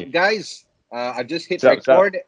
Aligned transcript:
Well, 0.00 0.10
guys, 0.10 0.64
uh, 0.92 1.12
I 1.16 1.22
just 1.22 1.46
hit 1.46 1.62
what's 1.62 1.86
record. 1.86 2.16
Up? 2.16 2.22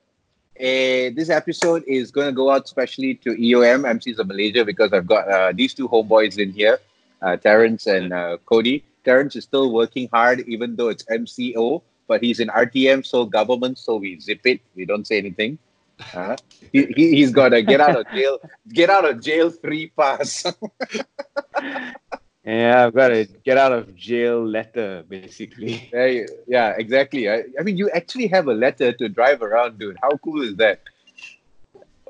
Uh, 0.60 1.08
this 1.16 1.30
episode 1.30 1.82
is 1.86 2.10
going 2.10 2.26
to 2.26 2.32
go 2.32 2.50
out 2.50 2.64
especially 2.64 3.14
to 3.14 3.30
EOM 3.30 3.88
MCs 3.96 4.18
of 4.18 4.26
Malaysia 4.26 4.64
because 4.64 4.92
I've 4.92 5.06
got 5.06 5.28
uh, 5.28 5.52
these 5.54 5.72
two 5.72 5.88
homeboys 5.88 6.38
in 6.38 6.52
here, 6.52 6.78
uh, 7.22 7.36
Terrence 7.36 7.86
and 7.86 8.12
uh, 8.12 8.36
Cody. 8.44 8.84
Terrence 9.04 9.34
is 9.34 9.44
still 9.44 9.72
working 9.72 10.08
hard, 10.12 10.40
even 10.46 10.76
though 10.76 10.88
it's 10.88 11.04
MCO, 11.04 11.82
but 12.06 12.22
he's 12.22 12.38
in 12.38 12.48
RTM, 12.48 13.04
so 13.04 13.24
government, 13.24 13.78
so 13.78 13.96
we 13.96 14.20
zip 14.20 14.40
it. 14.44 14.60
We 14.76 14.84
don't 14.84 15.06
say 15.06 15.18
anything. 15.18 15.58
Uh, 16.14 16.36
he, 16.72 16.86
he, 16.96 17.16
he's 17.16 17.32
got 17.32 17.54
a 17.54 17.62
get 17.62 17.80
out 17.80 17.96
of 17.96 18.06
jail, 18.14 18.38
get 18.68 18.90
out 18.90 19.08
of 19.08 19.20
jail 19.22 19.50
free 19.50 19.90
pass. 19.96 20.44
Yeah, 22.44 22.86
I've 22.86 22.94
got 22.94 23.12
a 23.12 23.24
get 23.44 23.56
out 23.56 23.72
of 23.72 23.94
jail 23.94 24.44
letter, 24.44 25.04
basically. 25.08 25.88
Yeah, 25.92 26.26
yeah, 26.48 26.74
exactly. 26.76 27.30
I, 27.30 27.44
I 27.58 27.62
mean, 27.62 27.76
you 27.76 27.88
actually 27.90 28.26
have 28.28 28.48
a 28.48 28.54
letter 28.54 28.92
to 28.92 29.08
drive 29.08 29.42
around, 29.42 29.78
dude. 29.78 29.96
How 30.02 30.10
cool 30.18 30.42
is 30.42 30.56
that? 30.56 30.80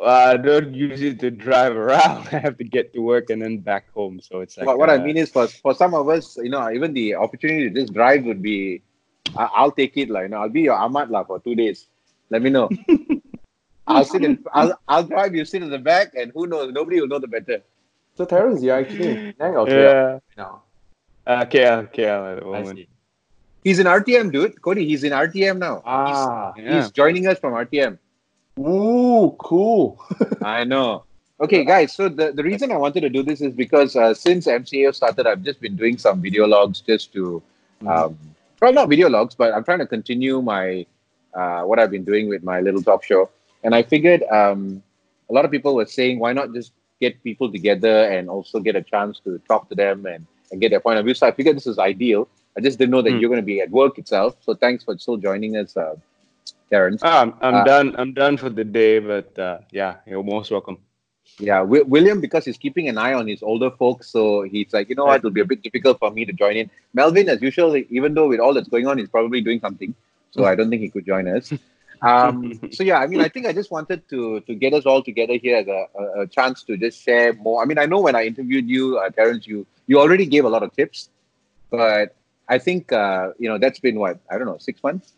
I 0.04 0.36
don't 0.36 0.74
use 0.74 1.02
it 1.02 1.20
to 1.20 1.30
drive 1.30 1.76
around. 1.76 2.28
I 2.32 2.38
have 2.38 2.56
to 2.58 2.64
get 2.64 2.94
to 2.94 3.00
work 3.00 3.28
and 3.28 3.42
then 3.42 3.58
back 3.58 3.92
home. 3.92 4.20
So 4.20 4.40
it's 4.40 4.56
like. 4.56 4.66
What, 4.66 4.78
what 4.78 4.88
uh, 4.88 4.94
I 4.94 4.98
mean 4.98 5.18
is, 5.18 5.30
for 5.30 5.46
for 5.46 5.74
some 5.74 5.94
of 5.94 6.08
us, 6.08 6.38
you 6.38 6.48
know, 6.48 6.70
even 6.70 6.94
the 6.94 7.16
opportunity 7.16 7.68
to 7.68 7.80
just 7.80 7.92
drive 7.92 8.24
would 8.24 8.42
be, 8.42 8.82
I, 9.36 9.62
will 9.62 9.70
take 9.70 9.96
it. 9.98 10.08
Like, 10.08 10.24
you 10.24 10.28
know, 10.30 10.38
I'll 10.38 10.48
be 10.48 10.62
your 10.62 10.74
Ahmad 10.74 11.10
la 11.10 11.24
for 11.24 11.40
two 11.40 11.54
days. 11.54 11.86
Let 12.30 12.40
me 12.40 12.48
know. 12.48 12.70
I'll 13.86 14.04
sit 14.04 14.24
in. 14.24 14.42
I'll 14.52 14.78
I'll 14.88 15.04
drive. 15.04 15.34
You 15.34 15.44
sit 15.44 15.62
in 15.62 15.70
the 15.70 15.78
back, 15.78 16.14
and 16.14 16.32
who 16.34 16.46
knows? 16.46 16.72
Nobody 16.72 17.00
will 17.00 17.08
know 17.08 17.18
the 17.18 17.28
better. 17.28 17.62
So 18.14 18.24
Terrence, 18.24 18.62
you're 18.62 18.76
actually 18.76 19.08
in 19.08 19.32
Penang 19.38 19.56
or 19.56 19.66
KL 19.66 20.20
now? 20.36 20.62
Uh, 21.26 21.44
KL, 21.44 21.92
KL 21.92 22.32
at 22.32 22.40
the 22.40 22.44
moment. 22.44 22.88
He's 23.64 23.78
in 23.78 23.86
RTM, 23.86 24.32
dude. 24.32 24.60
Cody, 24.60 24.86
he's 24.86 25.04
in 25.04 25.12
RTM 25.12 25.58
now. 25.58 25.82
Ah, 25.86 26.52
he's, 26.56 26.64
yeah. 26.64 26.82
he's 26.82 26.90
joining 26.90 27.26
us 27.28 27.38
from 27.38 27.52
RTM. 27.54 27.96
Ooh, 28.58 29.34
cool. 29.38 30.02
I 30.42 30.64
know. 30.64 31.04
Okay, 31.40 31.64
guys. 31.64 31.92
So 31.92 32.08
the, 32.08 32.32
the 32.32 32.42
reason 32.42 32.70
I 32.70 32.76
wanted 32.76 33.00
to 33.02 33.08
do 33.08 33.22
this 33.22 33.40
is 33.40 33.52
because 33.52 33.96
uh, 33.96 34.14
since 34.14 34.46
MCO 34.46 34.94
started, 34.94 35.26
I've 35.26 35.42
just 35.42 35.60
been 35.60 35.76
doing 35.76 35.96
some 35.96 36.20
video 36.20 36.46
logs 36.46 36.80
just 36.80 37.12
to, 37.14 37.42
mm-hmm. 37.82 37.88
um, 37.88 38.18
well, 38.60 38.72
not 38.72 38.88
video 38.88 39.08
logs, 39.08 39.34
but 39.34 39.54
I'm 39.54 39.64
trying 39.64 39.78
to 39.78 39.86
continue 39.86 40.42
my 40.42 40.84
uh, 41.34 41.62
what 41.62 41.78
I've 41.78 41.90
been 41.90 42.04
doing 42.04 42.28
with 42.28 42.42
my 42.42 42.60
little 42.60 42.82
talk 42.82 43.04
show. 43.04 43.30
And 43.64 43.74
I 43.74 43.82
figured 43.82 44.22
um, 44.24 44.82
a 45.30 45.32
lot 45.32 45.44
of 45.44 45.50
people 45.50 45.74
were 45.74 45.86
saying, 45.86 46.18
why 46.18 46.32
not 46.32 46.52
just 46.52 46.72
get 47.04 47.22
people 47.28 47.48
together 47.58 47.96
and 48.14 48.22
also 48.36 48.56
get 48.66 48.74
a 48.82 48.84
chance 48.92 49.14
to 49.24 49.30
talk 49.50 49.62
to 49.70 49.76
them 49.82 50.06
and, 50.12 50.22
and 50.50 50.56
get 50.62 50.70
their 50.74 50.84
point 50.86 50.98
of 50.98 51.04
view. 51.04 51.14
So 51.14 51.26
I 51.26 51.32
figured 51.38 51.56
this 51.56 51.70
is 51.74 51.78
ideal. 51.92 52.22
I 52.56 52.60
just 52.66 52.78
didn't 52.78 52.92
know 52.94 53.02
that 53.02 53.12
mm. 53.12 53.20
you're 53.20 53.32
going 53.34 53.44
to 53.46 53.50
be 53.54 53.60
at 53.60 53.70
work 53.70 53.98
itself. 54.02 54.36
So 54.46 54.54
thanks 54.64 54.84
for 54.84 54.96
still 54.98 55.18
joining 55.28 55.56
us, 55.56 55.76
uh, 55.76 55.96
Terrence. 56.70 57.00
Ah, 57.02 57.20
I'm, 57.22 57.34
I'm 57.46 57.54
uh, 57.56 57.64
done. 57.64 57.88
I'm 58.00 58.12
done 58.24 58.36
for 58.42 58.50
the 58.58 58.64
day, 58.64 58.94
but 58.98 59.38
uh, 59.38 59.58
yeah, 59.80 59.96
you're 60.06 60.22
most 60.22 60.50
welcome. 60.50 60.78
Yeah, 61.38 61.60
w- 61.60 61.84
William, 61.94 62.20
because 62.20 62.44
he's 62.44 62.58
keeping 62.58 62.88
an 62.92 62.98
eye 62.98 63.14
on 63.14 63.26
his 63.26 63.42
older 63.42 63.70
folks, 63.70 64.04
so 64.14 64.42
he's 64.42 64.72
like, 64.76 64.88
you 64.90 64.96
know 64.98 65.06
what, 65.06 65.20
it'll 65.20 65.30
be 65.30 65.40
a 65.40 65.50
bit 65.52 65.62
difficult 65.62 65.98
for 65.98 66.10
me 66.10 66.24
to 66.30 66.32
join 66.32 66.56
in. 66.56 66.70
Melvin, 66.92 67.28
as 67.28 67.40
usual, 67.40 67.76
even 67.98 68.14
though 68.14 68.28
with 68.28 68.40
all 68.40 68.54
that's 68.54 68.68
going 68.68 68.86
on, 68.86 68.98
he's 68.98 69.08
probably 69.08 69.40
doing 69.40 69.60
something, 69.60 69.94
so 70.30 70.44
I 70.44 70.54
don't 70.54 70.68
think 70.70 70.82
he 70.82 70.90
could 70.90 71.06
join 71.06 71.26
us. 71.28 71.52
Um, 72.02 72.58
so 72.72 72.82
yeah, 72.82 72.98
I 72.98 73.06
mean, 73.06 73.20
I 73.20 73.28
think 73.28 73.46
I 73.46 73.52
just 73.52 73.70
wanted 73.70 74.08
to 74.10 74.40
to 74.40 74.54
get 74.54 74.74
us 74.74 74.84
all 74.84 75.02
together 75.02 75.34
here 75.34 75.56
as 75.56 75.68
a, 75.68 75.86
a, 75.98 76.22
a 76.22 76.26
chance 76.26 76.62
to 76.64 76.76
just 76.76 77.00
share 77.02 77.32
more. 77.34 77.62
I 77.62 77.64
mean, 77.64 77.78
I 77.78 77.86
know 77.86 78.00
when 78.00 78.16
I 78.16 78.24
interviewed 78.24 78.68
you, 78.68 78.98
uh, 78.98 79.10
Terrence, 79.10 79.46
you 79.46 79.66
you 79.86 80.00
already 80.00 80.26
gave 80.26 80.44
a 80.44 80.48
lot 80.48 80.62
of 80.62 80.74
tips, 80.74 81.08
but 81.70 82.14
I 82.48 82.58
think 82.58 82.92
uh, 82.92 83.30
you 83.38 83.48
know 83.48 83.58
that's 83.58 83.78
been 83.78 83.98
what 83.98 84.18
I 84.30 84.36
don't 84.36 84.46
know 84.46 84.58
six 84.58 84.82
months. 84.82 85.14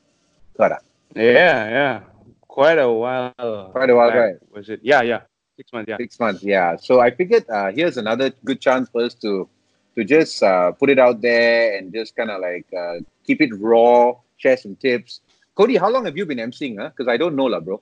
Yeah, 1.15 1.69
yeah, 1.69 2.01
quite 2.49 2.79
a 2.79 2.91
while. 2.91 3.71
Quite 3.73 3.91
a 3.91 3.97
while, 3.97 4.11
back. 4.11 4.19
right? 4.19 4.37
Was 4.53 4.69
it? 4.69 4.81
Yeah, 4.83 5.03
yeah, 5.03 5.23
six 5.57 5.73
months. 5.73 5.89
Yeah, 5.89 5.97
six 5.97 6.21
months. 6.21 6.43
Yeah. 6.43 6.77
So 6.77 7.01
I 7.01 7.11
figured 7.11 7.49
uh, 7.49 7.73
here's 7.73 7.97
another 7.97 8.31
good 8.45 8.61
chance 8.61 8.89
for 8.91 9.03
us 9.03 9.15
to 9.15 9.49
to 9.97 10.05
just 10.05 10.43
uh, 10.43 10.73
put 10.73 10.91
it 10.91 10.99
out 10.99 11.23
there 11.23 11.77
and 11.77 11.93
just 11.93 12.17
kind 12.17 12.31
of 12.31 12.41
like 12.41 12.67
uh, 12.77 12.99
keep 13.25 13.41
it 13.41 13.51
raw, 13.59 14.13
share 14.37 14.57
some 14.57 14.77
tips 14.77 15.21
Cody, 15.55 15.77
how 15.77 15.89
long 15.89 16.05
have 16.05 16.17
you 16.17 16.27
been 16.27 16.39
emceeing? 16.39 16.77
Because 16.77 17.07
huh? 17.07 17.13
I 17.13 17.17
don't 17.17 17.37
know, 17.37 17.47
lah, 17.47 17.61
bro. 17.61 17.81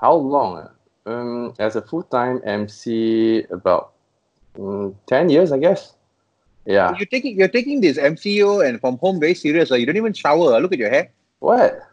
How 0.00 0.14
long? 0.14 0.68
Um, 1.04 1.54
as 1.58 1.76
a 1.76 1.82
full 1.82 2.02
time 2.04 2.40
MC, 2.44 3.44
about 3.50 3.92
um, 4.58 4.96
ten 5.06 5.28
years, 5.28 5.52
I 5.52 5.58
guess. 5.58 5.94
Yeah. 6.64 6.90
So 6.90 6.98
you're 6.98 7.06
taking 7.06 7.36
you're 7.36 7.48
taking 7.48 7.80
this 7.80 7.98
MCO 7.98 8.66
and 8.66 8.80
from 8.80 8.98
home 8.98 9.18
very 9.20 9.34
serious. 9.34 9.70
Uh, 9.70 9.74
you 9.74 9.86
don't 9.86 9.96
even 9.96 10.12
shower. 10.12 10.60
Look 10.60 10.72
at 10.72 10.78
your 10.78 10.90
hair. 10.90 11.10
What? 11.38 11.80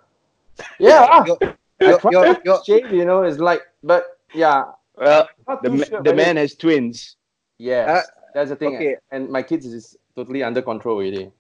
Yeah. 0.78 1.24
you're, 1.26 1.38
you're, 1.80 2.00
you're, 2.12 2.38
you're, 2.44 2.64
shave, 2.66 2.92
you 2.92 3.06
know, 3.06 3.24
it's 3.24 3.40
like, 3.40 3.62
but 3.82 4.20
yeah. 4.34 4.66
Well, 4.98 5.30
the, 5.64 5.86
sure, 5.86 6.04
the 6.04 6.14
man 6.14 6.36
has 6.36 6.54
twins. 6.54 7.16
Yeah, 7.58 7.86
uh, 7.88 8.02
that's 8.34 8.50
the 8.50 8.58
thing. 8.58 8.76
Okay. 8.76 8.98
And 9.12 9.30
my 9.30 9.42
kids 9.42 9.66
is 9.66 9.96
totally 10.18 10.44
under 10.44 10.62
control 10.62 10.98
already. 10.98 11.32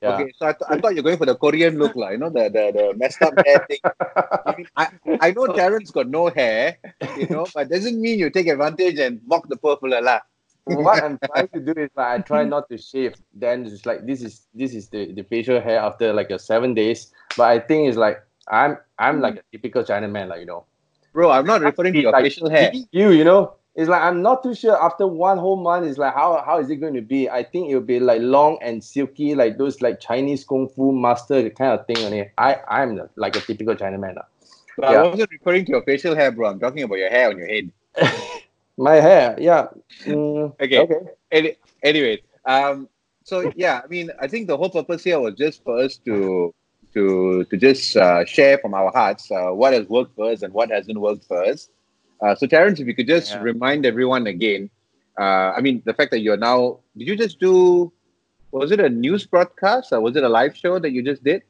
Yeah. 0.00 0.14
Okay, 0.14 0.32
so 0.36 0.46
I, 0.46 0.52
th- 0.52 0.70
I 0.70 0.78
thought 0.78 0.94
you're 0.94 1.02
going 1.02 1.18
for 1.18 1.26
the 1.26 1.34
Korean 1.34 1.76
look, 1.76 1.96
like, 1.96 2.12
you 2.12 2.18
know, 2.18 2.30
the, 2.30 2.44
the, 2.44 2.70
the 2.72 2.94
messed 2.96 3.20
up 3.20 3.34
hair 3.44 3.66
thing. 3.68 3.78
I, 4.76 4.90
mean, 5.04 5.18
I 5.20 5.32
know 5.32 5.48
Terrence 5.48 5.90
got 5.90 6.08
no 6.08 6.28
hair, 6.28 6.78
you 7.16 7.26
know, 7.28 7.46
but 7.52 7.68
doesn't 7.68 8.00
mean 8.00 8.20
you 8.20 8.30
take 8.30 8.46
advantage 8.46 8.98
and 8.98 9.20
mock 9.26 9.48
the 9.48 9.56
fella. 9.56 10.00
lah. 10.00 10.20
what 10.68 11.02
I'm 11.02 11.18
trying 11.18 11.48
to 11.48 11.60
do 11.60 11.72
is 11.80 11.90
like 11.96 12.06
I 12.06 12.18
try 12.22 12.44
not 12.44 12.68
to 12.68 12.78
shave. 12.78 13.14
Then 13.34 13.64
it's 13.64 13.86
like 13.86 14.06
this 14.06 14.22
is 14.22 14.46
this 14.54 14.74
is 14.74 14.88
the, 14.88 15.12
the 15.12 15.22
facial 15.22 15.60
hair 15.60 15.80
after 15.80 16.12
like 16.12 16.30
a 16.30 16.38
seven 16.38 16.74
days. 16.74 17.10
But 17.36 17.48
I 17.48 17.58
think 17.58 17.88
it's 17.88 17.96
like 17.96 18.22
I'm 18.48 18.76
I'm 18.98 19.20
like 19.20 19.36
a 19.36 19.42
typical 19.50 19.82
China 19.82 20.08
man, 20.08 20.28
like 20.28 20.40
you 20.40 20.46
know. 20.46 20.64
Bro, 21.12 21.30
I'm 21.30 21.46
not 21.46 21.62
referring 21.62 21.94
to 21.94 22.00
your 22.00 22.12
like, 22.12 22.24
facial 22.24 22.50
hair. 22.50 22.70
You, 22.92 23.10
you 23.10 23.24
know, 23.24 23.54
it's 23.78 23.88
like 23.88 24.02
I'm 24.02 24.22
not 24.22 24.42
too 24.42 24.56
sure 24.56 24.76
after 24.82 25.06
one 25.06 25.38
whole 25.38 25.54
month. 25.54 25.86
It's 25.86 25.98
like 25.98 26.12
how 26.12 26.42
how 26.44 26.58
is 26.58 26.68
it 26.68 26.76
going 26.76 26.94
to 26.94 27.00
be? 27.00 27.30
I 27.30 27.44
think 27.44 27.70
it'll 27.70 27.80
be 27.80 28.00
like 28.00 28.20
long 28.20 28.58
and 28.60 28.82
silky, 28.82 29.36
like 29.36 29.56
those 29.56 29.80
like 29.80 30.00
Chinese 30.00 30.42
kung 30.42 30.68
fu 30.68 30.90
master 30.90 31.48
kind 31.50 31.78
of 31.78 31.86
thing 31.86 32.04
on 32.04 32.12
it. 32.12 32.32
I 32.36 32.56
I'm 32.66 33.08
like 33.14 33.36
a 33.36 33.40
typical 33.40 33.76
Chinaman. 33.76 34.16
But 34.76 34.90
yeah. 34.90 35.02
I 35.02 35.06
wasn't 35.06 35.30
referring 35.30 35.64
to 35.66 35.70
your 35.70 35.82
facial 35.82 36.16
hair, 36.16 36.32
bro. 36.32 36.50
I'm 36.50 36.58
talking 36.58 36.82
about 36.82 36.96
your 36.98 37.08
hair 37.08 37.28
on 37.30 37.38
your 37.38 37.46
head. 37.46 37.70
My 38.76 38.96
hair, 38.96 39.36
yeah. 39.38 39.68
Mm, 40.04 40.54
okay. 40.60 40.78
Okay. 40.80 41.10
Any, 41.30 41.56
anyways, 41.84 42.18
um, 42.46 42.88
so 43.22 43.52
yeah, 43.54 43.80
I 43.84 43.86
mean, 43.86 44.10
I 44.20 44.26
think 44.26 44.48
the 44.48 44.56
whole 44.56 44.70
purpose 44.70 45.04
here 45.04 45.20
was 45.20 45.34
just 45.34 45.62
for 45.62 45.78
us 45.78 45.98
to 45.98 46.52
to 46.94 47.44
to 47.44 47.56
just 47.56 47.96
uh, 47.96 48.24
share 48.24 48.58
from 48.58 48.74
our 48.74 48.90
hearts 48.90 49.30
uh, 49.30 49.50
what 49.50 49.72
has 49.72 49.88
worked 49.88 50.16
for 50.16 50.32
us 50.32 50.42
and 50.42 50.52
what 50.52 50.72
hasn't 50.72 50.98
worked 50.98 51.26
for 51.26 51.44
us. 51.44 51.68
Uh, 52.20 52.34
so, 52.34 52.46
Terrence, 52.46 52.80
if 52.80 52.86
you 52.86 52.94
could 52.94 53.06
just 53.06 53.32
yeah. 53.32 53.40
remind 53.40 53.86
everyone 53.86 54.26
again, 54.26 54.70
uh, 55.18 55.52
I 55.56 55.60
mean, 55.60 55.82
the 55.84 55.94
fact 55.94 56.10
that 56.10 56.20
you're 56.20 56.36
now, 56.36 56.80
did 56.96 57.08
you 57.08 57.16
just 57.16 57.38
do, 57.40 57.92
was 58.50 58.70
it 58.70 58.80
a 58.80 58.88
news 58.88 59.26
broadcast 59.26 59.92
or 59.92 60.00
was 60.00 60.16
it 60.16 60.24
a 60.24 60.28
live 60.28 60.56
show 60.56 60.78
that 60.78 60.90
you 60.90 61.02
just 61.02 61.22
did? 61.22 61.42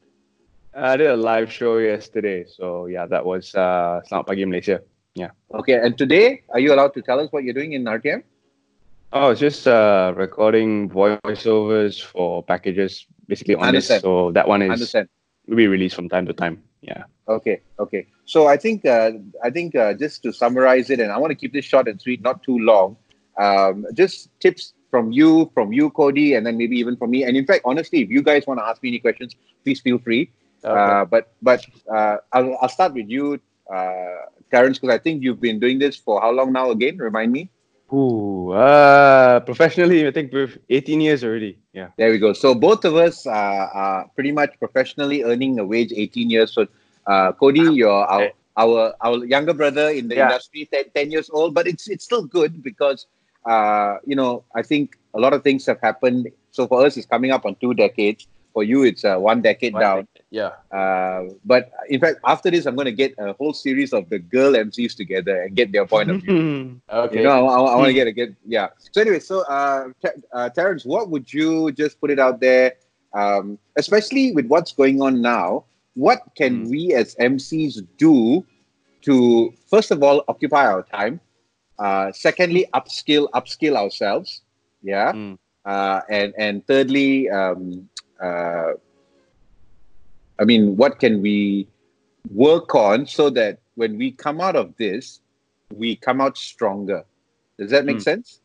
I 0.74 0.96
did 0.96 1.08
a 1.08 1.16
live 1.16 1.50
show 1.50 1.78
yesterday. 1.78 2.44
So, 2.46 2.86
yeah, 2.86 3.06
that 3.06 3.24
was 3.24 3.54
uh, 3.54 4.00
Selamat 4.08 4.26
Pagi 4.26 4.44
Malaysia. 4.44 4.80
Yeah. 5.14 5.30
Okay. 5.52 5.74
And 5.74 5.96
today, 5.98 6.42
are 6.50 6.60
you 6.60 6.72
allowed 6.72 6.94
to 6.94 7.02
tell 7.02 7.18
us 7.18 7.32
what 7.32 7.44
you're 7.44 7.54
doing 7.54 7.72
in 7.72 7.84
RTM? 7.84 8.22
Oh, 9.12 9.30
it's 9.30 9.40
just 9.40 9.66
uh, 9.66 10.12
recording 10.16 10.90
voiceovers 10.90 12.04
for 12.04 12.42
packages, 12.42 13.06
basically 13.26 13.54
on 13.54 13.64
Understand. 13.64 13.98
this. 13.98 14.02
So 14.02 14.32
that 14.32 14.46
one 14.46 14.60
is 14.60 14.70
Understand. 14.70 15.08
will 15.46 15.56
be 15.56 15.66
released 15.66 15.96
from 15.96 16.08
time 16.08 16.26
to 16.26 16.34
time. 16.34 16.62
Yeah. 16.80 17.04
Okay. 17.26 17.60
Okay. 17.78 18.06
So 18.24 18.46
I 18.46 18.56
think 18.56 18.86
uh, 18.86 19.12
I 19.42 19.50
think 19.50 19.74
uh, 19.74 19.94
just 19.94 20.22
to 20.22 20.32
summarize 20.32 20.90
it, 20.90 21.00
and 21.00 21.10
I 21.10 21.18
want 21.18 21.30
to 21.30 21.34
keep 21.34 21.52
this 21.52 21.64
short 21.64 21.88
and 21.88 22.00
sweet, 22.00 22.22
not 22.22 22.42
too 22.42 22.58
long. 22.58 22.96
Um, 23.36 23.86
just 23.94 24.30
tips 24.40 24.74
from 24.90 25.12
you, 25.12 25.50
from 25.54 25.72
you, 25.72 25.90
Cody, 25.90 26.34
and 26.34 26.46
then 26.46 26.56
maybe 26.56 26.76
even 26.76 26.96
from 26.96 27.10
me. 27.10 27.24
And 27.24 27.36
in 27.36 27.46
fact, 27.46 27.62
honestly, 27.64 28.00
if 28.02 28.10
you 28.10 28.22
guys 28.22 28.46
want 28.46 28.60
to 28.60 28.64
ask 28.64 28.82
me 28.82 28.90
any 28.90 28.98
questions, 28.98 29.34
please 29.64 29.80
feel 29.80 29.98
free. 29.98 30.30
Okay. 30.64 30.74
Uh, 30.74 31.04
but 31.04 31.32
but 31.42 31.64
uh, 31.92 32.16
I'll, 32.32 32.58
I'll 32.60 32.68
start 32.68 32.94
with 32.94 33.08
you, 33.08 33.40
uh, 33.72 34.26
Terrence, 34.50 34.78
because 34.78 34.94
I 34.94 34.98
think 34.98 35.22
you've 35.22 35.40
been 35.40 35.60
doing 35.60 35.78
this 35.78 35.96
for 35.96 36.20
how 36.20 36.30
long 36.30 36.52
now? 36.52 36.70
Again, 36.70 36.98
remind 36.98 37.32
me. 37.32 37.50
Ooh, 37.92 38.50
uh, 38.52 39.40
professionally, 39.40 40.06
I 40.06 40.10
think 40.10 40.32
we've 40.32 40.58
18 40.68 41.00
years 41.00 41.24
already. 41.24 41.58
Yeah. 41.72 41.88
There 41.96 42.10
we 42.10 42.18
go. 42.18 42.34
So 42.34 42.54
both 42.54 42.84
of 42.84 42.96
us 42.96 43.26
are, 43.26 43.68
are 43.68 44.10
pretty 44.14 44.32
much 44.32 44.58
professionally 44.58 45.24
earning 45.24 45.58
a 45.58 45.64
wage 45.64 45.92
18 45.96 46.28
years. 46.28 46.52
So 46.52 46.66
uh, 47.06 47.32
Cody, 47.32 47.60
you're 47.60 47.90
our, 47.90 48.30
our 48.58 48.94
our 49.00 49.24
younger 49.24 49.54
brother 49.54 49.88
in 49.88 50.08
the 50.08 50.16
yeah. 50.16 50.28
industry, 50.28 50.68
10, 50.70 50.90
10, 50.94 51.10
years 51.10 51.30
old, 51.30 51.54
but 51.54 51.66
it's 51.66 51.88
it's 51.88 52.04
still 52.04 52.24
good 52.24 52.62
because 52.62 53.06
uh, 53.46 53.96
you 54.04 54.14
know 54.14 54.44
I 54.54 54.62
think 54.62 54.98
a 55.14 55.20
lot 55.20 55.32
of 55.32 55.42
things 55.42 55.64
have 55.64 55.80
happened. 55.80 56.28
So 56.50 56.66
for 56.66 56.84
us, 56.84 56.98
it's 56.98 57.06
coming 57.06 57.30
up 57.30 57.46
on 57.46 57.54
two 57.54 57.72
decades. 57.72 58.26
For 58.58 58.64
you, 58.64 58.82
it's 58.82 59.04
uh, 59.04 59.18
one 59.18 59.40
decade 59.40 59.74
one 59.74 59.82
down. 59.82 59.96
Decade. 60.14 60.26
Yeah. 60.30 60.76
Uh, 60.76 61.30
but 61.44 61.70
in 61.88 62.00
fact, 62.00 62.18
after 62.24 62.50
this, 62.50 62.66
I'm 62.66 62.74
going 62.74 62.86
to 62.86 62.98
get 63.04 63.14
a 63.18 63.34
whole 63.34 63.54
series 63.54 63.92
of 63.92 64.08
the 64.10 64.18
girl 64.18 64.52
MCs 64.52 64.96
together 64.96 65.42
and 65.42 65.54
get 65.54 65.70
their 65.70 65.86
point 65.86 66.10
of 66.10 66.22
view. 66.22 66.80
okay. 66.90 67.18
You 67.18 67.22
know, 67.22 67.30
I, 67.30 67.38
I, 67.38 67.58
I 67.72 67.76
want 67.76 67.86
to 67.86 67.92
get 67.92 68.06
a 68.08 68.12
get 68.12 68.34
yeah. 68.46 68.68
So 68.92 69.00
anyway, 69.00 69.20
so 69.20 69.42
uh, 69.46 69.88
uh, 70.32 70.48
Terrence, 70.50 70.84
what 70.84 71.08
would 71.10 71.32
you 71.32 71.72
just 71.72 72.00
put 72.00 72.10
it 72.10 72.18
out 72.18 72.40
there, 72.40 72.74
um, 73.14 73.58
especially 73.76 74.32
with 74.32 74.46
what's 74.46 74.72
going 74.72 75.00
on 75.02 75.22
now? 75.22 75.64
what 75.98 76.22
can 76.36 76.64
mm. 76.64 76.70
we 76.70 76.94
as 76.94 77.16
MCs 77.16 77.82
do 77.98 78.46
to 79.02 79.52
first 79.66 79.90
of 79.90 80.02
all 80.02 80.22
occupy 80.28 80.64
our 80.64 80.84
time, 80.84 81.20
uh, 81.78 82.12
secondly 82.12 82.66
upskill 82.72 83.28
upskill 83.34 83.74
ourselves, 83.74 84.42
yeah, 84.80 85.12
mm. 85.12 85.36
uh, 85.64 86.00
and 86.08 86.32
and 86.38 86.64
thirdly, 86.68 87.28
um, 87.28 87.88
uh, 88.20 88.72
I 90.38 90.44
mean, 90.44 90.76
what 90.76 91.00
can 91.00 91.20
we 91.22 91.68
work 92.30 92.74
on 92.74 93.06
so 93.06 93.30
that 93.30 93.58
when 93.74 93.96
we 93.96 94.12
come 94.12 94.40
out 94.40 94.56
of 94.56 94.76
this, 94.76 95.20
we 95.74 95.96
come 95.96 96.20
out 96.20 96.36
stronger. 96.36 97.04
Does 97.58 97.70
that 97.70 97.84
make 97.84 97.98
mm. 97.98 98.02
sense? 98.02 98.40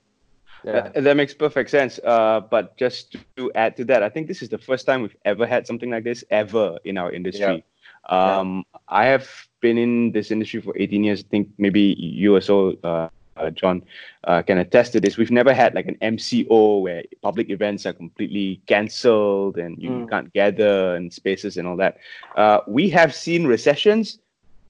Yeah. 0.63 0.71
That, 0.71 1.03
that, 1.03 1.17
makes 1.17 1.33
perfect 1.33 1.69
sense. 1.69 1.99
Uh, 2.03 2.39
but 2.39 2.77
just 2.77 3.15
to 3.35 3.51
add 3.53 3.75
to 3.77 3.85
that, 3.85 4.01
I 4.01 4.09
think 4.09 4.27
this 4.27 4.41
is 4.41 4.49
the 4.49 4.57
first 4.57 4.85
time 4.85 5.01
we've 5.01 5.15
ever 5.25 5.45
had 5.45 5.67
something 5.67 5.89
like 5.89 6.03
this 6.03 6.23
ever 6.29 6.77
in 6.85 6.97
our 6.97 7.11
industry. 7.11 7.63
Yeah. 8.09 8.37
Um, 8.37 8.63
yeah. 8.73 8.79
I 8.87 9.05
have 9.05 9.27
been 9.59 9.77
in 9.77 10.11
this 10.11 10.31
industry 10.31 10.61
for 10.61 10.73
18 10.77 11.03
years. 11.03 11.19
I 11.21 11.27
think 11.29 11.49
maybe 11.57 11.95
you 11.99 12.35
also, 12.35 12.73
uh, 12.83 13.09
uh, 13.37 13.49
Jon, 13.49 13.83
uh, 14.25 14.41
can 14.41 14.57
attest 14.57 14.93
to 14.93 14.99
this. 14.99 15.17
We've 15.17 15.31
never 15.31 15.53
had 15.53 15.73
like 15.73 15.87
an 15.87 15.97
MCO 16.01 16.81
where 16.81 17.03
public 17.21 17.49
events 17.49 17.85
are 17.85 17.93
completely 17.93 18.61
cancelled 18.67 19.57
and 19.57 19.77
you 19.81 19.89
mm. 19.89 20.09
can't 20.09 20.31
gather 20.33 20.95
in 20.95 21.11
spaces 21.11 21.57
and 21.57 21.67
all 21.67 21.77
that. 21.77 21.97
Uh, 22.35 22.59
we 22.67 22.89
have 22.89 23.13
seen 23.13 23.45
recessions 23.45 24.19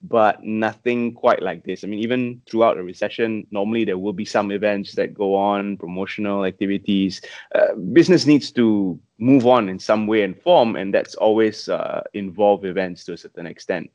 but 0.03 0.43
nothing 0.43 1.13
quite 1.13 1.41
like 1.41 1.63
this. 1.63 1.83
I 1.83 1.87
mean, 1.87 1.99
even 1.99 2.41
throughout 2.45 2.77
a 2.77 2.83
recession, 2.83 3.47
normally 3.51 3.85
there 3.85 3.97
will 3.97 4.13
be 4.13 4.25
some 4.25 4.51
events 4.51 4.93
that 4.95 5.13
go 5.13 5.33
on, 5.33 5.77
promotional 5.77 6.43
activities. 6.45 7.21
Uh, 7.55 7.73
business 7.93 8.25
needs 8.25 8.51
to 8.51 8.99
move 9.17 9.47
on 9.47 9.69
in 9.69 9.79
some 9.79 10.05
way 10.05 10.23
and 10.23 10.39
form, 10.41 10.75
and 10.75 10.93
that's 10.93 11.15
always 11.15 11.69
uh, 11.69 12.03
involve 12.13 12.65
events 12.65 13.05
to 13.05 13.13
a 13.13 13.17
certain 13.17 13.45
extent. 13.45 13.89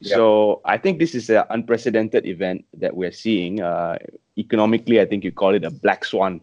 Yep. 0.00 0.16
So 0.16 0.62
I 0.64 0.78
think 0.78 0.98
this 0.98 1.14
is 1.14 1.28
an 1.28 1.44
unprecedented 1.50 2.26
event 2.26 2.64
that 2.78 2.96
we're 2.96 3.12
seeing. 3.12 3.60
Uh, 3.60 3.98
economically, 4.38 4.98
I 4.98 5.04
think 5.04 5.24
you 5.24 5.32
call 5.32 5.54
it 5.54 5.64
a 5.64 5.70
black 5.70 6.06
swan. 6.06 6.40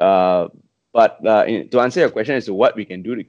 Uh, 0.00 0.48
but 0.92 1.18
uh, 1.26 1.44
in, 1.46 1.68
to 1.70 1.80
answer 1.80 2.00
your 2.00 2.10
question 2.10 2.36
as 2.36 2.44
to 2.46 2.54
what 2.54 2.76
we 2.76 2.84
can 2.84 3.02
do 3.02 3.16
to 3.16 3.24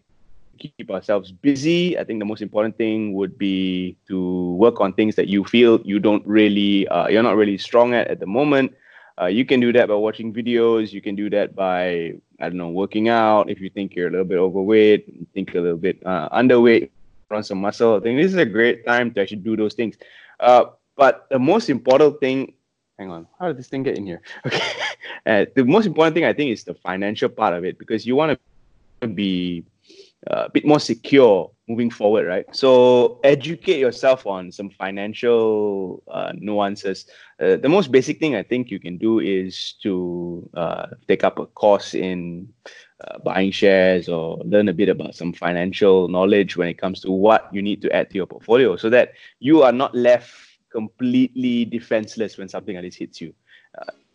keep 0.58 0.90
ourselves 0.92 1.32
busy. 1.32 1.98
I 1.98 2.04
think 2.04 2.20
the 2.20 2.26
most 2.26 2.42
important 2.42 2.78
thing 2.78 3.14
would 3.14 3.38
be 3.38 3.98
to 4.08 4.54
work 4.54 4.82
on 4.82 4.94
things 4.94 5.16
that 5.16 5.28
you 5.28 5.44
feel 5.44 5.82
you 5.84 6.00
don't 6.00 6.26
really, 6.26 6.88
uh, 6.88 7.08
you're 7.08 7.24
not 7.24 7.36
really 7.36 7.58
strong 7.58 7.94
at 7.94 8.08
at 8.08 8.20
the 8.20 8.26
moment. 8.26 8.74
Uh, 9.20 9.28
you 9.28 9.46
can 9.46 9.60
do 9.60 9.72
that 9.72 9.88
by 9.88 9.96
watching 9.96 10.34
videos. 10.34 10.92
You 10.92 11.02
can 11.02 11.16
do 11.16 11.30
that 11.30 11.56
by, 11.56 12.16
I 12.40 12.50
don't 12.50 12.58
know, 12.58 12.70
working 12.70 13.08
out. 13.08 13.50
If 13.50 13.62
you 13.62 13.70
think 13.70 13.96
you're 13.96 14.08
a 14.08 14.12
little 14.12 14.26
bit 14.26 14.38
overweight, 14.38 15.34
think 15.34 15.56
a 15.56 15.60
little 15.60 15.78
bit 15.78 16.06
uh, 16.06 16.28
underweight, 16.30 16.90
run 17.30 17.44
some 17.44 17.62
muscle. 17.62 17.96
I 17.96 18.00
think 18.02 18.22
this 18.22 18.32
is 18.32 18.38
a 18.38 18.46
great 18.46 18.86
time 18.86 19.14
to 19.14 19.22
actually 19.22 19.38
do 19.38 19.56
those 19.56 19.74
things. 19.74 19.96
Uh, 20.40 20.66
but 20.98 21.28
the 21.30 21.40
most 21.40 21.70
important 21.70 22.20
thing, 22.20 22.54
hang 23.00 23.10
on, 23.10 23.28
how 23.40 23.48
did 23.48 23.58
this 23.58 23.68
thing 23.68 23.84
get 23.84 23.98
in 23.98 24.06
here? 24.06 24.22
Okay. 24.46 24.62
Uh, 25.26 25.46
the 25.56 25.64
most 25.64 25.88
important 25.88 26.14
thing 26.14 26.26
I 26.26 26.34
think 26.34 26.52
is 26.52 26.64
the 26.64 26.76
financial 26.76 27.30
part 27.30 27.56
of 27.56 27.66
it 27.66 27.80
because 27.80 28.06
you 28.06 28.16
want 28.16 28.40
to 29.02 29.08
be 29.08 29.66
a 30.28 30.50
bit 30.50 30.66
more 30.66 30.80
secure 30.80 31.52
moving 31.68 31.90
forward, 31.90 32.28
right? 32.28 32.46
So 32.52 33.20
educate 33.24 33.80
yourself 33.80 34.28
on 34.28 34.52
some 34.52 34.70
financial 34.70 36.04
uh, 36.08 36.32
nuances. 36.36 37.08
Uh, 37.40 37.56
the 37.58 37.70
most 37.70 37.92
basic 37.92 38.20
thing 38.20 38.36
I 38.36 38.44
think 38.44 38.70
you 38.70 38.80
can 38.80 38.98
do 38.98 39.20
is 39.20 39.74
to 39.82 40.48
uh, 40.54 40.88
take 41.08 41.24
up 41.24 41.40
a 41.40 41.46
course 41.48 41.96
in 41.96 42.48
uh, 43.04 43.18
buying 43.20 43.52
shares 43.52 44.08
or 44.08 44.38
learn 44.46 44.70
a 44.70 44.74
bit 44.74 44.90
about 44.90 45.16
some 45.16 45.34
financial 45.34 46.08
knowledge 46.08 46.56
when 46.56 46.68
it 46.68 46.78
comes 46.78 47.02
to 47.02 47.12
what 47.12 47.50
you 47.52 47.62
need 47.62 47.82
to 47.82 47.92
add 47.92 48.10
to 48.12 48.16
your 48.16 48.28
portfolio, 48.28 48.76
so 48.76 48.90
that 48.90 49.14
you 49.40 49.64
are 49.64 49.74
not 49.74 49.94
left 49.96 50.32
completely 50.72 51.66
defenseless 51.66 52.38
when 52.38 52.48
something 52.48 52.76
like 52.76 52.86
this 52.86 52.96
hits 52.96 53.20
you. 53.22 53.34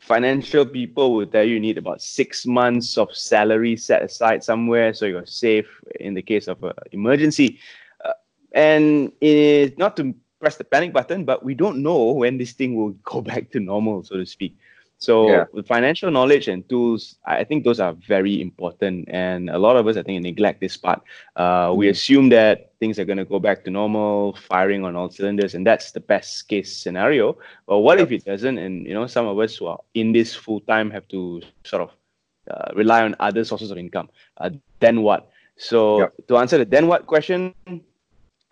Financial 0.00 0.64
people 0.64 1.14
will 1.14 1.26
tell 1.26 1.44
you 1.44 1.54
you 1.54 1.60
need 1.60 1.78
about 1.78 2.00
six 2.00 2.46
months 2.46 2.96
of 2.96 3.14
salary 3.14 3.76
set 3.76 4.02
aside 4.02 4.42
somewhere 4.42 4.94
so 4.94 5.04
you're 5.04 5.26
safe 5.26 5.68
in 6.00 6.14
the 6.14 6.22
case 6.22 6.48
of 6.48 6.62
an 6.64 6.72
emergency. 6.92 7.58
Uh, 8.04 8.12
and 8.52 9.12
it, 9.20 9.76
not 9.78 9.96
to 9.98 10.14
press 10.40 10.56
the 10.56 10.64
panic 10.64 10.92
button, 10.92 11.24
but 11.24 11.44
we 11.44 11.54
don't 11.54 11.82
know 11.82 12.12
when 12.12 12.38
this 12.38 12.52
thing 12.52 12.74
will 12.74 12.90
go 13.04 13.20
back 13.30 13.50
to 13.50 13.60
normal, 13.60 14.02
so 14.02 14.16
to 14.16 14.26
speak. 14.26 14.56
So 15.00 15.30
yeah. 15.30 15.44
with 15.52 15.66
financial 15.66 16.10
knowledge 16.10 16.46
and 16.46 16.68
tools, 16.68 17.16
I 17.24 17.42
think 17.42 17.64
those 17.64 17.80
are 17.80 17.94
very 17.94 18.38
important. 18.40 19.08
And 19.08 19.48
a 19.48 19.58
lot 19.58 19.76
of 19.76 19.86
us, 19.86 19.96
I 19.96 20.02
think, 20.02 20.22
neglect 20.22 20.60
this 20.60 20.76
part. 20.76 21.00
Uh, 21.36 21.72
we 21.74 21.86
mm. 21.86 21.90
assume 21.90 22.28
that 22.28 22.72
things 22.80 22.98
are 22.98 23.06
going 23.06 23.16
to 23.16 23.24
go 23.24 23.38
back 23.38 23.64
to 23.64 23.70
normal, 23.70 24.36
firing 24.36 24.84
on 24.84 24.96
all 24.96 25.08
cylinders, 25.08 25.54
and 25.54 25.66
that's 25.66 25.92
the 25.92 26.00
best 26.00 26.48
case 26.48 26.76
scenario. 26.76 27.38
But 27.66 27.78
what 27.78 27.98
if 27.98 28.12
it 28.12 28.26
doesn't? 28.26 28.58
And 28.58 28.86
you 28.86 28.92
know, 28.92 29.06
some 29.06 29.26
of 29.26 29.38
us 29.38 29.56
who 29.56 29.66
are 29.66 29.80
in 29.94 30.12
this 30.12 30.34
full 30.34 30.60
time 30.60 30.90
have 30.90 31.08
to 31.08 31.40
sort 31.64 31.82
of 31.82 31.90
uh, 32.50 32.72
rely 32.76 33.02
on 33.02 33.16
other 33.20 33.42
sources 33.44 33.70
of 33.70 33.78
income. 33.78 34.10
Uh, 34.36 34.50
then 34.80 35.00
what? 35.00 35.30
So 35.56 36.10
to 36.28 36.36
answer 36.36 36.58
the 36.58 36.66
then 36.66 36.88
what 36.88 37.06
question, 37.06 37.54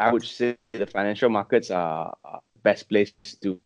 I 0.00 0.12
would 0.12 0.24
say 0.24 0.56
the 0.72 0.86
financial 0.86 1.28
markets 1.28 1.70
are, 1.70 2.16
are 2.24 2.40
best 2.62 2.88
place 2.88 3.12
to 3.42 3.60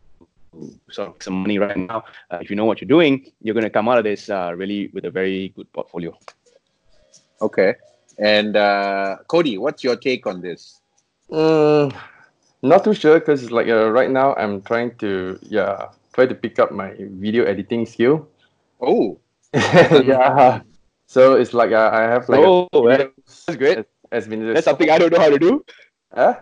sort 0.90 1.08
of 1.08 1.22
some 1.22 1.34
money 1.34 1.58
right 1.58 1.76
now. 1.76 2.04
Uh, 2.30 2.38
if 2.40 2.50
you 2.50 2.56
know 2.56 2.64
what 2.64 2.80
you're 2.80 2.88
doing, 2.88 3.30
you're 3.40 3.54
going 3.54 3.64
to 3.64 3.70
come 3.70 3.88
out 3.88 3.98
of 3.98 4.04
this 4.04 4.28
uh, 4.28 4.52
really 4.54 4.88
with 4.92 5.04
a 5.04 5.10
very 5.10 5.52
good 5.56 5.72
portfolio. 5.72 6.16
Okay. 7.40 7.74
And 8.18 8.56
uh, 8.56 9.16
Cody, 9.28 9.58
what's 9.58 9.82
your 9.82 9.96
take 9.96 10.26
on 10.26 10.40
this? 10.40 10.80
Mm, 11.30 11.94
not 12.62 12.84
too 12.84 12.94
sure 12.94 13.18
because 13.18 13.50
like 13.50 13.68
uh, 13.68 13.90
right 13.90 14.10
now 14.10 14.34
I'm 14.34 14.60
trying 14.62 14.94
to 14.98 15.38
yeah 15.42 15.88
try 16.12 16.26
to 16.26 16.34
pick 16.34 16.58
up 16.58 16.70
my 16.72 16.94
video 16.98 17.44
editing 17.44 17.86
skill. 17.86 18.28
Oh. 18.80 19.18
yeah. 19.54 20.60
So 21.06 21.34
it's 21.34 21.54
like 21.54 21.72
uh, 21.72 21.90
I 21.92 22.02
have 22.02 22.28
like 22.28 22.40
oh 22.40 22.68
that's 22.72 23.56
great. 23.56 23.78
Has, 23.78 23.86
has 24.12 24.28
been 24.28 24.52
that's 24.52 24.64
something 24.64 24.90
I 24.90 24.98
don't 24.98 25.12
know 25.12 25.20
how 25.20 25.30
to 25.30 25.38
do. 25.38 25.64
Huh? 26.14 26.40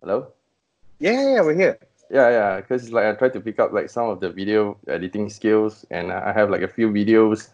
Hello. 0.00 0.32
Yeah, 1.00 1.34
yeah, 1.34 1.40
we're 1.42 1.54
here 1.54 1.78
yeah 2.10 2.30
yeah 2.30 2.56
because 2.56 2.90
like 2.90 3.04
i 3.04 3.12
try 3.12 3.28
to 3.28 3.40
pick 3.40 3.58
up 3.58 3.72
like 3.72 3.90
some 3.90 4.08
of 4.08 4.20
the 4.20 4.30
video 4.30 4.76
editing 4.88 5.28
skills 5.28 5.84
and 5.90 6.12
i 6.12 6.32
have 6.32 6.50
like 6.50 6.62
a 6.62 6.68
few 6.68 6.90
videos 6.90 7.50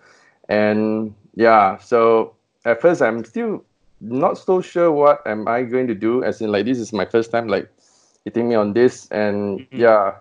and 0.49 1.15
yeah 1.35 1.77
so 1.79 2.35
at 2.65 2.81
first 2.81 3.03
i'm 3.03 3.25
still 3.25 3.65
not 4.01 4.39
so 4.39 4.61
sure 4.61 4.93
what 4.93 5.27
am 5.27 5.49
i 5.49 5.63
going 5.63 5.87
to 5.87 5.95
do 5.95 6.23
as 6.23 6.41
in 6.41 6.51
like 6.53 6.65
this 6.65 6.79
is 6.79 6.93
my 6.93 7.05
first 7.05 7.31
time 7.31 7.49
like 7.49 7.69
hitting 8.25 8.49
me 8.49 8.55
on 8.55 8.73
this 8.73 9.09
and 9.11 9.61
mm-hmm. 9.61 9.81
yeah 9.81 10.13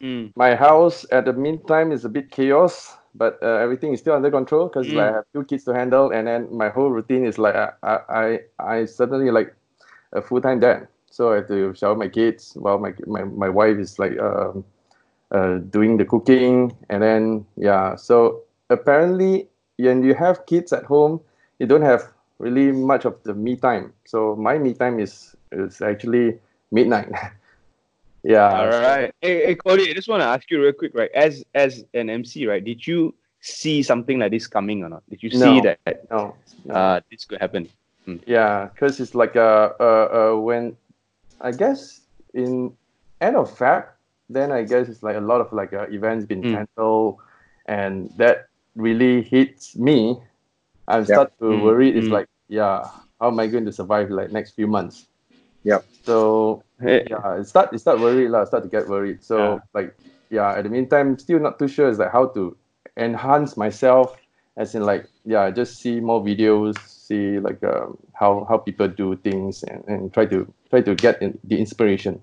mm. 0.00 0.30
my 0.36 0.54
house 0.54 1.06
at 1.12 1.24
the 1.24 1.32
meantime 1.32 1.92
is 1.92 2.04
a 2.04 2.08
bit 2.08 2.30
chaos 2.30 2.96
but 3.14 3.38
uh, 3.42 3.56
everything 3.56 3.92
is 3.92 4.00
still 4.00 4.14
under 4.14 4.30
control 4.30 4.68
because 4.68 4.86
mm. 4.86 4.94
like, 4.94 5.10
i 5.10 5.14
have 5.16 5.24
two 5.32 5.44
kids 5.44 5.64
to 5.64 5.72
handle 5.72 6.10
and 6.10 6.26
then 6.26 6.48
my 6.54 6.68
whole 6.68 6.90
routine 6.90 7.24
is 7.24 7.38
like 7.38 7.54
i 7.54 7.98
i 8.08 8.38
i 8.58 8.84
suddenly 8.84 9.30
like 9.30 9.54
a 10.12 10.22
full-time 10.22 10.60
dad 10.60 10.88
so 11.18 11.32
I 11.32 11.42
have 11.42 11.48
to 11.48 11.74
shower 11.74 11.96
my 11.96 12.06
kids 12.06 12.54
while 12.54 12.78
my 12.78 12.94
my, 13.06 13.24
my 13.24 13.48
wife 13.48 13.76
is 13.78 13.98
like 13.98 14.16
um, 14.20 14.64
uh, 15.32 15.58
doing 15.58 15.96
the 15.96 16.04
cooking, 16.04 16.70
and 16.90 17.02
then 17.02 17.44
yeah. 17.56 17.96
So 17.96 18.42
apparently, 18.70 19.48
when 19.78 20.04
you 20.04 20.14
have 20.14 20.46
kids 20.46 20.72
at 20.72 20.84
home, 20.84 21.20
you 21.58 21.66
don't 21.66 21.82
have 21.82 22.06
really 22.38 22.70
much 22.70 23.04
of 23.04 23.20
the 23.24 23.34
me 23.34 23.56
time. 23.56 23.92
So 24.06 24.36
my 24.36 24.58
me 24.58 24.74
time 24.74 25.00
is 25.00 25.34
is 25.50 25.82
actually 25.82 26.38
midnight. 26.70 27.10
yeah. 28.22 28.54
All 28.54 28.68
right. 28.68 29.12
Hey, 29.20 29.46
hey, 29.46 29.54
Cody, 29.56 29.90
I 29.90 29.94
just 29.94 30.06
want 30.06 30.20
to 30.20 30.26
ask 30.26 30.48
you 30.52 30.62
real 30.62 30.72
quick, 30.72 30.94
right? 30.94 31.10
As 31.18 31.42
as 31.52 31.82
an 31.94 32.10
MC, 32.10 32.46
right? 32.46 32.64
Did 32.64 32.86
you 32.86 33.12
see 33.40 33.82
something 33.82 34.20
like 34.20 34.30
this 34.30 34.46
coming 34.46 34.84
or 34.84 34.88
not? 34.88 35.02
Did 35.10 35.24
you 35.24 35.30
see 35.30 35.58
that 35.66 35.80
no, 36.12 36.36
no. 36.64 36.74
Uh, 36.74 37.00
this 37.10 37.24
could 37.24 37.40
happen? 37.40 37.68
Hmm. 38.04 38.22
Yeah, 38.24 38.70
because 38.72 39.00
it's 39.00 39.16
like 39.16 39.34
uh, 39.34 39.74
uh, 39.80 40.06
uh, 40.14 40.38
when 40.38 40.76
I 41.40 41.52
guess 41.52 42.00
in 42.34 42.72
end 43.20 43.36
of 43.36 43.56
Feb, 43.56 43.86
then 44.28 44.52
I 44.52 44.62
guess 44.62 44.88
it's 44.88 45.02
like 45.02 45.16
a 45.16 45.20
lot 45.20 45.40
of 45.40 45.52
like 45.52 45.72
uh, 45.72 45.86
events 45.88 46.26
been 46.26 46.42
mm. 46.42 46.52
cancelled, 46.54 47.18
and 47.66 48.10
that 48.16 48.48
really 48.76 49.22
hits 49.22 49.76
me. 49.76 50.18
I 50.86 51.02
start 51.04 51.32
to 51.38 51.44
mm. 51.44 51.62
worry. 51.62 51.90
It's 51.96 52.08
mm. 52.08 52.12
like, 52.12 52.28
yeah, 52.48 52.88
how 53.20 53.28
am 53.28 53.38
I 53.40 53.46
going 53.46 53.64
to 53.66 53.72
survive 53.72 54.10
like 54.10 54.30
next 54.32 54.52
few 54.52 54.66
months? 54.66 55.06
Yeah. 55.64 55.80
So 56.04 56.62
yeah, 56.82 57.36
it 57.36 57.46
start 57.46 57.72
it 57.72 57.78
start 57.78 58.00
worried 58.00 58.28
lah. 58.28 58.44
Start 58.44 58.64
to 58.64 58.70
get 58.70 58.88
worried. 58.88 59.22
So 59.22 59.36
yeah. 59.38 59.58
like 59.74 59.96
yeah, 60.30 60.52
at 60.52 60.64
the 60.64 60.70
meantime, 60.70 61.18
still 61.18 61.40
not 61.40 61.58
too 61.58 61.68
sure. 61.68 61.88
Is 61.88 61.98
like 61.98 62.12
how 62.12 62.26
to 62.28 62.56
enhance 62.96 63.56
myself, 63.56 64.16
as 64.56 64.74
in 64.74 64.84
like 64.84 65.06
yeah, 65.24 65.50
just 65.50 65.80
see 65.80 66.00
more 66.00 66.22
videos, 66.22 66.76
see 67.08 67.38
like 67.40 67.62
um, 67.64 67.96
how 68.12 68.46
how 68.48 68.56
people 68.58 68.88
do 68.88 69.16
things 69.16 69.62
and, 69.64 69.82
and 69.88 70.12
try 70.12 70.26
to 70.26 70.46
try 70.70 70.80
to 70.80 70.94
get 70.94 71.20
in 71.22 71.38
the 71.44 71.58
inspiration 71.58 72.20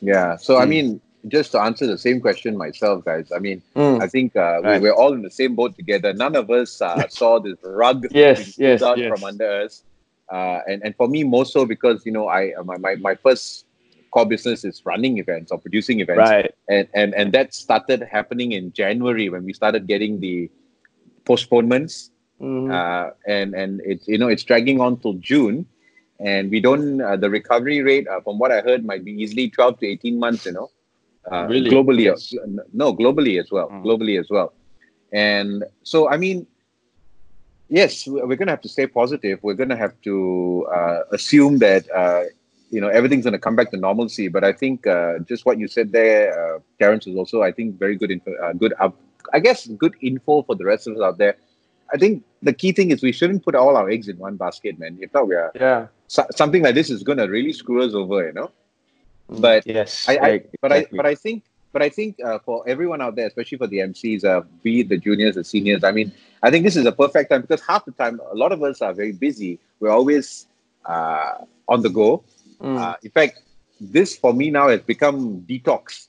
yeah 0.00 0.36
so 0.36 0.56
mm. 0.56 0.62
i 0.62 0.66
mean 0.66 1.00
just 1.28 1.52
to 1.52 1.60
answer 1.60 1.86
the 1.86 1.98
same 1.98 2.20
question 2.20 2.56
myself 2.56 3.04
guys 3.04 3.30
i 3.36 3.38
mean 3.38 3.62
mm. 3.76 4.02
i 4.02 4.08
think 4.08 4.34
uh, 4.34 4.58
we, 4.62 4.68
right. 4.68 4.82
we're 4.82 4.98
all 5.02 5.12
in 5.12 5.22
the 5.22 5.30
same 5.30 5.54
boat 5.54 5.76
together 5.76 6.12
none 6.12 6.34
of 6.34 6.50
us 6.50 6.80
uh, 6.80 7.06
saw 7.20 7.38
this 7.38 7.58
rug 7.62 8.06
yes, 8.10 8.58
yes, 8.58 8.82
out 8.82 8.98
yes. 8.98 9.08
from 9.08 9.22
under 9.24 9.62
us 9.62 9.84
uh, 10.32 10.60
and 10.66 10.82
and 10.82 10.96
for 10.96 11.08
me 11.08 11.22
more 11.22 11.44
so 11.44 11.66
because 11.66 12.06
you 12.06 12.12
know 12.12 12.28
I 12.28 12.52
my 12.64 12.78
my, 12.78 12.94
my 12.96 13.14
first 13.14 13.66
core 14.12 14.26
business 14.26 14.64
is 14.64 14.80
running 14.84 15.18
events 15.18 15.50
or 15.50 15.58
producing 15.58 16.00
events, 16.00 16.30
right? 16.30 16.54
And 16.68 16.88
and 16.94 17.14
and 17.14 17.32
that 17.32 17.52
started 17.54 18.02
happening 18.02 18.52
in 18.52 18.72
January 18.72 19.28
when 19.28 19.44
we 19.44 19.52
started 19.52 19.86
getting 19.86 20.20
the 20.20 20.50
postponements, 21.24 22.10
mm-hmm. 22.42 22.70
uh, 22.70 23.10
and 23.26 23.54
and 23.54 23.80
it's 23.84 24.08
you 24.08 24.18
know 24.18 24.28
it's 24.28 24.42
dragging 24.42 24.80
on 24.80 24.98
till 24.98 25.14
June, 25.14 25.66
and 26.20 26.50
we 26.50 26.60
don't 26.60 27.00
uh, 27.00 27.16
the 27.16 27.30
recovery 27.30 27.82
rate 27.82 28.08
uh, 28.08 28.20
from 28.20 28.38
what 28.38 28.50
I 28.50 28.60
heard 28.60 28.84
might 28.84 29.04
be 29.04 29.12
easily 29.12 29.48
twelve 29.48 29.78
to 29.80 29.86
eighteen 29.86 30.18
months, 30.18 30.46
you 30.46 30.52
know, 30.52 30.70
uh, 31.30 31.46
really? 31.48 31.70
globally, 31.70 32.04
yes. 32.04 32.34
no 32.72 32.92
globally 32.92 33.40
as 33.40 33.50
well, 33.50 33.68
mm. 33.68 33.84
globally 33.84 34.18
as 34.18 34.28
well, 34.28 34.52
and 35.12 35.64
so 35.82 36.08
I 36.08 36.16
mean 36.16 36.46
yes, 37.72 38.06
we're 38.06 38.36
going 38.36 38.46
to 38.46 38.52
have 38.52 38.60
to 38.60 38.68
stay 38.68 38.86
positive. 38.86 39.38
We're 39.42 39.54
going 39.54 39.70
to 39.70 39.76
have 39.76 39.98
to 40.02 40.66
uh, 40.72 41.00
assume 41.10 41.58
that 41.58 41.90
uh, 41.90 42.24
you 42.70 42.80
know 42.80 42.88
everything's 42.88 43.24
going 43.24 43.32
to 43.32 43.44
come 43.46 43.56
back 43.56 43.70
to 43.70 43.76
normalcy. 43.76 44.28
But 44.28 44.44
I 44.44 44.52
think 44.52 44.86
uh, 44.86 45.20
just 45.20 45.46
what 45.46 45.58
you 45.58 45.66
said 45.66 45.90
there, 45.92 46.20
uh, 46.32 46.58
Terrence, 46.78 47.06
is 47.06 47.16
also 47.16 47.42
I 47.42 47.50
think 47.50 47.78
very 47.78 47.96
good 47.96 48.10
info, 48.10 48.32
uh, 48.44 48.52
good 48.52 48.74
up. 48.78 48.94
I 49.32 49.40
guess 49.40 49.66
good 49.66 49.94
info 50.00 50.42
for 50.42 50.54
the 50.54 50.64
rest 50.64 50.86
of 50.86 50.96
us 50.96 51.02
out 51.02 51.18
there. 51.18 51.36
I 51.92 51.96
think 51.96 52.24
the 52.42 52.52
key 52.52 52.72
thing 52.72 52.90
is 52.90 53.02
we 53.02 53.12
shouldn't 53.12 53.44
put 53.44 53.54
all 53.54 53.76
our 53.76 53.88
eggs 53.88 54.08
in 54.08 54.18
one 54.18 54.36
basket, 54.36 54.78
man. 54.78 54.98
If 55.00 55.12
not, 55.14 55.28
we 55.28 55.34
are 55.34 55.52
yeah. 55.54 55.86
So, 56.08 56.26
something 56.34 56.62
like 56.62 56.74
this 56.74 56.90
is 56.90 57.02
going 57.02 57.18
to 57.18 57.24
really 57.24 57.52
screw 57.52 57.82
us 57.82 57.94
over, 57.94 58.26
you 58.26 58.32
know. 58.32 58.50
Mm, 59.30 59.40
but 59.40 59.66
yes, 59.66 60.08
I, 60.08 60.18
I 60.18 60.42
but 60.60 60.72
I 60.72 60.86
but 60.92 61.06
I 61.06 61.14
think 61.14 61.44
but 61.72 61.82
I 61.82 61.88
think 61.88 62.18
uh, 62.22 62.38
for 62.40 62.68
everyone 62.68 63.00
out 63.00 63.16
there, 63.16 63.26
especially 63.26 63.58
for 63.58 63.66
the 63.66 63.78
MCs, 63.78 64.24
uh, 64.24 64.42
be 64.62 64.80
it 64.80 64.88
the 64.88 64.98
juniors, 64.98 65.36
the 65.36 65.44
seniors, 65.44 65.82
I 65.82 65.90
mean, 65.90 66.12
I 66.42 66.50
think 66.50 66.64
this 66.64 66.76
is 66.76 66.84
a 66.84 66.92
perfect 66.92 67.30
time 67.30 67.40
because 67.40 67.62
half 67.66 67.84
the 67.84 67.92
time, 67.92 68.20
a 68.30 68.34
lot 68.34 68.52
of 68.52 68.62
us 68.62 68.82
are 68.82 68.92
very 68.92 69.12
busy. 69.12 69.58
We're 69.80 69.90
always 69.90 70.46
uh, 70.84 71.38
on 71.68 71.82
the 71.82 71.88
go. 71.88 72.24
Mm. 72.60 72.78
Uh, 72.78 72.96
in 73.02 73.10
fact, 73.10 73.40
this 73.80 74.16
for 74.16 74.32
me 74.34 74.50
now 74.50 74.68
has 74.68 74.80
become 74.80 75.40
detox. 75.42 76.08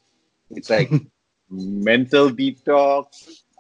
It's 0.51 0.69
like 0.69 0.91
mental 1.49 2.29
detox. 2.29 3.05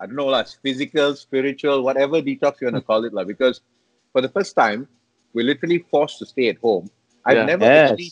I 0.03 0.05
don't 0.05 0.17
know, 0.17 0.25
like 0.25 0.47
physical, 0.61 1.15
spiritual, 1.15 1.81
whatever 1.81 2.21
detox 2.21 2.59
you 2.59 2.67
want 2.67 2.75
to 2.75 2.81
call 2.91 3.05
it, 3.05 3.13
like, 3.13 3.25
because 3.25 3.61
for 4.11 4.21
the 4.21 4.27
first 4.27 4.53
time, 4.53 4.85
we're 5.33 5.45
literally 5.45 5.85
forced 5.89 6.19
to 6.19 6.25
stay 6.25 6.49
at 6.49 6.57
home. 6.57 6.89
I've 7.25 7.37
yeah. 7.37 7.45
never 7.45 7.63
yes. 7.63 7.91
actually, 7.91 8.11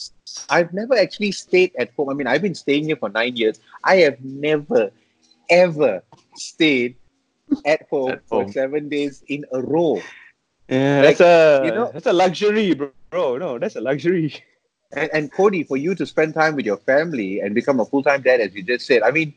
I've 0.50 0.74
never 0.74 0.98
actually 0.98 1.34
stayed 1.34 1.74
at 1.78 1.92
home. 1.98 2.10
I 2.10 2.14
mean, 2.14 2.28
I've 2.28 2.42
been 2.42 2.56
staying 2.56 2.86
here 2.86 2.96
for 2.96 3.10
nine 3.10 3.36
years. 3.36 3.60
I 3.84 3.98
have 3.98 4.24
never, 4.24 4.90
ever 5.50 6.02
stayed 6.36 6.96
at 7.66 7.86
home, 7.90 8.12
at 8.12 8.22
home. 8.32 8.48
for 8.48 8.52
seven 8.54 8.88
days 8.88 9.22
in 9.28 9.44
a 9.52 9.62
row. 9.62 10.02
Yeah, 10.70 11.02
like, 11.02 11.18
that's 11.18 11.20
a 11.20 11.66
you 11.66 11.72
know 11.72 11.92
that's 11.94 12.06
a 12.06 12.14
luxury, 12.14 12.74
bro. 12.74 12.92
bro. 13.10 13.38
No, 13.38 13.60
that's 13.60 13.76
a 13.76 13.82
luxury. 13.82 14.34
And, 14.94 15.10
and 15.14 15.32
Cody, 15.32 15.64
for 15.64 15.76
you 15.76 15.94
to 15.96 16.06
spend 16.06 16.34
time 16.34 16.56
with 16.56 16.66
your 16.66 16.78
family 16.78 17.42
and 17.42 17.54
become 17.54 17.82
a 17.82 17.86
full 17.86 18.04
time 18.04 18.22
dad, 18.22 18.40
as 18.40 18.56
you 18.56 18.64
just 18.64 18.86
said, 18.86 19.02
I 19.02 19.12
mean, 19.12 19.34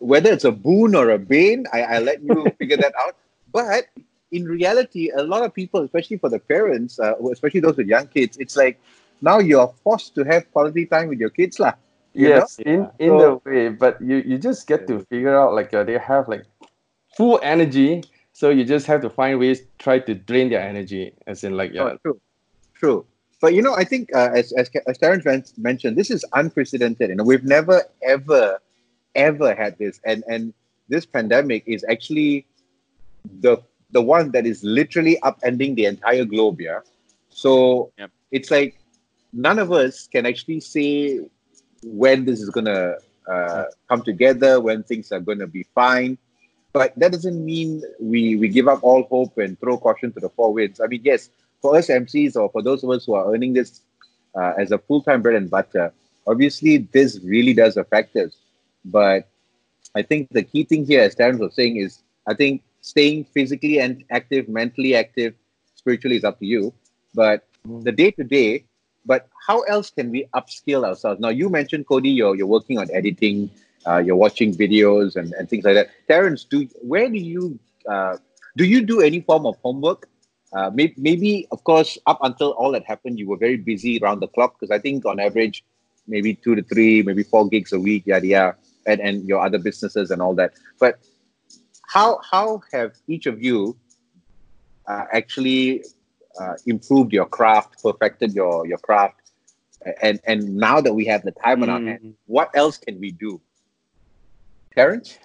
whether 0.00 0.32
it's 0.32 0.44
a 0.44 0.50
boon 0.50 0.96
or 0.96 1.10
a 1.10 1.18
bane, 1.18 1.66
I, 1.72 1.82
I 1.82 1.98
let 2.00 2.22
you 2.22 2.46
figure 2.58 2.76
that 2.78 2.92
out. 2.98 3.16
But 3.52 3.86
in 4.32 4.44
reality, 4.44 5.10
a 5.14 5.22
lot 5.22 5.44
of 5.44 5.54
people, 5.54 5.82
especially 5.82 6.16
for 6.16 6.28
the 6.28 6.38
parents, 6.38 6.98
uh, 6.98 7.14
especially 7.30 7.60
those 7.60 7.76
with 7.76 7.86
young 7.86 8.08
kids, 8.08 8.36
it's 8.38 8.56
like 8.56 8.80
now 9.20 9.38
you're 9.38 9.72
forced 9.84 10.14
to 10.16 10.24
have 10.24 10.50
quality 10.52 10.86
time 10.86 11.08
with 11.08 11.20
your 11.20 11.30
kids, 11.30 11.60
lah. 11.60 11.74
Yes, 12.12 12.58
know? 12.58 12.72
in 12.72 12.80
in 12.98 13.10
so, 13.10 13.42
the 13.44 13.50
way, 13.50 13.68
but 13.68 14.00
you 14.02 14.16
you 14.26 14.36
just 14.36 14.66
get 14.66 14.88
to 14.88 15.06
figure 15.06 15.38
out 15.38 15.54
like 15.54 15.72
uh, 15.72 15.84
they 15.84 15.96
have 15.96 16.26
like 16.26 16.42
full 17.16 17.38
energy, 17.42 18.02
so 18.32 18.50
you 18.50 18.64
just 18.64 18.86
have 18.86 19.00
to 19.02 19.10
find 19.10 19.38
ways 19.38 19.62
try 19.78 20.00
to 20.00 20.14
drain 20.14 20.50
their 20.50 20.60
energy, 20.60 21.14
as 21.28 21.44
in 21.44 21.56
like 21.56 21.72
yeah. 21.72 21.82
Oh, 21.82 21.98
true, 22.02 22.20
true. 22.74 23.06
But 23.40 23.54
you 23.54 23.62
know, 23.62 23.74
I 23.76 23.84
think 23.84 24.10
uh, 24.12 24.30
as 24.34 24.50
as 24.58 24.68
as 24.88 24.98
Terrence 24.98 25.54
mentioned, 25.56 25.96
this 25.96 26.10
is 26.10 26.24
unprecedented. 26.34 27.10
You 27.10 27.16
know, 27.16 27.24
we've 27.24 27.44
never 27.44 27.84
ever 28.02 28.58
ever 29.14 29.54
had 29.54 29.78
this, 29.78 30.00
and 30.04 30.24
and 30.28 30.52
this 30.88 31.06
pandemic 31.06 31.64
is 31.66 31.84
actually 31.88 32.46
the 33.40 33.58
the 33.90 34.02
one 34.02 34.30
that 34.32 34.46
is 34.46 34.62
literally 34.62 35.18
upending 35.22 35.74
the 35.74 35.86
entire 35.86 36.24
globe. 36.24 36.60
Yeah, 36.60 36.80
so 37.28 37.92
yep. 37.98 38.10
it's 38.30 38.50
like 38.50 38.78
none 39.32 39.58
of 39.58 39.72
us 39.72 40.06
can 40.06 40.26
actually 40.26 40.60
say 40.60 41.20
when 41.82 42.24
this 42.24 42.40
is 42.40 42.50
gonna 42.50 42.94
uh, 43.28 43.64
come 43.88 44.02
together, 44.02 44.60
when 44.60 44.82
things 44.82 45.12
are 45.12 45.20
gonna 45.20 45.46
be 45.46 45.64
fine. 45.74 46.18
But 46.72 46.92
that 46.98 47.12
doesn't 47.12 47.44
mean 47.44 47.82
we 47.98 48.36
we 48.36 48.48
give 48.48 48.68
up 48.68 48.80
all 48.82 49.02
hope 49.04 49.38
and 49.38 49.58
throw 49.58 49.78
caution 49.78 50.12
to 50.12 50.20
the 50.20 50.28
four 50.28 50.52
winds. 50.52 50.80
I 50.80 50.86
mean, 50.86 51.02
yes, 51.04 51.30
for 51.60 51.76
us 51.76 51.88
MCs 51.88 52.36
or 52.36 52.48
for 52.50 52.62
those 52.62 52.84
of 52.84 52.90
us 52.90 53.06
who 53.06 53.14
are 53.14 53.32
earning 53.32 53.52
this 53.54 53.80
uh, 54.34 54.52
as 54.56 54.70
a 54.70 54.78
full 54.78 55.02
time 55.02 55.22
bread 55.22 55.34
and 55.34 55.50
butter, 55.50 55.92
obviously 56.26 56.78
this 56.92 57.18
really 57.24 57.54
does 57.54 57.76
affect 57.76 58.14
us. 58.16 58.36
But 58.84 59.28
I 59.94 60.02
think 60.02 60.28
the 60.30 60.42
key 60.42 60.64
thing 60.64 60.84
here, 60.84 61.02
as 61.02 61.14
Terrence 61.14 61.40
was 61.40 61.54
saying, 61.54 61.76
is 61.76 62.02
I 62.26 62.34
think 62.34 62.62
staying 62.80 63.24
physically 63.24 63.78
and 63.80 64.04
active, 64.10 64.48
mentally 64.48 64.94
active, 64.94 65.34
spiritually 65.74 66.16
is 66.16 66.24
up 66.24 66.38
to 66.38 66.46
you. 66.46 66.72
But 67.14 67.46
mm. 67.66 67.82
the 67.84 67.92
day 67.92 68.10
to 68.12 68.24
day, 68.24 68.64
but 69.04 69.28
how 69.46 69.62
else 69.62 69.90
can 69.90 70.10
we 70.10 70.26
upskill 70.34 70.84
ourselves? 70.86 71.20
Now, 71.20 71.30
you 71.30 71.48
mentioned, 71.48 71.86
Cody, 71.86 72.10
you're, 72.10 72.36
you're 72.36 72.46
working 72.46 72.78
on 72.78 72.88
editing, 72.92 73.50
uh, 73.86 73.98
you're 73.98 74.16
watching 74.16 74.54
videos 74.54 75.16
and, 75.16 75.32
and 75.34 75.48
things 75.48 75.64
like 75.64 75.74
that. 75.74 75.88
Terrence, 76.06 76.44
do 76.44 76.68
where 76.82 77.08
do 77.08 77.18
you 77.18 77.58
uh, 77.88 78.16
do 78.56 78.64
you 78.64 78.82
do 78.82 79.00
any 79.00 79.20
form 79.20 79.46
of 79.46 79.56
homework? 79.62 80.08
Uh, 80.52 80.70
maybe, 80.74 80.94
maybe, 80.96 81.46
of 81.52 81.62
course, 81.64 81.96
up 82.06 82.18
until 82.22 82.50
all 82.50 82.72
that 82.72 82.84
happened, 82.84 83.18
you 83.18 83.28
were 83.28 83.36
very 83.36 83.56
busy 83.56 84.00
around 84.02 84.20
the 84.20 84.26
clock 84.26 84.58
because 84.58 84.70
I 84.72 84.80
think 84.80 85.06
on 85.06 85.20
average, 85.20 85.64
maybe 86.08 86.34
two 86.34 86.56
to 86.56 86.62
three, 86.62 87.02
maybe 87.02 87.22
four 87.22 87.48
gigs 87.48 87.72
a 87.72 87.78
week, 87.78 88.06
yada 88.06 88.26
yada, 88.26 88.56
and, 88.86 89.00
and 89.00 89.26
your 89.28 89.40
other 89.40 89.58
businesses 89.58 90.10
and 90.10 90.20
all 90.22 90.34
that. 90.34 90.52
But 90.78 90.98
how 91.88 92.20
how 92.28 92.62
have 92.72 92.92
each 93.08 93.26
of 93.26 93.42
you 93.42 93.76
uh, 94.86 95.04
actually 95.12 95.84
uh, 96.40 96.54
improved 96.66 97.12
your 97.12 97.26
craft, 97.26 97.82
perfected 97.82 98.32
your 98.32 98.66
your 98.66 98.78
craft, 98.78 99.32
and 100.02 100.20
and 100.24 100.56
now 100.56 100.80
that 100.80 100.94
we 100.94 101.04
have 101.06 101.22
the 101.22 101.32
time 101.32 101.60
mm. 101.60 101.62
on 101.64 101.70
our 101.70 101.80
hand, 101.80 102.00
mm. 102.04 102.14
what 102.26 102.50
else 102.54 102.78
can 102.78 103.00
we 103.00 103.10
do? 103.10 103.40
Terrence? 104.74 105.18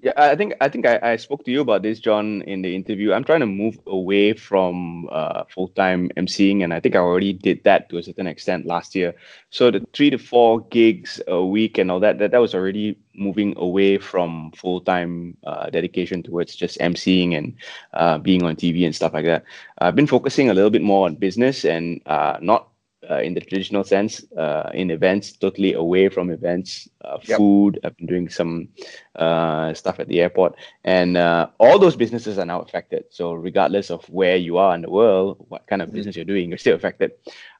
Yeah, 0.00 0.12
I 0.16 0.36
think 0.36 0.54
I 0.60 0.68
think 0.68 0.86
I, 0.86 1.00
I 1.02 1.16
spoke 1.16 1.44
to 1.44 1.50
you 1.50 1.60
about 1.60 1.82
this, 1.82 1.98
Jon, 1.98 2.42
in 2.42 2.62
the 2.62 2.72
interview. 2.76 3.12
I'm 3.12 3.24
trying 3.24 3.40
to 3.40 3.46
move 3.46 3.80
away 3.88 4.32
from 4.32 5.08
uh, 5.10 5.42
full 5.52 5.68
time 5.68 6.08
emceeing, 6.16 6.62
and 6.62 6.72
I 6.72 6.78
think 6.78 6.94
I 6.94 7.00
already 7.00 7.32
did 7.32 7.64
that 7.64 7.88
to 7.90 7.98
a 7.98 8.02
certain 8.04 8.28
extent 8.28 8.64
last 8.64 8.94
year. 8.94 9.16
So 9.50 9.72
the 9.72 9.84
three 9.92 10.10
to 10.10 10.18
four 10.18 10.60
gigs 10.70 11.20
a 11.26 11.44
week 11.44 11.78
and 11.78 11.90
all 11.90 11.98
that 11.98 12.20
that, 12.20 12.30
that 12.30 12.38
was 12.38 12.54
already 12.54 12.96
moving 13.16 13.54
away 13.56 13.98
from 13.98 14.52
full 14.52 14.80
time 14.80 15.36
uh, 15.44 15.68
dedication 15.70 16.22
towards 16.22 16.54
just 16.54 16.78
emceeing 16.78 17.36
and 17.36 17.54
uh, 17.94 18.18
being 18.18 18.44
on 18.44 18.54
TV 18.54 18.84
and 18.86 18.94
stuff 18.94 19.14
like 19.14 19.24
that. 19.24 19.42
I've 19.78 19.96
been 19.96 20.06
focusing 20.06 20.48
a 20.48 20.54
little 20.54 20.70
bit 20.70 20.82
more 20.82 21.06
on 21.06 21.16
business 21.16 21.64
and 21.64 22.00
uh, 22.06 22.38
not 22.40 22.67
uh, 23.10 23.20
in 23.20 23.34
the 23.34 23.40
traditional 23.40 23.84
sense 23.84 24.22
uh, 24.36 24.70
in 24.74 24.90
events, 24.90 25.32
totally 25.32 25.72
away 25.72 26.08
from 26.08 26.30
events, 26.30 26.88
uh, 27.04 27.18
yep. 27.22 27.38
food. 27.38 27.80
I've 27.82 27.96
been 27.96 28.06
doing 28.06 28.28
some 28.28 28.68
uh, 29.16 29.72
stuff 29.74 29.98
at 29.98 30.08
the 30.08 30.20
airport, 30.20 30.56
and 30.84 31.16
uh, 31.16 31.48
all 31.58 31.78
those 31.78 31.96
businesses 31.96 32.38
are 32.38 32.44
now 32.44 32.60
affected. 32.60 33.04
So 33.10 33.32
regardless 33.32 33.90
of 33.90 34.04
where 34.10 34.36
you 34.36 34.58
are 34.58 34.74
in 34.74 34.82
the 34.82 34.90
world, 34.90 35.44
what 35.48 35.66
kind 35.66 35.80
of 35.80 35.88
mm-hmm. 35.88 35.96
business 35.96 36.16
you're 36.16 36.24
doing, 36.24 36.50
you're 36.50 36.58
still 36.58 36.76
affected. 36.76 37.12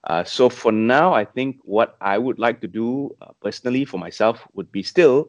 Uh, 0.04 0.22
so 0.22 0.48
for 0.48 0.72
now, 0.72 1.14
I 1.14 1.24
think 1.24 1.58
what 1.62 1.96
I 2.00 2.18
would 2.18 2.38
like 2.38 2.60
to 2.60 2.68
do 2.68 3.16
personally 3.42 3.84
for 3.84 3.98
myself 3.98 4.46
would 4.54 4.70
be 4.70 4.82
still 4.82 5.28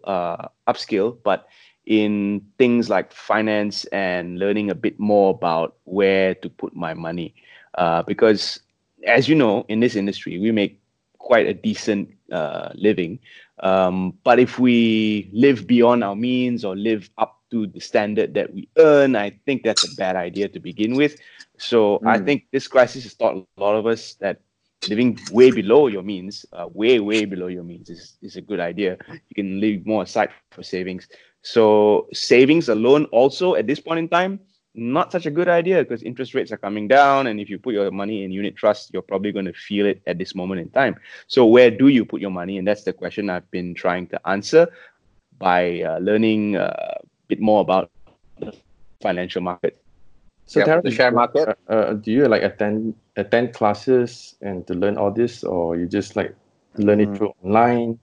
upskill, 0.67 1.17
but 1.23 1.47
in 1.85 2.45
things 2.57 2.89
like 2.89 3.11
finance 3.11 3.85
and 3.85 4.37
learning 4.37 4.69
a 4.69 4.75
bit 4.75 4.99
more 4.99 5.31
about 5.31 5.77
where 5.85 6.35
to 6.35 6.49
put 6.49 6.75
my 6.75 6.93
money. 6.93 7.33
because 8.05 8.59
as 9.05 9.27
you 9.27 9.35
know, 9.35 9.65
in 9.69 9.79
this 9.79 9.95
industry, 9.95 10.39
we 10.39 10.51
make 10.51 10.81
quite 11.17 11.47
a 11.47 11.53
decent 11.53 12.09
uh, 12.31 12.69
living. 12.75 13.19
Um, 13.59 14.17
but 14.23 14.39
if 14.39 14.57
we 14.59 15.29
live 15.33 15.67
beyond 15.67 16.03
our 16.03 16.15
means 16.15 16.63
or 16.63 16.75
live 16.75 17.09
up 17.17 17.41
to 17.51 17.67
the 17.67 17.79
standard 17.79 18.33
that 18.35 18.53
we 18.53 18.69
earn, 18.77 19.15
I 19.15 19.31
think 19.45 19.63
that's 19.63 19.83
a 19.83 19.95
bad 19.95 20.15
idea 20.15 20.47
to 20.49 20.59
begin 20.59 20.95
with. 20.95 21.19
So 21.57 21.99
mm. 21.99 22.07
I 22.07 22.19
think 22.19 22.45
this 22.51 22.67
crisis 22.67 23.03
has 23.03 23.13
taught 23.13 23.35
a 23.35 23.61
lot 23.61 23.75
of 23.75 23.85
us 23.85 24.13
that 24.15 24.41
living 24.87 25.19
way 25.31 25.51
below 25.51 25.87
your 25.87 26.03
means, 26.03 26.45
uh, 26.53 26.67
way, 26.73 26.99
way 26.99 27.25
below 27.25 27.47
your 27.47 27.63
means 27.63 27.89
is, 27.89 28.17
is 28.21 28.37
a 28.37 28.41
good 28.41 28.59
idea. 28.59 28.97
You 29.09 29.35
can 29.35 29.59
leave 29.59 29.85
more 29.85 30.03
aside 30.03 30.29
for 30.51 30.63
savings. 30.63 31.07
So 31.41 32.07
savings 32.13 32.69
alone 32.69 33.05
also 33.05 33.55
at 33.55 33.67
this 33.67 33.79
point 33.79 33.99
in 33.99 34.07
time 34.07 34.39
not 34.79 35.11
such 35.11 35.25
a 35.25 35.31
good 35.31 35.47
idea 35.47 35.83
because 35.83 36.01
interest 36.03 36.33
rates 36.33 36.51
are 36.51 36.57
coming 36.57 36.87
down. 36.87 37.27
And 37.27 37.39
if 37.39 37.49
you 37.49 37.59
put 37.59 37.73
your 37.73 37.91
money 37.91 38.23
in 38.23 38.31
unit 38.31 38.55
trust, 38.55 38.91
you're 38.93 39.01
probably 39.01 39.31
going 39.31 39.45
to 39.45 39.53
feel 39.53 39.85
it 39.85 40.01
at 40.07 40.17
this 40.17 40.33
moment 40.33 40.61
in 40.61 40.69
time. 40.69 40.95
So, 41.27 41.45
where 41.45 41.69
do 41.69 41.87
you 41.89 42.05
put 42.05 42.21
your 42.21 42.31
money? 42.31 42.57
And 42.57 42.67
that's 42.67 42.83
the 42.83 42.93
question 42.93 43.29
I've 43.29 43.49
been 43.51 43.75
trying 43.75 44.07
to 44.07 44.27
answer 44.27 44.67
by 45.37 45.81
uh, 45.81 45.99
learning 45.99 46.57
uh, 46.57 46.73
a 46.99 47.05
bit 47.27 47.39
more 47.39 47.61
about 47.61 47.91
the 48.39 48.53
financial 49.01 49.41
market. 49.41 49.81
So 50.45 50.59
Yep, 50.59 50.65
Terrence, 50.65 50.83
the 50.85 50.91
share 50.91 51.11
market. 51.11 51.47
Uh, 51.69 51.71
uh, 51.71 51.93
do 51.93 52.11
you 52.11 52.27
like 52.27 52.41
attend 52.41 52.95
attend 53.15 53.53
classes 53.53 54.35
and 54.41 54.65
to 54.67 54.73
learn 54.73 54.97
all 54.97 55.11
this, 55.11 55.43
or 55.43 55.75
you 55.77 55.85
just 55.85 56.15
like 56.15 56.35
learn 56.77 57.01
it 57.01 57.09
Mm. 57.09 57.17
through 57.17 57.33
online? 57.43 57.99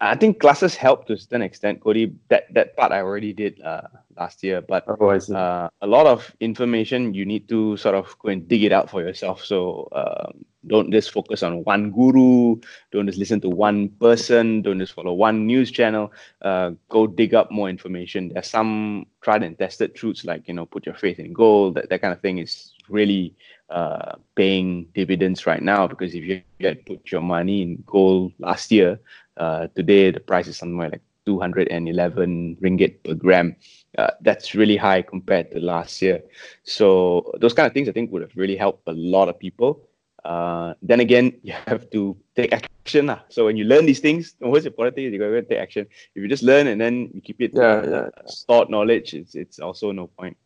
I 0.00 0.14
think 0.14 0.38
classes 0.38 0.76
help 0.76 1.06
to 1.06 1.14
a 1.14 1.18
certain 1.18 1.42
extent, 1.42 1.80
Cody. 1.80 2.14
That 2.28 2.52
that 2.54 2.76
part 2.76 2.92
I 2.92 3.02
already 3.02 3.32
did 3.32 3.60
uh, 3.60 3.88
last 4.16 4.42
year, 4.44 4.60
but 4.60 4.84
Oh, 4.86 5.10
uh, 5.10 5.68
a 5.82 5.86
lot 5.86 6.06
of 6.06 6.34
information 6.40 7.14
you 7.14 7.24
need 7.24 7.48
to 7.48 7.76
sort 7.76 7.94
of 7.94 8.16
go 8.18 8.28
and 8.28 8.46
dig 8.46 8.62
it 8.62 8.72
out 8.72 8.90
for 8.90 9.02
yourself. 9.02 9.44
So 9.44 9.88
um, 9.92 10.44
don't 10.66 10.92
just 10.92 11.10
focus 11.10 11.42
on 11.42 11.64
one 11.64 11.90
guru. 11.90 12.60
Don't 12.92 13.06
just 13.06 13.18
listen 13.18 13.40
to 13.40 13.48
one 13.48 13.88
person. 14.00 14.62
Don't 14.62 14.78
just 14.78 14.92
follow 14.92 15.14
one 15.14 15.46
news 15.46 15.70
channel. 15.70 16.12
Uh, 16.42 16.72
go 16.88 17.06
dig 17.06 17.34
up 17.34 17.50
more 17.50 17.68
information. 17.68 18.28
There's 18.28 18.46
some 18.46 19.06
tried 19.20 19.42
and 19.42 19.58
tested 19.58 19.94
truths 19.94 20.24
like 20.24 20.46
you 20.46 20.54
know 20.54 20.66
put 20.66 20.86
your 20.86 20.94
faith 20.94 21.18
in 21.18 21.32
gold. 21.32 21.74
That 21.74 21.88
that 21.90 22.02
kind 22.02 22.12
of 22.12 22.20
thing 22.20 22.38
is 22.38 22.72
really 22.88 23.34
uh, 23.70 24.14
paying 24.34 24.86
dividends 24.94 25.46
right 25.46 25.62
now 25.62 25.86
because 25.86 26.14
if 26.14 26.24
you 26.24 26.42
had 26.60 26.84
put 26.86 27.12
your 27.12 27.20
money 27.20 27.62
in 27.62 27.82
gold 27.86 28.32
last 28.38 28.72
year, 28.72 28.98
uh, 29.38 29.68
today 29.74 30.10
the 30.10 30.20
price 30.20 30.46
is 30.48 30.56
somewhere 30.56 30.90
like 30.90 31.02
211 31.26 32.56
ringgit 32.62 33.02
per 33.04 33.14
gram. 33.14 33.56
Uh, 33.96 34.10
that's 34.20 34.54
really 34.54 34.76
high 34.76 35.02
compared 35.02 35.50
to 35.52 35.60
last 35.60 36.00
year. 36.02 36.22
So 36.64 37.32
those 37.40 37.52
kind 37.54 37.66
of 37.66 37.72
things 37.72 37.88
I 37.88 37.92
think 37.92 38.12
would 38.12 38.22
have 38.22 38.36
really 38.36 38.56
helped 38.56 38.82
a 38.88 38.92
lot 38.92 39.28
of 39.28 39.38
people. 39.38 39.82
Uh, 40.24 40.74
then 40.82 41.00
again, 41.00 41.32
you 41.42 41.54
have 41.66 41.88
to 41.90 42.16
take 42.36 42.52
action. 42.52 43.06
lah. 43.06 43.20
So 43.28 43.44
when 43.46 43.56
you 43.56 43.64
learn 43.64 43.86
these 43.86 44.00
things, 44.00 44.34
the 44.40 44.46
most 44.48 44.66
important 44.66 44.96
thing 44.96 45.04
is 45.06 45.12
you 45.12 45.18
gotta 45.18 45.42
take 45.42 45.58
action. 45.58 45.86
If 46.14 46.22
you 46.22 46.28
just 46.28 46.42
learn 46.42 46.66
and 46.68 46.80
then 46.80 47.10
you 47.12 47.20
keep 47.20 47.40
it 47.40 47.52
Yeah, 47.54 47.84
uh, 47.84 48.08
yeah. 48.08 48.26
stored 48.26 48.70
knowledge, 48.70 49.14
it's 49.14 49.34
it's 49.34 49.58
also 49.60 49.92
no 49.92 50.08
point. 50.08 50.36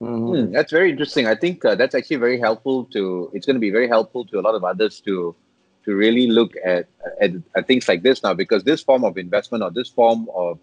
Mhm. 0.00 0.48
Hmm, 0.48 0.52
that's 0.52 0.72
very 0.72 0.90
interesting. 0.90 1.26
I 1.26 1.34
think 1.36 1.64
uh, 1.64 1.74
that's 1.74 1.94
actually 1.94 2.16
very 2.16 2.38
helpful 2.40 2.84
to. 2.96 3.30
It's 3.32 3.46
going 3.46 3.56
to 3.56 3.60
be 3.62 3.70
very 3.70 3.88
helpful 3.88 4.24
to 4.26 4.40
a 4.40 4.42
lot 4.42 4.54
of 4.54 4.64
others 4.64 5.00
to 5.06 5.36
to 5.84 5.94
really 5.94 6.26
look 6.26 6.54
at, 6.64 6.86
at 7.20 7.32
at 7.56 7.66
things 7.66 7.88
like 7.88 8.02
this 8.02 8.22
now 8.22 8.34
because 8.34 8.64
this 8.64 8.82
form 8.82 9.04
of 9.04 9.18
investment 9.18 9.62
or 9.62 9.70
this 9.70 9.88
form 9.88 10.28
of 10.34 10.58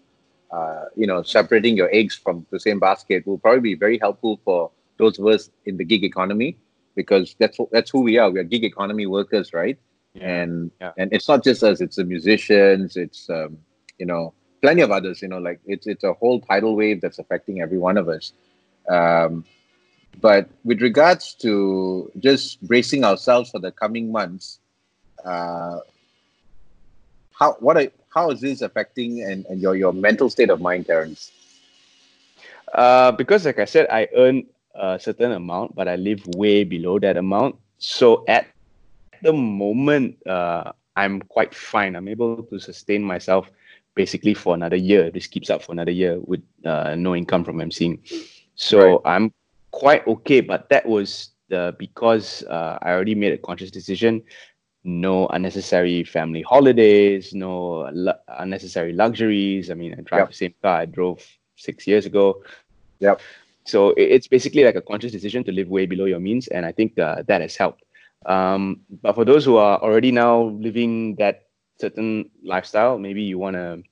uh, 0.50 0.84
you 0.96 1.06
know 1.06 1.22
separating 1.22 1.76
your 1.76 1.88
eggs 1.92 2.16
from 2.16 2.46
the 2.50 2.60
same 2.60 2.78
basket 2.78 3.26
will 3.26 3.38
probably 3.38 3.60
be 3.60 3.74
very 3.74 3.98
helpful 3.98 4.40
for 4.44 4.70
those 4.98 5.18
of 5.18 5.26
us 5.26 5.50
in 5.66 5.76
the 5.76 5.84
gig 5.84 6.04
economy 6.04 6.56
because 6.94 7.34
that's 7.38 7.58
that's 7.70 7.90
who 7.90 8.00
we 8.00 8.18
are. 8.18 8.30
We 8.30 8.40
are 8.40 8.44
gig 8.44 8.64
economy 8.64 9.06
workers, 9.06 9.52
right? 9.52 9.78
and 10.20 10.70
Yeah. 10.80 10.92
and 10.98 11.12
it's 11.12 11.28
not 11.28 11.44
just 11.44 11.62
us; 11.62 11.80
it's 11.80 11.96
the 11.96 12.04
musicians, 12.04 12.96
it's 12.96 13.30
um, 13.30 13.58
you 13.98 14.06
know 14.06 14.34
plenty 14.60 14.82
of 14.82 14.90
others. 14.90 15.22
You 15.22 15.28
know, 15.28 15.38
like 15.38 15.60
it's 15.66 15.86
it's 15.86 16.04
a 16.04 16.12
whole 16.12 16.40
tidal 16.40 16.76
wave 16.76 17.00
that's 17.00 17.18
affecting 17.18 17.60
every 17.60 17.78
one 17.78 17.96
of 17.96 18.08
us. 18.08 18.32
Um, 18.88 19.44
but 20.20 20.50
with 20.64 20.82
regards 20.82 21.34
to 21.36 22.10
just 22.18 22.60
bracing 22.62 23.04
ourselves 23.04 23.50
for 23.50 23.58
the 23.58 23.72
coming 23.72 24.12
months, 24.12 24.58
uh, 25.24 25.80
how 27.32 27.54
what 27.60 27.76
are, 27.76 27.88
how 28.14 28.30
is 28.30 28.40
this 28.40 28.62
affecting 28.62 29.22
and, 29.22 29.46
and 29.46 29.60
your 29.60 29.74
your 29.74 29.92
mental 29.92 30.30
state 30.30 30.50
of 30.50 30.60
mind, 30.60 30.86
Terrence? 30.86 31.32
Uh, 32.72 33.12
because 33.12 33.44
like 33.44 33.58
I 33.58 33.64
said, 33.64 33.86
I 33.90 34.08
earn 34.16 34.46
a 34.74 34.98
certain 34.98 35.32
amount, 35.32 35.74
but 35.74 35.88
I 35.88 35.96
live 35.96 36.26
way 36.36 36.64
below 36.64 36.98
that 37.00 37.16
amount. 37.16 37.56
So 37.78 38.24
at 38.28 38.46
the 39.22 39.32
moment, 39.32 40.16
uh, 40.26 40.72
I'm 40.96 41.20
quite 41.20 41.54
fine. 41.54 41.96
I'm 41.96 42.08
able 42.08 42.42
to 42.44 42.58
sustain 42.58 43.02
myself 43.02 43.50
basically 43.94 44.34
for 44.34 44.54
another 44.54 44.76
year. 44.76 45.10
This 45.10 45.26
keeps 45.26 45.50
up 45.50 45.62
for 45.62 45.72
another 45.72 45.90
year 45.90 46.18
with 46.20 46.42
uh, 46.64 46.94
no 46.96 47.14
income 47.14 47.44
from 47.44 47.58
emceeing. 47.58 48.00
So 48.54 49.02
I'm 49.04 49.32
quite 49.70 50.06
okay. 50.06 50.40
But 50.40 50.68
that 50.68 50.86
was 50.86 51.30
the 51.48 51.74
because 51.78 52.42
uh, 52.44 52.78
I 52.82 52.92
already 52.92 53.14
made 53.14 53.32
a 53.32 53.38
conscious 53.38 53.70
decision. 53.70 54.22
No 54.84 55.28
unnecessary 55.28 56.02
family 56.04 56.42
holidays, 56.42 57.32
no 57.34 57.88
lu- 57.92 58.20
unnecessary 58.26 58.92
luxuries. 58.92 59.70
I 59.70 59.74
mean, 59.74 59.94
I 59.94 60.02
drive 60.02 60.20
Yep. 60.22 60.28
the 60.28 60.34
same 60.34 60.54
car 60.62 60.80
I 60.80 60.86
drove 60.86 61.22
six 61.56 61.86
years 61.86 62.06
ago. 62.06 62.42
Yep. 62.98 63.20
So 63.64 63.94
it's 63.96 64.26
basically 64.26 64.64
like 64.64 64.74
a 64.74 64.82
conscious 64.82 65.12
decision 65.12 65.44
to 65.44 65.52
live 65.52 65.68
way 65.68 65.86
below 65.86 66.06
your 66.06 66.18
means, 66.18 66.48
and 66.48 66.66
I 66.66 66.72
think 66.72 66.98
uh, 66.98 67.22
that 67.28 67.40
has 67.40 67.54
helped. 67.54 67.84
Um, 68.26 68.80
but 69.02 69.14
for 69.14 69.24
those 69.24 69.44
who 69.44 69.56
are 69.56 69.78
already 69.80 70.10
now 70.10 70.50
living 70.58 71.14
that 71.16 71.46
certain 71.78 72.30
lifestyle, 72.42 72.98
maybe 72.98 73.22
you 73.22 73.38
want 73.38 73.54
to 73.54 73.82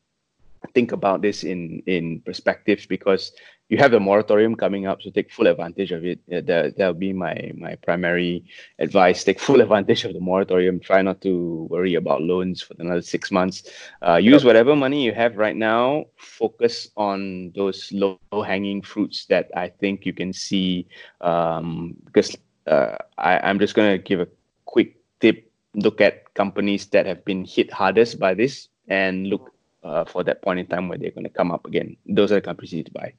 think 0.74 0.92
about 0.92 1.22
this 1.22 1.44
in 1.44 1.82
in 1.86 2.20
perspectives 2.20 2.86
because 2.86 3.32
you 3.70 3.78
have 3.78 3.92
the 3.92 4.00
moratorium 4.00 4.56
coming 4.56 4.86
up, 4.86 5.00
so 5.00 5.10
take 5.10 5.30
full 5.30 5.46
advantage 5.46 5.92
of 5.92 6.04
it. 6.04 6.18
That 6.28 6.74
that'll 6.76 6.92
be 6.92 7.12
my 7.12 7.52
my 7.56 7.76
primary 7.76 8.44
advice. 8.80 9.22
Take 9.22 9.38
full 9.38 9.60
advantage 9.60 10.04
of 10.04 10.12
the 10.12 10.18
moratorium. 10.18 10.80
Try 10.80 11.02
not 11.02 11.20
to 11.22 11.68
worry 11.70 11.94
about 11.94 12.20
loans 12.20 12.60
for 12.60 12.74
another 12.80 13.00
six 13.00 13.30
months. 13.30 13.70
Uh, 14.02 14.16
use 14.16 14.44
whatever 14.44 14.74
money 14.74 15.04
you 15.04 15.14
have 15.14 15.36
right 15.36 15.54
now. 15.54 16.06
Focus 16.16 16.90
on 16.96 17.52
those 17.54 17.92
low 17.92 18.18
hanging 18.44 18.82
fruits 18.82 19.26
that 19.26 19.48
I 19.54 19.68
think 19.68 20.04
you 20.04 20.12
can 20.12 20.32
see. 20.32 20.88
Um, 21.20 21.94
because 22.04 22.36
uh, 22.66 22.96
I, 23.18 23.38
I'm 23.38 23.60
just 23.60 23.76
gonna 23.76 23.98
give 23.98 24.18
a 24.18 24.28
quick 24.64 24.98
tip. 25.20 25.46
Look 25.74 26.00
at 26.00 26.34
companies 26.34 26.86
that 26.86 27.06
have 27.06 27.24
been 27.24 27.44
hit 27.44 27.72
hardest 27.72 28.18
by 28.18 28.34
this, 28.34 28.66
and 28.88 29.28
look 29.28 29.54
uh, 29.84 30.04
for 30.04 30.24
that 30.24 30.42
point 30.42 30.58
in 30.58 30.66
time 30.66 30.88
where 30.88 30.98
they're 30.98 31.14
gonna 31.14 31.30
come 31.30 31.52
up 31.52 31.66
again. 31.66 31.96
Those 32.04 32.32
are 32.32 32.42
the 32.42 32.48
companies 32.50 32.72
you 32.72 32.78
need 32.78 32.86
to 32.86 32.98
buy. 32.98 33.14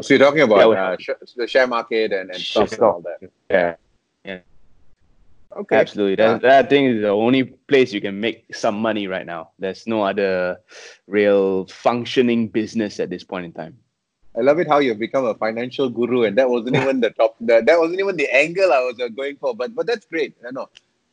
So 0.00 0.14
you're 0.14 0.24
talking 0.24 0.42
about 0.42 0.70
Yeah, 0.70 0.90
uh, 0.90 0.96
sh- 0.98 1.34
the 1.36 1.46
share 1.46 1.66
market 1.66 2.12
and, 2.12 2.30
and 2.30 2.40
stocks 2.40 2.72
and 2.72 2.82
all 2.82 3.00
that. 3.02 3.30
Yeah, 3.50 3.74
Yeah. 4.24 4.40
Okay. 5.56 5.76
absolutely. 5.76 6.14
That, 6.16 6.42
that 6.42 6.68
thing 6.68 6.84
is 6.86 7.02
the 7.02 7.08
only 7.08 7.44
place 7.44 7.92
you 7.92 8.00
can 8.00 8.20
make 8.20 8.54
some 8.54 8.80
money 8.80 9.08
right 9.08 9.26
now. 9.26 9.50
There's 9.58 9.86
no 9.86 10.02
other 10.02 10.58
real 11.06 11.66
functioning 11.66 12.48
business 12.48 13.00
at 13.00 13.10
this 13.10 13.24
point 13.24 13.46
in 13.46 13.52
time. 13.52 13.78
I 14.36 14.42
love 14.42 14.60
it 14.60 14.68
how 14.68 14.78
you've 14.78 15.00
become 15.00 15.24
a 15.24 15.34
financial 15.34 15.88
guru, 15.88 16.22
and 16.22 16.38
that 16.38 16.48
wasn't 16.48 16.76
even 16.76 17.00
the 17.00 17.10
top. 17.10 17.34
The, 17.40 17.60
that 17.66 17.78
wasn't 17.78 17.98
even 17.98 18.16
the 18.16 18.32
angle 18.32 18.72
I 18.72 18.80
was 18.80 19.00
uh, 19.00 19.08
going 19.08 19.36
for. 19.36 19.54
But 19.56 19.74
but 19.74 19.86
that's 19.86 20.06
great. 20.06 20.36
I 20.46 20.52
know. 20.52 20.68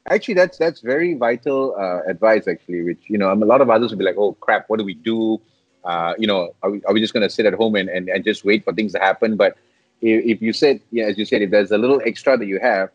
Actually, 0.08 0.36
that's 0.36 0.60
that's 0.60 0.82
very 0.82 1.15
vital 1.15 1.76
uh, 1.80 2.02
advice. 2.08 2.48
Actually, 2.48 2.84
which 2.84 3.02
you 3.08 3.17
know, 3.17 3.34
a 3.34 3.34
lot 3.34 3.62
of 3.62 3.69
others 3.71 3.89
would 3.89 3.98
be 3.98 4.06
like, 4.06 4.17
"Oh 4.17 4.34
crap, 4.34 4.69
what 4.69 4.78
do 4.78 4.86
we 4.86 4.93
do?" 4.93 5.41
Uh, 5.86 6.13
you 6.17 6.28
know, 6.28 6.56
are 6.63 6.71
we, 6.71 6.84
are 6.86 6.93
we 6.93 7.00
just 7.00 7.13
going 7.13 7.21
to 7.21 7.30
sit 7.30 7.45
at 7.45 7.54
home 7.54 7.76
and, 7.76 7.89
and, 7.89 8.10
and 8.10 8.24
just 8.24 8.43
wait 8.43 8.63
for 8.63 8.74
things 8.74 8.91
to 8.93 9.00
happen? 9.00 9.36
But 9.38 9.58
if, 10.02 10.26
if 10.26 10.41
you 10.41 10.52
said, 10.52 10.82
yeah, 10.91 11.06
as 11.06 11.17
you 11.17 11.26
said, 11.26 11.41
if 11.41 11.52
there's 11.52 11.71
a 11.71 11.78
little 11.78 12.02
extra 12.06 12.38
that 12.38 12.45
you 12.45 12.60
have, 12.60 12.89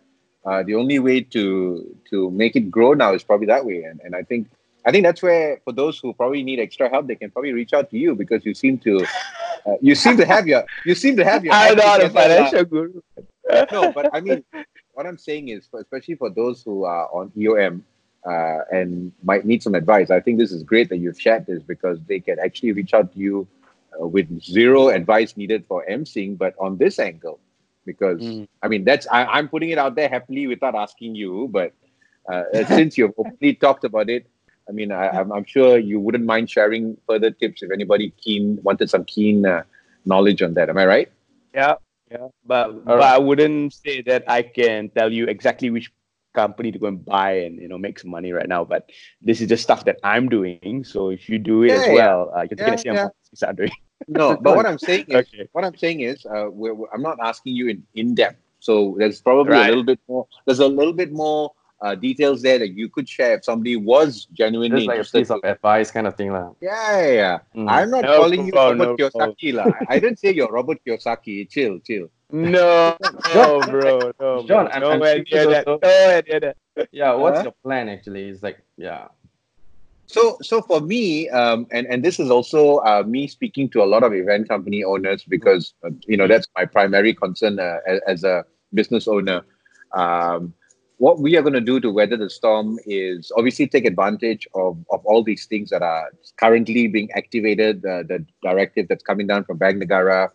uh, 0.44 0.62
the 0.62 0.74
only 0.74 0.98
way 0.98 1.20
to 1.20 1.96
to 2.09 2.31
make 2.31 2.57
it 2.57 2.70
grow 2.70 2.94
now 2.94 3.12
is 3.14 3.22
probably 3.22 3.46
that 3.46 3.64
way. 3.64 3.83
And 3.85 4.00
and 4.03 4.16
I 4.16 4.22
think 4.22 4.48
I 4.87 4.90
think 4.90 5.05
that's 5.05 5.22
where 5.22 5.61
for 5.64 5.72
those 5.72 5.98
who 5.98 6.12
probably 6.14 6.42
need 6.42 6.59
extra 6.59 6.88
help, 6.88 7.07
they 7.07 7.16
can 7.16 7.31
probably 7.31 7.53
reach 7.53 7.72
out 7.72 7.90
to 7.90 7.98
you 7.98 8.14
because 8.14 8.44
you 8.44 8.55
seem 8.55 8.79
to 8.79 9.05
uh, 9.66 9.76
you 9.81 9.94
seem 9.94 10.16
to 10.16 10.24
have 10.26 10.46
your 10.46 10.64
you 10.85 10.94
seem 10.94 11.16
to 11.16 11.24
have 11.24 11.44
your 11.44 11.55
I'm 11.57 11.76
not 11.76 12.03
a 12.03 12.09
financial 12.09 12.64
guru. 12.64 13.00
no, 13.70 13.92
but 13.92 14.14
I 14.14 14.20
mean, 14.20 14.42
what 14.94 15.07
I'm 15.07 15.18
saying 15.18 15.48
is, 15.48 15.66
for- 15.66 15.81
especially 15.81 16.14
for 16.14 16.31
those 16.31 16.62
who 16.62 16.85
are 16.85 17.07
on 17.12 17.31
EOM 17.37 17.83
uh, 18.26 18.61
and 18.70 19.12
might 19.22 19.44
need 19.44 19.62
some 19.62 19.74
advice, 19.74 20.11
I 20.11 20.20
think 20.20 20.38
this 20.38 20.52
is 20.52 20.62
great 20.62 20.88
that 20.90 20.98
you've 20.98 21.20
shared 21.20 21.46
this 21.46 21.62
because 21.62 21.98
they 22.06 22.20
can 22.20 22.38
actually 22.38 22.72
reach 22.72 22.92
out 22.94 23.12
to 23.12 23.18
you 23.18 23.48
uh, 24.00 24.06
with 24.06 24.40
zero 24.42 24.88
advice 24.88 25.37
needed 25.37 25.64
for 25.66 25.85
emceeing, 25.90 26.37
but 26.37 26.54
on 26.59 26.76
this 26.78 26.98
angle, 26.98 27.40
because 27.87 28.20
Mm. 28.20 28.48
I 28.62 28.68
mean, 28.68 28.85
that's 28.85 29.06
I, 29.11 29.24
I'm 29.24 29.48
putting 29.48 29.70
it 29.70 29.78
out 29.78 29.94
there 29.94 30.09
happily 30.09 30.46
without 30.46 30.74
asking 30.74 31.14
you, 31.14 31.48
but 31.50 31.72
uh, 32.33 32.44
since 32.68 32.98
you've 32.98 33.14
openly 33.16 33.54
talked 33.54 33.85
about 33.85 34.09
it. 34.11 34.26
I 34.68 34.72
mean, 34.72 34.92
I, 34.92 35.09
I'm, 35.09 35.33
I'm 35.33 35.44
sure 35.44 35.78
you 35.78 35.98
wouldn't 35.98 36.24
mind 36.24 36.48
sharing 36.48 36.96
further 37.09 37.30
tips 37.33 37.62
if 37.62 37.72
anybody 37.72 38.12
keen 38.22 38.61
wanted 38.62 38.88
some 38.88 39.04
keen 39.04 39.44
uh, 39.44 39.64
knowledge 40.04 40.42
on 40.42 40.54
that. 40.54 40.68
Am 40.68 40.78
I 40.78 40.87
right? 40.87 41.09
Yeah, 41.52 41.74
yeah. 42.11 42.28
But 42.46 42.85
but 42.85 42.98
right. 42.98 43.14
I 43.14 43.18
wouldn't 43.18 43.72
say 43.74 44.02
that 44.02 44.24
I 44.28 44.42
can 44.42 44.90
tell 44.90 45.12
you 45.12 45.26
exactly 45.26 45.70
which 45.70 45.90
company 46.33 46.71
to 46.73 46.79
go 46.79 46.87
and 46.87 47.05
buy 47.05 47.33
and 47.47 47.61
you 47.61 47.69
know 47.69 47.79
make 47.79 47.99
some 47.99 48.11
money 48.11 48.33
right 48.33 48.49
now. 48.49 48.64
But 48.64 48.90
this 49.23 49.40
is 49.40 49.49
just 49.49 49.62
stuff 49.62 49.85
that 49.85 49.99
I'm 50.05 50.29
doing. 50.29 50.85
So 50.85 51.11
if 51.11 51.29
you 51.29 51.38
do 51.38 51.62
it 51.64 51.71
as 51.73 51.87
Yeah, 51.87 51.87
yeah. 51.88 51.95
well, 51.95 52.33
uh, 52.35 52.43
you're 52.49 52.59
Yeah, 52.59 52.64
gonna 52.66 52.79
see 52.79 52.88
yeah. 52.88 53.05
I'm 53.05 53.11
start 53.35 53.57
doing. 53.57 53.73
No, 54.09 54.37
but 54.40 54.57
what 54.57 54.64
I'm 54.66 54.79
saying 54.79 55.07
is, 55.09 55.16
Okay. 55.29 55.49
what 55.53 55.64
I'm 55.64 55.77
saying 55.77 56.01
is, 56.01 56.25
uh, 56.25 56.49
we're, 56.51 56.73
we're- 56.75 56.90
I'm 56.95 57.03
not 57.03 57.19
asking 57.23 57.55
you 57.55 57.69
in, 57.69 57.83
in 57.95 58.14
depth. 58.14 58.40
So 58.59 58.95
there's 58.99 59.21
probably 59.21 59.53
Right. 59.53 59.66
a 59.66 59.69
little 59.69 59.85
bit 59.85 60.01
more. 60.09 60.27
There's 60.47 60.59
a 60.61 60.66
little 60.69 60.93
bit 60.95 61.12
more 61.12 61.53
uh, 61.83 61.95
details 61.95 62.43
there 62.43 62.59
that 62.59 62.73
you 62.77 62.88
could 62.88 63.09
share 63.09 63.35
if 63.37 63.45
somebody 63.45 63.77
was 63.77 64.27
genuinely 64.33 64.85
Just 64.85 64.88
like 64.88 64.95
a 64.97 64.99
interested. 65.01 65.19
piece 65.21 65.31
of 65.31 65.40
advice 65.45 65.90
kind 65.90 66.07
of 66.07 66.14
thing. 66.16 66.33
lah. 66.33 66.53
yeah, 66.61 67.01
yeah, 67.01 67.12
yeah. 67.12 67.38
Mm. 67.57 67.69
I'm 67.69 67.90
not 67.90 68.03
No 68.05 68.16
calling 68.21 68.47
you 68.47 68.53
Robert 68.53 68.77
no 68.85 68.97
Kiyosaki, 68.97 69.55
lah. 69.55 69.73
I 69.88 69.99
didn't 70.01 70.19
say 70.19 70.33
you're 70.33 70.53
Robert 70.53 70.79
Kiyosaki. 70.85 71.49
Chill, 71.49 71.79
chill. 71.81 72.09
No, 72.33 72.97
no, 73.35 73.61
bro, 73.61 74.12
no, 74.21 74.47
Jon, 74.47 74.47
bro. 74.47 74.57
I'm- 74.59 74.71
I'm 74.73 74.81
nowhere 74.81 75.25
that. 75.25 75.64
also. 75.66 75.81
Nowhere 75.83 76.23
near 76.29 76.40
that. 76.40 76.57
Yeah, 76.93 77.14
what's 77.14 77.38
Huh? 77.38 77.45
your 77.45 77.55
plan 77.62 77.88
actually? 77.88 78.29
It's 78.29 78.43
like, 78.43 78.59
yeah. 78.77 79.09
So, 80.07 80.38
so 80.43 80.61
for 80.62 80.81
me, 80.81 81.29
um, 81.29 81.66
and 81.71 81.87
and 81.87 82.05
this 82.05 82.19
is 82.19 82.31
also 82.31 82.79
uh, 82.79 83.05
me 83.07 83.29
speaking 83.29 83.69
to 83.71 83.83
a 83.83 83.87
lot 83.87 84.03
of 84.03 84.12
event 84.12 84.49
company 84.49 84.83
owners 84.83 85.23
because 85.23 85.73
uh, 85.85 85.90
you 86.07 86.16
know 86.16 86.27
that's 86.27 86.49
my 86.57 86.64
primary 86.64 87.14
concern 87.14 87.61
uh, 87.61 87.79
as, 87.87 88.01
as, 88.09 88.25
a 88.25 88.45
business 88.75 89.07
owner. 89.07 89.43
Um, 89.95 90.53
what 90.99 91.21
we 91.21 91.37
are 91.37 91.43
going 91.43 91.55
to 91.55 91.61
do 91.61 91.79
to 91.81 91.90
weather 91.93 92.16
the 92.16 92.29
storm 92.29 92.79
is 92.87 93.31
obviously 93.37 93.69
take 93.69 93.85
advantage 93.87 94.49
of, 94.55 94.85
of 94.90 95.01
all 95.07 95.23
these 95.23 95.47
things 95.47 95.71
that 95.71 95.81
are 95.83 96.11
currently 96.38 96.88
being 96.88 97.11
activated. 97.12 97.85
Uh, 97.87 98.03
the 98.03 98.27
directive 98.43 98.88
that's 98.88 99.05
coming 99.05 99.29
down 99.29 99.45
from 99.45 99.59
Bank 99.59 99.81
Negara. 99.83 100.31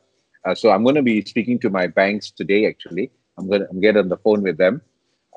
Uh, 0.45 0.55
so 0.55 0.69
I'm 0.71 0.83
going 0.83 0.95
to 0.95 1.01
be 1.01 1.23
speaking 1.25 1.59
to 1.59 1.69
my 1.69 1.87
banks 1.87 2.31
today. 2.31 2.67
Actually, 2.67 3.11
I'm 3.37 3.47
going 3.47 3.65
to 3.67 3.79
get 3.79 3.97
on 3.97 4.09
the 4.09 4.17
phone 4.17 4.41
with 4.41 4.57
them 4.57 4.81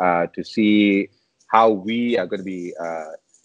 uh, 0.00 0.26
to 0.34 0.44
see 0.44 1.08
how 1.48 1.70
we 1.70 2.18
are 2.18 2.26
going 2.26 2.40
to 2.40 2.44
be 2.44 2.74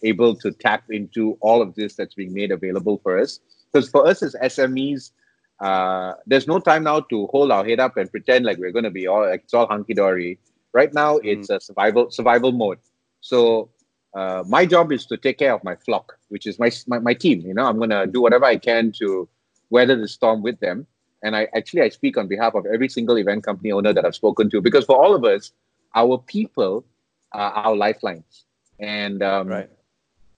able 0.03 0.35
to 0.35 0.51
tap 0.51 0.83
into 0.89 1.37
all 1.41 1.61
of 1.61 1.73
this 1.75 1.95
that's 1.95 2.13
being 2.13 2.33
made 2.33 2.51
available 2.51 2.99
for 3.01 3.17
us. 3.17 3.39
Because 3.71 3.89
for 3.89 4.05
us 4.05 4.21
as 4.21 4.35
SMEs, 4.35 5.11
uh, 5.59 6.13
there's 6.25 6.47
no 6.47 6.59
time 6.59 6.83
now 6.83 6.99
to 6.99 7.27
hold 7.27 7.51
our 7.51 7.65
head 7.65 7.79
up 7.79 7.97
and 7.97 8.11
pretend 8.11 8.45
like 8.45 8.57
we're 8.57 8.71
going 8.71 8.83
to 8.83 8.91
be 8.91 9.07
all 9.07 9.27
like 9.27 9.41
it's 9.43 9.53
all 9.53 9.67
hunky 9.67 9.93
dory. 9.93 10.39
Right 10.73 10.93
now, 10.93 11.17
mm. 11.17 11.25
it's 11.25 11.49
a 11.49 11.59
survival 11.59 12.11
survival 12.11 12.51
mode. 12.51 12.79
So 13.21 13.69
uh, 14.13 14.43
my 14.47 14.65
job 14.65 14.91
is 14.91 15.05
to 15.07 15.17
take 15.17 15.39
care 15.39 15.53
of 15.53 15.63
my 15.63 15.75
flock, 15.75 16.17
which 16.29 16.45
is 16.45 16.59
my, 16.59 16.71
my 16.87 16.99
my 16.99 17.13
team. 17.13 17.41
You 17.41 17.53
know, 17.53 17.65
I'm 17.65 17.77
going 17.77 17.91
to 17.91 18.05
do 18.05 18.21
whatever 18.21 18.45
I 18.45 18.57
can 18.57 18.91
to 18.99 19.27
weather 19.69 19.95
the 19.95 20.07
storm 20.07 20.43
with 20.43 20.59
them. 20.59 20.85
And 21.23 21.35
I 21.35 21.47
actually 21.55 21.81
I 21.81 21.89
speak 21.89 22.17
on 22.17 22.27
behalf 22.27 22.53
of 22.53 22.65
every 22.65 22.89
single 22.89 23.17
event 23.17 23.43
company 23.43 23.71
owner 23.71 23.93
that 23.93 24.05
I've 24.05 24.15
spoken 24.15 24.49
to 24.51 24.61
because 24.61 24.85
for 24.85 24.95
all 24.95 25.15
of 25.15 25.23
us, 25.23 25.51
our 25.95 26.17
people 26.17 26.83
are 27.31 27.51
our 27.51 27.75
lifelines. 27.75 28.45
And 28.79 29.23
um, 29.23 29.47
right 29.47 29.69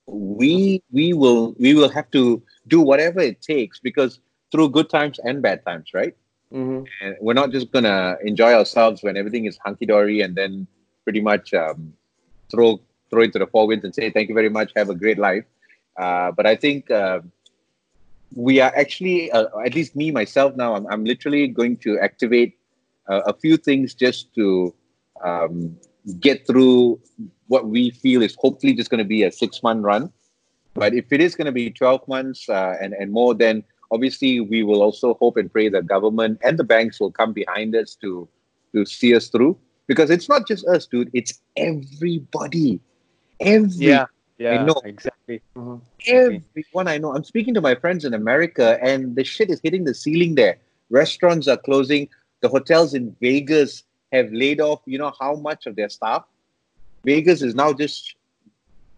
we 0.08 0.84
we 0.92 1.14
will 1.14 1.56
we 1.60 1.74
will 1.74 1.90
have 1.90 2.10
to 2.12 2.42
do 2.68 2.82
whatever 2.82 3.20
it 3.20 3.42
takes 3.42 3.80
because 3.80 4.20
through 4.52 4.70
good 4.70 4.90
times 4.90 5.20
and 5.20 5.42
bad 5.42 5.66
times, 5.66 5.94
right? 5.94 6.16
Mm-hmm. 6.54 6.84
And 7.02 7.16
we're 7.20 7.34
not 7.34 7.52
just 7.52 7.72
gonna 7.72 8.18
enjoy 8.24 8.54
ourselves 8.54 9.02
when 9.04 9.18
everything 9.18 9.46
is 9.46 9.58
hunky 9.66 9.86
dory 9.86 10.22
and 10.22 10.36
then 10.36 10.68
pretty 11.04 11.22
much 11.22 11.54
um, 11.54 11.94
throw 12.52 12.80
throw 13.10 13.24
into 13.24 13.40
the 13.40 13.48
four 13.48 13.68
winds 13.68 13.84
and 13.84 13.94
say 13.94 14.10
thank 14.12 14.30
you 14.30 14.36
very 14.36 14.50
much, 14.50 14.72
have 14.76 14.90
a 14.90 14.96
great 14.96 15.18
life. 15.18 15.46
Uh, 15.98 16.32
but 16.32 16.46
I 16.46 16.56
think 16.56 16.92
uh, 16.92 17.22
we 18.34 18.60
are 18.60 18.74
actually, 18.76 19.32
uh, 19.32 19.48
at 19.66 19.76
least 19.76 19.96
me 19.96 20.12
myself 20.12 20.56
now, 20.56 20.76
I'm, 20.76 20.88
I'm 20.88 21.06
literally 21.06 21.48
going 21.48 21.78
to 21.78 22.00
activate 22.00 22.58
a 23.08 23.34
few 23.34 23.58
things 23.58 23.94
just 23.94 24.34
to 24.36 24.74
um, 25.24 25.78
get 26.20 26.46
through 26.48 27.00
what 27.48 27.68
we 27.68 27.92
feel 27.92 28.22
is 28.22 28.36
hopefully 28.40 28.74
just 28.74 28.90
going 28.90 29.00
to 29.00 29.08
be 29.08 29.24
a 29.24 29.32
six 29.32 29.62
month 29.62 29.84
run. 29.84 30.12
But 30.74 30.94
if 30.94 31.12
it 31.12 31.22
is 31.22 31.36
going 31.36 31.46
to 31.46 31.52
be 31.52 31.70
12 31.70 32.08
months 32.08 32.50
uh, 32.50 32.76
and, 32.82 32.94
and 32.94 33.12
more, 33.12 33.34
then 33.34 33.64
obviously 33.92 34.40
we 34.42 34.64
will 34.64 34.82
also 34.82 35.14
hope 35.16 35.38
and 35.38 35.52
pray 35.52 35.70
that 35.70 35.88
government 35.88 36.40
and 36.44 36.60
the 36.60 36.64
banks 36.64 37.00
will 37.00 37.12
come 37.12 37.32
behind 37.32 37.76
us 37.76 37.96
to, 38.02 38.28
to 38.74 38.86
see 38.86 39.16
us 39.16 39.30
through. 39.30 39.58
Because 39.88 40.10
it's 40.10 40.28
not 40.28 40.48
just 40.48 40.66
us, 40.68 40.88
dude, 40.88 41.12
it's 41.14 41.40
everybody. 41.56 42.80
Every, 43.40 43.70
yeah, 43.76 44.06
yeah, 44.38 44.52
I 44.52 44.64
know. 44.64 44.82
exactly. 44.84 45.42
Mm-hmm. 45.56 45.78
Everyone 46.08 46.88
I 46.88 46.98
know. 46.98 47.16
I'm 47.16 47.24
speaking 47.24 47.54
to 47.54 47.62
my 47.62 47.76
friends 47.76 48.06
in 48.06 48.14
America, 48.14 48.78
and 48.82 49.16
the 49.16 49.24
shit 49.24 49.50
is 49.50 49.60
hitting 49.64 49.84
the 49.86 49.94
ceiling 49.94 50.36
there. 50.36 50.58
Restaurants 50.90 51.48
are 51.48 51.58
closing. 51.58 52.10
The 52.42 52.50
hotels 52.50 52.94
in 52.94 53.16
Vegas 53.22 53.84
have 54.12 54.32
laid 54.32 54.62
off, 54.62 54.82
you 54.86 54.98
know, 54.98 55.14
how 55.20 55.36
much 55.36 55.66
of 55.66 55.76
their 55.76 55.90
staff. 55.90 56.24
Vegas 57.04 57.42
is 57.42 57.56
now 57.56 57.74
just 57.74 58.16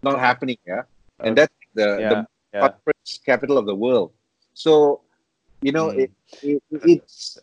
not 0.02 0.18
happening, 0.18 0.58
yeah. 0.66 0.82
And 1.20 1.36
that's 1.36 1.52
the, 1.74 1.98
yeah, 2.00 2.08
the 2.08 2.26
yeah. 2.54 2.68
capital 3.24 3.58
of 3.58 3.66
the 3.66 3.74
world. 3.74 4.12
So, 4.54 5.00
you 5.62 5.72
know, 5.72 5.88
mm. 5.88 5.98
it, 6.00 6.10
it, 6.42 6.62
it's 6.70 7.38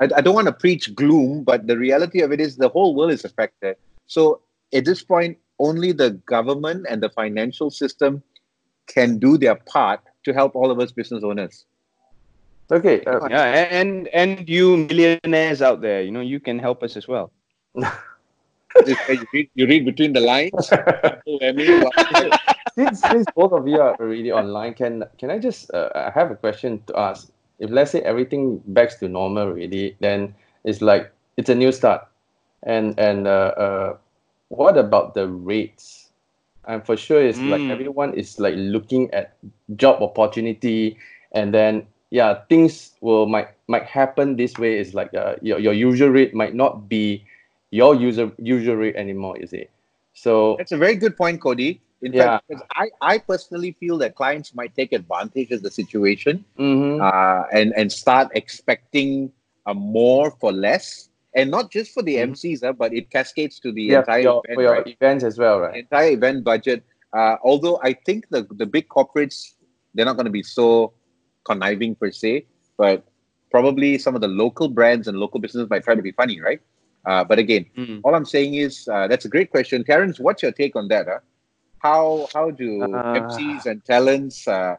I, 0.00 0.08
I 0.16 0.20
don't 0.20 0.34
want 0.34 0.46
to 0.46 0.52
preach 0.52 0.94
gloom, 0.94 1.44
but 1.44 1.66
the 1.66 1.76
reality 1.76 2.20
of 2.20 2.32
it 2.32 2.40
is 2.40 2.56
the 2.56 2.68
whole 2.68 2.94
world 2.94 3.12
is 3.12 3.24
affected. 3.24 3.76
So 4.06 4.40
at 4.72 4.84
this 4.84 5.02
point, 5.02 5.38
only 5.60 5.92
the 5.92 6.10
government 6.26 6.86
and 6.88 7.02
the 7.02 7.10
financial 7.10 7.70
system 7.70 8.22
can 8.86 9.18
do 9.18 9.38
their 9.38 9.54
part 9.54 10.00
to 10.24 10.32
help 10.32 10.56
all 10.56 10.70
of 10.70 10.80
us 10.80 10.90
business 10.90 11.22
owners. 11.22 11.64
Okay. 12.70 13.02
Uh, 13.04 13.26
yeah, 13.28 13.66
and 13.70 14.08
and 14.08 14.48
you 14.48 14.76
millionaires 14.76 15.62
out 15.62 15.80
there, 15.80 16.02
you 16.02 16.10
know, 16.10 16.20
you 16.20 16.40
can 16.40 16.58
help 16.58 16.82
us 16.82 16.96
as 16.96 17.08
well. 17.08 17.32
you, 17.74 18.96
read, 19.32 19.50
you 19.54 19.66
read 19.66 19.84
between 19.84 20.12
the 20.12 20.20
lines. 20.20 20.68
since, 22.74 23.00
since 23.00 23.26
both 23.34 23.52
of 23.52 23.66
you 23.66 23.80
are 23.80 23.96
already 23.98 24.30
online, 24.30 24.74
can 24.74 25.04
can 25.18 25.30
I 25.30 25.38
just 25.38 25.72
uh, 25.74 25.90
I 25.94 26.10
have 26.14 26.30
a 26.30 26.36
question 26.36 26.82
to 26.86 26.98
ask? 26.98 27.30
If 27.58 27.70
let's 27.70 27.90
say 27.90 28.00
everything 28.02 28.62
backs 28.68 28.96
to 28.96 29.08
normal, 29.08 29.50
really, 29.50 29.96
then 30.00 30.34
it's 30.64 30.80
like 30.80 31.12
it's 31.36 31.50
a 31.50 31.54
new 31.54 31.72
start, 31.72 32.06
and 32.62 32.98
and 32.98 33.26
uh, 33.26 33.52
uh, 33.58 33.96
what 34.50 34.76
about 34.76 35.14
the 35.14 35.26
rates? 35.26 36.10
And 36.66 36.84
for 36.84 36.96
sure, 36.96 37.24
it's 37.24 37.38
mm. 37.38 37.48
like 37.48 37.62
everyone 37.62 38.14
is 38.14 38.38
like 38.38 38.54
looking 38.54 39.10
at 39.14 39.34
job 39.74 40.02
opportunity, 40.02 40.98
and 41.32 41.54
then 41.54 41.86
yeah, 42.10 42.44
things 42.50 42.92
will 43.00 43.26
might 43.26 43.48
might 43.66 43.84
happen 43.84 44.36
this 44.36 44.58
way. 44.58 44.78
Is 44.78 44.92
like 44.92 45.14
uh, 45.14 45.36
your 45.40 45.58
your 45.58 45.72
user 45.72 46.12
rate 46.12 46.34
might 46.34 46.54
not 46.54 46.88
be 46.88 47.24
your 47.70 47.94
user 47.94 48.30
user 48.38 48.76
rate 48.76 48.94
anymore. 48.96 49.38
is 49.38 49.52
it 49.52 49.70
so 50.20 50.56
that's 50.58 50.72
a 50.72 50.76
very 50.76 50.96
good 50.96 51.16
point, 51.16 51.40
Cody. 51.40 51.80
In 52.02 52.12
yeah. 52.12 52.24
fact, 52.24 52.48
because 52.48 52.64
I, 52.74 52.88
I 53.00 53.18
personally 53.18 53.76
feel 53.78 53.98
that 53.98 54.14
clients 54.14 54.54
might 54.54 54.74
take 54.74 54.92
advantage 54.92 55.50
of 55.50 55.62
the 55.62 55.70
situation 55.70 56.44
mm-hmm. 56.58 57.00
uh, 57.00 57.44
and 57.52 57.72
and 57.76 57.92
start 57.92 58.28
expecting 58.34 59.32
a 59.66 59.74
more 59.74 60.30
for 60.40 60.52
less, 60.52 61.09
and 61.34 61.50
not 61.50 61.70
just 61.70 61.92
for 61.92 62.02
the 62.02 62.16
mm-hmm. 62.16 62.32
MCs, 62.32 62.64
uh, 62.64 62.72
but 62.72 62.92
it 62.92 63.10
cascades 63.10 63.60
to 63.60 63.72
the 63.72 63.82
yeah, 63.82 63.98
entire 64.00 64.20
your, 64.20 64.42
event, 64.44 64.56
for 64.56 64.62
your 64.62 64.72
right? 64.72 64.86
events 64.86 65.24
as 65.24 65.38
well, 65.38 65.60
right? 65.60 65.76
entire 65.76 66.10
event 66.10 66.44
budget. 66.44 66.84
Uh, 67.12 67.36
although 67.42 67.80
I 67.82 67.92
think 67.92 68.28
the 68.30 68.46
the 68.52 68.66
big 68.66 68.88
corporates 68.88 69.54
they're 69.94 70.06
not 70.06 70.16
going 70.16 70.26
to 70.26 70.32
be 70.32 70.42
so 70.42 70.92
conniving 71.44 71.94
per 71.94 72.10
se, 72.10 72.46
but 72.76 73.04
probably 73.50 73.98
some 73.98 74.14
of 74.14 74.20
the 74.20 74.28
local 74.28 74.68
brands 74.68 75.08
and 75.08 75.18
local 75.18 75.40
businesses 75.40 75.68
might 75.68 75.82
try 75.82 75.94
to 75.94 76.02
be 76.02 76.12
funny, 76.12 76.40
right? 76.40 76.60
Uh, 77.04 77.24
but 77.24 77.38
again, 77.38 77.66
mm-hmm. 77.76 77.98
all 78.04 78.14
I'm 78.14 78.24
saying 78.24 78.54
is 78.54 78.88
uh, 78.88 79.08
that's 79.08 79.24
a 79.24 79.28
great 79.28 79.50
question, 79.50 79.84
Terrence. 79.84 80.20
What's 80.20 80.42
your 80.42 80.52
take 80.52 80.76
on 80.76 80.88
that? 80.88 81.06
Huh? 81.08 81.18
How 81.78 82.28
how 82.34 82.50
do 82.50 82.82
uh, 82.82 83.20
MCs 83.20 83.66
and 83.66 83.84
talents 83.84 84.46
uh, 84.46 84.76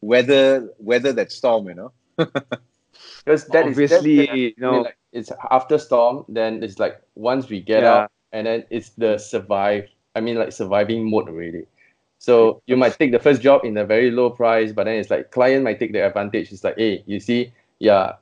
weather 0.00 0.68
weather 0.78 1.12
that 1.12 1.30
storm? 1.30 1.68
You 1.68 1.74
know, 1.74 1.92
because 2.16 3.46
that 3.46 3.66
obviously 3.66 4.20
is, 4.20 4.34
you 4.34 4.54
know 4.58 4.82
like, 4.82 4.96
it's 5.12 5.30
after 5.50 5.78
storm. 5.78 6.24
Then 6.28 6.62
it's 6.62 6.78
like 6.78 7.00
once 7.14 7.48
we 7.48 7.60
get 7.60 7.82
yeah. 7.82 7.94
out, 7.94 8.12
and 8.32 8.46
then 8.46 8.64
it's 8.70 8.90
the 8.90 9.18
survive. 9.18 9.88
I 10.14 10.20
mean, 10.20 10.36
like 10.36 10.52
surviving 10.52 11.08
mode 11.08 11.28
already. 11.28 11.66
So 12.18 12.60
you 12.66 12.76
might 12.76 12.98
take 12.98 13.12
the 13.12 13.18
first 13.18 13.40
job 13.40 13.64
in 13.64 13.76
a 13.78 13.84
very 13.84 14.10
low 14.10 14.28
price, 14.28 14.72
but 14.72 14.84
then 14.84 14.96
it's 14.96 15.08
like 15.08 15.30
client 15.30 15.64
might 15.64 15.78
take 15.78 15.92
the 15.92 16.04
advantage. 16.06 16.52
It's 16.52 16.62
like, 16.62 16.76
hey, 16.76 17.02
you 17.06 17.18
see, 17.18 17.52
yeah, 17.78 18.16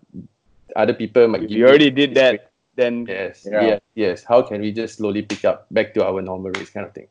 other 0.76 0.94
people 0.94 1.26
might. 1.26 1.42
If 1.42 1.50
you 1.50 1.66
already 1.66 1.90
did 1.90 2.14
that, 2.14 2.52
then 2.76 3.06
yes, 3.08 3.46
yeah. 3.50 3.62
yeah, 3.62 3.78
yes. 3.94 4.22
How 4.22 4.42
can 4.42 4.60
we 4.60 4.70
just 4.70 4.98
slowly 4.98 5.22
pick 5.22 5.44
up 5.44 5.66
back 5.72 5.94
to 5.94 6.06
our 6.06 6.22
normal 6.22 6.52
rates, 6.52 6.70
kind 6.70 6.86
of 6.86 6.94
thing? 6.94 7.08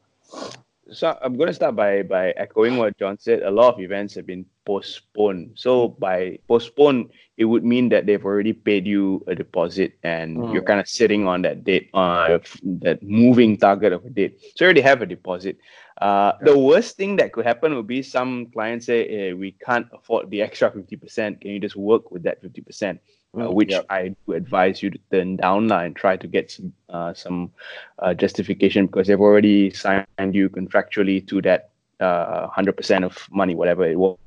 So 0.94 1.18
I'm 1.22 1.36
going 1.36 1.48
to 1.48 1.54
start 1.54 1.76
by 1.76 2.04
by 2.04 2.32
echoing 2.32 2.78
what 2.78 2.98
Jon 2.98 3.18
said. 3.20 3.44
A 3.44 3.52
lot 3.52 3.74
of 3.74 3.82
events 3.82 4.16
have 4.16 4.26
been 4.26 4.46
postponed. 4.68 5.56
So 5.56 5.88
by 5.88 6.40
postpone, 6.48 7.10
it 7.38 7.46
would 7.46 7.64
mean 7.64 7.88
that 7.90 8.06
they've 8.06 8.24
already 8.24 8.52
paid 8.52 8.86
you 8.86 9.24
a 9.28 9.34
deposit, 9.34 9.98
and 10.04 10.38
mm. 10.38 10.54
you're 10.54 10.68
kind 10.68 10.82
of 10.82 10.88
sitting 10.88 11.26
on 11.26 11.42
that 11.44 11.64
date, 11.64 11.90
uh, 11.94 12.40
that 12.84 13.02
moving 13.02 13.56
target 13.56 13.94
of 13.94 14.04
a 14.04 14.10
date. 14.10 14.38
So 14.56 14.66
you 14.66 14.68
already 14.68 14.82
have 14.82 15.02
a 15.02 15.06
deposit. 15.06 15.58
Uh, 16.02 16.34
yeah. 16.38 16.52
The 16.52 16.60
worst 16.60 16.98
thing 16.98 17.16
that 17.16 17.32
could 17.32 17.46
happen 17.46 17.76
would 17.76 17.88
be 17.88 18.04
some 18.04 18.48
clients 18.52 18.86
say, 18.86 19.08
hey, 19.08 19.34
"We 19.34 19.56
can't 19.66 19.88
afford 19.94 20.30
the 20.30 20.42
extra 20.42 20.70
fifty 20.70 20.98
percent. 20.98 21.42
Can 21.42 21.52
you 21.52 21.60
just 21.60 21.78
work 21.78 22.12
with 22.12 22.24
that 22.24 22.42
fifty 22.42 22.62
percent?" 22.62 23.00
uh, 23.34 23.40
mm, 23.40 23.54
which 23.54 23.72
yep. 23.72 23.86
I 23.90 24.16
do 24.26 24.34
advise 24.34 24.84
you 24.84 24.90
to 24.92 25.00
turn 25.12 25.38
down 25.38 25.72
and 25.72 25.96
try 25.96 26.18
to 26.18 26.28
get 26.28 26.52
some 26.52 26.74
uh, 26.90 27.14
some 27.14 27.52
uh, 28.00 28.14
justification 28.14 28.86
because 28.88 29.08
they've 29.08 29.20
already 29.20 29.72
signed 29.72 30.36
you 30.36 30.50
contractually 30.50 31.26
to 31.28 31.42
that 31.44 31.72
uh, 32.00 32.48
hundred 32.48 32.78
percent 32.78 33.06
of 33.06 33.28
money, 33.32 33.56
whatever 33.56 33.86
it 33.86 33.98
was. 33.98 34.18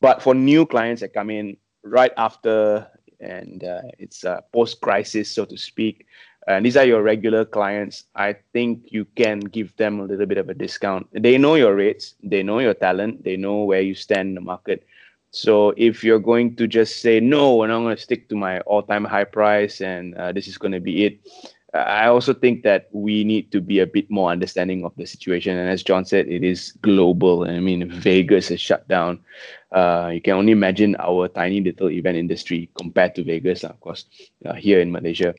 But 0.00 0.22
for 0.22 0.34
new 0.34 0.64
clients 0.66 1.02
that 1.02 1.12
come 1.12 1.30
in 1.30 1.56
right 1.82 2.12
after 2.16 2.86
and 3.20 3.62
uh, 3.64 3.82
it's 3.98 4.24
post 4.52 4.80
crisis, 4.80 5.30
so 5.30 5.44
to 5.44 5.56
speak, 5.56 6.06
and 6.46 6.64
these 6.64 6.76
are 6.76 6.86
your 6.86 7.02
regular 7.02 7.44
clients, 7.44 8.04
I 8.14 8.34
think 8.52 8.90
you 8.90 9.04
can 9.14 9.40
give 9.40 9.76
them 9.76 10.00
a 10.00 10.04
little 10.04 10.24
bit 10.24 10.38
of 10.38 10.48
a 10.48 10.54
discount. 10.54 11.06
They 11.12 11.36
know 11.36 11.54
your 11.54 11.74
rates, 11.74 12.14
they 12.22 12.42
know 12.42 12.60
your 12.60 12.72
talent, 12.72 13.24
they 13.24 13.36
know 13.36 13.64
where 13.64 13.82
you 13.82 13.94
stand 13.94 14.30
in 14.30 14.34
the 14.36 14.40
market. 14.40 14.86
So 15.32 15.74
if 15.76 16.02
you're 16.02 16.18
going 16.18 16.56
to 16.56 16.66
just 16.66 17.02
say 17.02 17.20
no, 17.20 17.62
and 17.62 17.72
I'm 17.72 17.84
going 17.84 17.94
to 17.94 18.02
stick 18.02 18.28
to 18.30 18.36
my 18.36 18.60
all-time 18.60 19.04
high 19.04 19.24
price, 19.24 19.80
and 19.80 20.14
uh, 20.16 20.32
this 20.32 20.48
is 20.48 20.58
going 20.58 20.72
to 20.72 20.80
be 20.80 21.04
it, 21.04 21.20
I 21.72 22.06
also 22.06 22.34
think 22.34 22.62
that 22.64 22.88
we 22.92 23.22
need 23.22 23.52
to 23.52 23.60
be 23.60 23.78
a 23.78 23.86
bit 23.86 24.10
more 24.10 24.30
understanding 24.30 24.84
of 24.84 24.92
the 24.96 25.06
situation. 25.06 25.56
And 25.56 25.70
as 25.70 25.82
Jon 25.82 26.04
said, 26.04 26.26
it 26.26 26.42
is 26.42 26.72
global. 26.82 27.44
And 27.44 27.56
I 27.56 27.60
mean, 27.60 27.88
Vegas 27.90 28.50
is 28.50 28.60
shut 28.60 28.88
down. 28.88 29.20
Uh, 29.70 30.10
you 30.12 30.20
can 30.20 30.34
only 30.34 30.52
imagine 30.52 30.96
our 30.98 31.28
tiny 31.28 31.60
little 31.60 31.90
event 31.90 32.16
industry 32.16 32.68
compared 32.76 33.14
to 33.14 33.24
Vegas, 33.24 33.62
of 33.62 33.78
course, 33.80 34.06
uh, 34.46 34.54
here 34.54 34.80
in 34.80 34.90
Malaysia. 34.90 35.34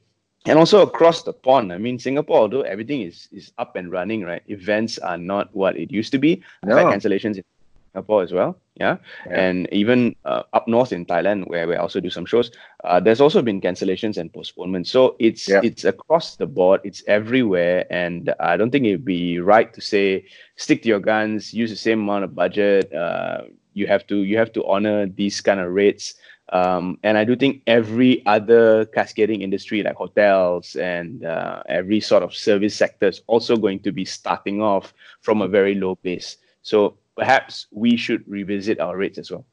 And 0.46 0.58
also 0.58 0.82
across 0.82 1.24
the 1.24 1.34
pond. 1.34 1.72
I 1.74 1.78
mean, 1.78 2.00
Singapore, 2.00 2.40
although 2.40 2.62
everything 2.62 3.02
is, 3.02 3.28
is 3.32 3.52
up 3.58 3.76
and 3.76 3.92
running, 3.92 4.24
right? 4.24 4.42
Events 4.48 4.98
are 5.00 5.18
not 5.18 5.54
what 5.54 5.78
it 5.78 5.92
used 5.92 6.12
to 6.14 6.18
be. 6.18 6.42
No. 6.64 6.78
cancellations 6.78 7.38
in 7.38 7.44
Singapore 7.94 8.24
as 8.24 8.32
well. 8.32 8.58
Yeah. 8.76 8.98
yeah. 9.26 9.40
And 9.40 9.68
even 9.72 10.16
uh, 10.26 10.44
up 10.54 10.68
north 10.68 10.94
in 10.94 11.06
Thailand, 11.06 11.48
where 11.48 11.68
we 11.68 11.76
also 11.76 12.00
do 12.00 12.10
some 12.10 12.26
shows, 12.26 12.52
uh, 12.84 13.00
there's 13.00 13.22
also 13.22 13.42
been 13.42 13.60
cancellations 13.62 14.18
and 14.18 14.32
postponements. 14.32 14.90
So 14.90 15.16
it's 15.20 15.48
yeah. 15.48 15.62
it's 15.64 15.84
across 15.84 16.38
the 16.38 16.48
board, 16.48 16.82
it's 16.84 17.04
everywhere. 17.08 17.86
And 17.90 18.34
I 18.40 18.58
don't 18.58 18.72
think 18.72 18.86
it'd 18.86 19.06
be 19.06 19.40
right 19.40 19.74
to 19.74 19.82
say 19.82 20.26
stick 20.56 20.84
to 20.84 20.90
your 20.90 21.00
guns, 21.00 21.54
use 21.54 21.70
the 21.70 21.76
same 21.76 22.00
amount 22.02 22.24
of 22.24 22.36
budget. 22.36 22.94
Uh, 22.94 23.42
you 23.74 23.88
have 23.88 24.08
to 24.08 24.24
you 24.24 24.38
have 24.38 24.54
to 24.54 24.66
honor 24.66 25.08
these 25.08 25.42
kind 25.42 25.60
of 25.60 25.72
rates. 25.72 26.16
Um, 26.54 27.00
and 27.04 27.18
I 27.18 27.24
do 27.24 27.38
think 27.38 27.62
every 27.66 28.26
other 28.26 28.86
cascading 28.86 29.42
industry, 29.42 29.84
like 29.84 29.96
hotels 29.96 30.76
and 30.76 31.24
uh, 31.24 31.64
every 31.70 32.02
sort 32.02 32.24
of 32.24 32.36
service 32.36 32.76
sector, 32.76 33.08
is 33.08 33.22
also 33.28 33.56
going 33.56 33.80
to 33.84 33.92
be 33.94 34.04
starting 34.04 34.62
off 34.62 34.94
from 35.22 35.42
a 35.42 35.48
very 35.48 35.76
low 35.76 35.96
base. 36.04 36.36
So 36.62 36.98
perhaps 37.16 37.68
we 37.72 37.98
should 37.98 38.28
revisit 38.28 38.80
our 38.80 38.98
rates 38.98 39.18
as 39.18 39.32
well. 39.32 39.46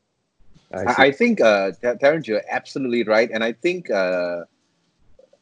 I, 0.73 1.07
I 1.07 1.13
think, 1.13 1.41
uh, 1.41 1.73
Terrence, 2.01 2.29
you're 2.29 2.43
absolutely 2.51 3.03
right. 3.03 3.31
And 3.31 3.43
I 3.43 3.53
think 3.53 3.91
uh, 3.91 4.45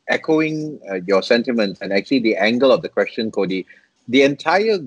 echoing 0.09 0.81
uh, 0.91 1.01
your 1.07 1.23
sentiments 1.23 1.81
and 1.81 1.93
actually 1.93 2.21
the 2.21 2.37
angle 2.37 2.71
of 2.71 2.83
the 2.83 2.89
question, 2.89 3.31
Cody, 3.31 3.67
the 4.09 4.23
entire 4.23 4.79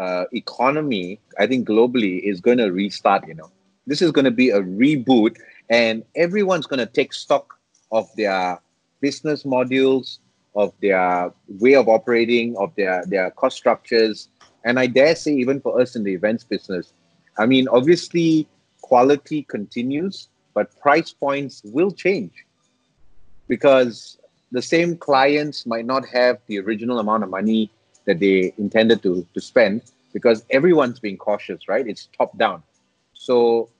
uh, 0.00 0.24
economy, 0.32 1.20
I 1.38 1.46
think 1.46 1.68
globally, 1.68 2.20
is 2.22 2.40
going 2.40 2.58
to 2.58 2.70
restart. 2.72 3.28
You 3.28 3.34
know, 3.34 3.50
this 3.86 4.00
is 4.00 4.12
going 4.12 4.24
to 4.24 4.30
be 4.30 4.50
a 4.50 4.62
reboot, 4.62 5.36
and 5.68 6.02
everyone's 6.16 6.66
going 6.66 6.78
to 6.78 6.86
take 6.86 7.12
stock 7.12 7.58
of 7.90 8.08
their 8.16 8.58
business 9.00 9.42
modules, 9.44 10.18
of 10.54 10.72
their 10.80 11.32
way 11.48 11.74
of 11.74 11.88
operating, 11.88 12.56
of 12.56 12.74
their 12.76 13.04
their 13.04 13.30
cost 13.32 13.58
structures, 13.58 14.28
and 14.64 14.78
I 14.78 14.86
dare 14.86 15.14
say, 15.16 15.32
even 15.32 15.60
for 15.60 15.80
us 15.80 15.96
in 15.96 16.04
the 16.04 16.12
events 16.12 16.44
business, 16.44 16.92
I 17.38 17.46
mean, 17.46 17.68
obviously, 17.68 18.46
quality 18.80 19.42
continues, 19.42 20.28
but 20.54 20.78
price 20.80 21.12
points 21.12 21.62
will 21.64 21.90
change 21.90 22.32
because 23.48 24.18
the 24.50 24.62
same 24.62 24.96
clients 24.96 25.66
might 25.66 25.86
not 25.86 26.06
have 26.08 26.38
the 26.46 26.58
original 26.60 26.98
amount 26.98 27.24
of 27.24 27.30
money 27.30 27.70
that 28.04 28.20
they 28.20 28.52
intended 28.58 29.02
to, 29.02 29.26
to 29.34 29.40
spend 29.40 29.82
because 30.12 30.44
everyone's 30.50 31.00
being 31.00 31.16
cautious, 31.16 31.68
right? 31.68 31.86
It's 31.86 32.08
top 32.16 32.36
down. 32.36 32.62
So 33.14 33.70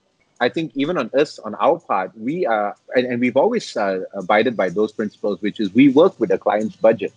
I 0.41 0.49
think 0.49 0.71
even 0.75 0.97
on 0.97 1.11
us, 1.13 1.37
on 1.39 1.53
our 1.55 1.79
part, 1.79 2.11
we 2.17 2.45
are, 2.45 2.75
and, 2.95 3.05
and 3.05 3.21
we've 3.21 3.37
always 3.37 3.77
uh, 3.77 4.01
abided 4.13 4.57
by 4.57 4.69
those 4.69 4.91
principles, 4.91 5.41
which 5.41 5.59
is 5.59 5.73
we 5.73 5.89
work 5.89 6.19
with 6.19 6.29
the 6.29 6.37
client's 6.37 6.75
budget. 6.75 7.13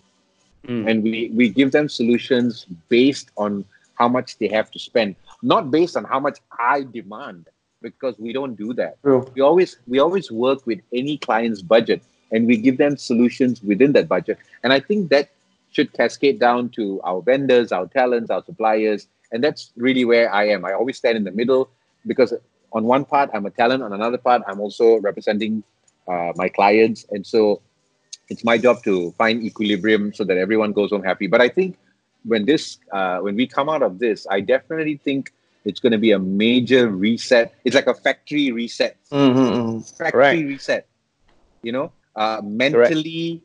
Mm. 0.67 0.89
And 0.89 1.03
we, 1.03 1.31
we 1.33 1.49
give 1.49 1.71
them 1.71 1.87
solutions 1.89 2.65
based 2.89 3.31
on 3.37 3.65
how 3.95 4.07
much 4.07 4.37
they 4.37 4.47
have 4.49 4.69
to 4.71 4.79
spend, 4.79 5.15
not 5.41 5.71
based 5.71 5.97
on 5.97 6.03
how 6.03 6.19
much 6.19 6.39
I 6.59 6.83
demand, 6.83 7.47
because 7.81 8.15
we 8.19 8.33
don't 8.33 8.55
do 8.55 8.73
that. 8.73 9.01
True. 9.01 9.25
We 9.33 9.41
always 9.41 9.77
we 9.87 9.99
always 9.99 10.31
work 10.31 10.65
with 10.65 10.79
any 10.93 11.17
client's 11.17 11.61
budget 11.61 12.01
and 12.31 12.45
we 12.47 12.57
give 12.57 12.77
them 12.77 12.97
solutions 12.97 13.61
within 13.63 13.93
that 13.93 14.07
budget. 14.07 14.37
And 14.63 14.73
I 14.73 14.79
think 14.79 15.09
that 15.09 15.29
should 15.71 15.93
cascade 15.93 16.39
down 16.39 16.69
to 16.69 17.01
our 17.03 17.21
vendors, 17.21 17.71
our 17.71 17.87
talents, 17.87 18.29
our 18.29 18.43
suppliers. 18.43 19.07
And 19.31 19.43
that's 19.43 19.71
really 19.75 20.05
where 20.05 20.33
I 20.33 20.47
am. 20.49 20.65
I 20.65 20.73
always 20.73 20.97
stand 20.97 21.17
in 21.17 21.23
the 21.23 21.31
middle 21.31 21.69
because 22.05 22.33
on 22.73 22.83
one 22.85 23.05
part 23.05 23.29
I'm 23.33 23.45
a 23.45 23.51
talent, 23.51 23.83
on 23.83 23.93
another 23.93 24.17
part 24.17 24.41
I'm 24.47 24.59
also 24.59 24.97
representing 24.97 25.63
uh, 26.07 26.31
my 26.35 26.49
clients. 26.49 27.05
And 27.11 27.25
so 27.25 27.61
it's 28.29 28.43
my 28.43 28.57
job 28.57 28.83
to 28.83 29.11
find 29.17 29.43
equilibrium 29.43 30.13
so 30.13 30.23
that 30.23 30.37
everyone 30.37 30.73
goes 30.73 30.91
home 30.91 31.03
happy. 31.03 31.27
But 31.27 31.41
I 31.41 31.49
think 31.49 31.77
when 32.25 32.45
this 32.45 32.77
uh, 32.91 33.19
when 33.19 33.35
we 33.35 33.47
come 33.47 33.69
out 33.69 33.81
of 33.81 33.99
this, 33.99 34.27
I 34.29 34.41
definitely 34.41 34.97
think 34.97 35.33
it's 35.65 35.79
going 35.79 35.91
to 35.91 35.97
be 35.97 36.11
a 36.11 36.19
major 36.19 36.89
reset. 36.89 37.55
It's 37.63 37.75
like 37.75 37.87
a 37.87 37.93
factory 37.93 38.51
reset. 38.51 38.97
Mm-hmm. 39.11 39.39
mm-hmm. 39.39 40.03
Factory 40.03 40.45
reset. 40.45 40.87
You 41.63 41.71
know, 41.71 41.91
uh, 42.15 42.41
mentally, 42.43 43.41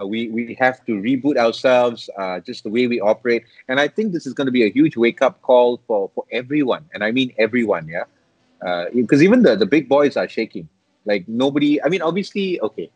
uh, 0.00 0.06
we 0.06 0.28
we 0.28 0.54
have 0.58 0.84
to 0.86 0.92
reboot 0.92 1.36
ourselves, 1.36 2.10
uh, 2.18 2.40
just 2.40 2.64
the 2.64 2.70
way 2.70 2.86
we 2.86 3.00
operate. 3.00 3.44
And 3.68 3.80
I 3.80 3.88
think 3.88 4.12
this 4.12 4.26
is 4.26 4.32
going 4.32 4.46
to 4.46 4.52
be 4.52 4.64
a 4.64 4.70
huge 4.70 4.96
wake 4.96 5.22
up 5.22 5.42
call 5.42 5.80
for 5.86 6.10
for 6.14 6.24
everyone, 6.32 6.88
and 6.94 7.04
I 7.04 7.12
mean 7.12 7.32
everyone. 7.38 7.88
Yeah, 7.88 8.04
because 8.94 9.20
uh, 9.20 9.24
even 9.24 9.42
the 9.42 9.56
the 9.56 9.66
big 9.66 9.88
boys 9.88 10.16
are 10.16 10.28
shaking. 10.28 10.68
Like 11.04 11.26
nobody. 11.26 11.82
I 11.82 11.88
mean, 11.88 12.00
obviously, 12.00 12.60
okay 12.60 12.90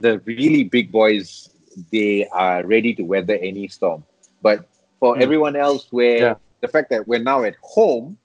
the 0.00 0.20
really 0.20 0.64
big 0.64 0.92
boys 0.92 1.50
they 1.92 2.26
are 2.28 2.64
ready 2.64 2.94
to 2.94 3.02
weather 3.02 3.34
any 3.40 3.68
storm. 3.68 4.04
But 4.42 4.68
for 5.00 5.16
mm. 5.16 5.22
everyone 5.22 5.56
else, 5.56 5.88
where 5.90 6.18
yeah. 6.18 6.34
the 6.60 6.68
fact 6.68 6.90
that 6.90 7.06
we're 7.06 7.22
now 7.22 7.44
at 7.44 7.56
home, 7.62 8.18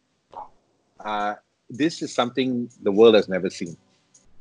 uh, 0.99 1.35
this 1.69 2.01
is 2.01 2.13
something 2.13 2.69
the 2.81 2.91
world 2.91 3.15
has 3.15 3.27
never 3.27 3.49
seen. 3.49 3.77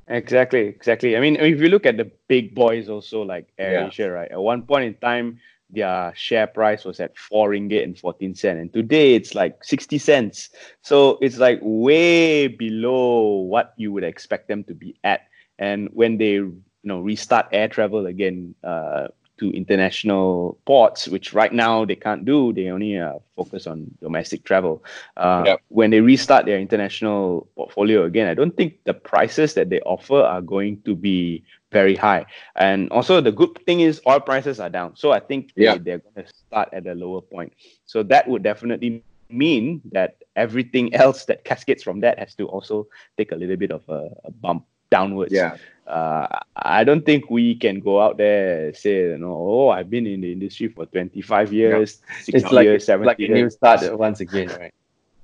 Exactly, 0.08 0.66
exactly. 0.66 1.16
I 1.16 1.20
mean, 1.20 1.36
if 1.36 1.60
you 1.60 1.68
look 1.68 1.86
at 1.86 1.96
the 1.96 2.10
big 2.28 2.54
boys, 2.54 2.88
also 2.88 3.22
like 3.22 3.48
AirAsia, 3.58 3.98
yeah. 3.98 4.06
right? 4.06 4.30
At 4.30 4.40
one 4.40 4.62
point 4.62 4.84
in 4.84 4.94
time, 4.94 5.38
their 5.70 6.12
share 6.14 6.46
price 6.46 6.84
was 6.84 7.00
at 7.00 7.16
four 7.16 7.50
ringgit 7.50 7.82
and 7.82 7.98
fourteen 7.98 8.34
cent, 8.34 8.58
and 8.58 8.70
today 8.72 9.14
it's 9.14 9.34
like 9.34 9.64
sixty 9.64 9.96
cents. 9.96 10.50
So 10.82 11.18
it's 11.22 11.38
like 11.38 11.60
way 11.62 12.48
below 12.48 13.38
what 13.38 13.72
you 13.78 13.90
would 13.92 14.04
expect 14.04 14.48
them 14.48 14.64
to 14.64 14.74
be 14.74 14.96
at. 15.02 15.22
And 15.58 15.88
when 15.94 16.18
they 16.18 16.42
you 16.82 16.88
know 16.88 17.00
restart 17.00 17.46
air 17.52 17.68
travel 17.68 18.06
again 18.06 18.54
uh, 18.64 19.08
to 19.42 19.50
international 19.50 20.56
ports, 20.66 21.08
which 21.08 21.32
right 21.32 21.52
now 21.52 21.84
they 21.84 21.96
can't 21.96 22.24
do. 22.24 22.52
They 22.52 22.68
only 22.68 22.98
uh, 22.98 23.18
focus 23.34 23.66
on 23.66 23.90
domestic 24.00 24.44
travel. 24.44 24.84
Uh, 25.16 25.42
yep. 25.46 25.60
When 25.68 25.90
they 25.90 26.00
restart 26.00 26.46
their 26.46 26.58
international 26.58 27.48
portfolio 27.56 28.04
again, 28.04 28.28
I 28.28 28.34
don't 28.34 28.56
think 28.56 28.78
the 28.84 28.94
prices 28.94 29.54
that 29.54 29.68
they 29.68 29.80
offer 29.80 30.20
are 30.20 30.40
going 30.40 30.82
to 30.82 30.94
be 30.94 31.42
very 31.72 31.96
high. 31.96 32.26
And 32.54 32.90
also, 32.90 33.20
the 33.20 33.32
good 33.32 33.58
thing 33.66 33.80
is 33.80 34.00
oil 34.06 34.20
prices 34.20 34.60
are 34.60 34.70
down. 34.70 34.94
So 34.96 35.10
I 35.10 35.18
think 35.18 35.52
they, 35.56 35.66
are 35.66 35.78
going 35.78 36.00
to 36.16 36.26
start 36.28 36.68
at 36.72 36.86
a 36.86 36.94
lower 36.94 37.20
point. 37.20 37.52
So 37.86 38.04
that 38.04 38.28
would 38.28 38.42
definitely 38.42 39.02
mean 39.28 39.80
that 39.90 40.18
everything 40.36 40.94
else 40.94 41.24
that 41.24 41.44
cascades 41.44 41.82
from 41.82 42.00
that 42.00 42.18
has 42.18 42.34
to 42.36 42.46
also 42.46 42.86
take 43.16 43.32
a 43.32 43.36
little 43.36 43.56
bit 43.56 43.72
of 43.72 43.82
a, 43.88 44.10
a 44.24 44.30
bump 44.30 44.66
downwards. 44.90 45.32
Yeah 45.32 45.56
uh, 45.86 46.26
I 46.56 46.84
don't 46.84 47.04
think 47.04 47.30
we 47.30 47.54
can 47.54 47.80
go 47.80 48.00
out 48.00 48.16
there 48.16 48.66
and 48.66 48.76
say, 48.76 49.10
you 49.10 49.18
know, 49.18 49.34
oh, 49.34 49.68
I've 49.70 49.90
been 49.90 50.06
in 50.06 50.20
the 50.20 50.32
industry 50.32 50.68
for 50.68 50.86
25 50.86 51.52
years, 51.52 52.00
yeah. 52.26 52.34
it's 52.36 52.52
like, 52.52 52.64
years, 52.64 52.84
70 52.86 53.06
like 53.06 53.18
years. 53.18 53.30
a 53.30 53.34
new 53.34 53.50
start 53.50 53.98
once 53.98 54.20
again, 54.20 54.48
right? 54.48 54.72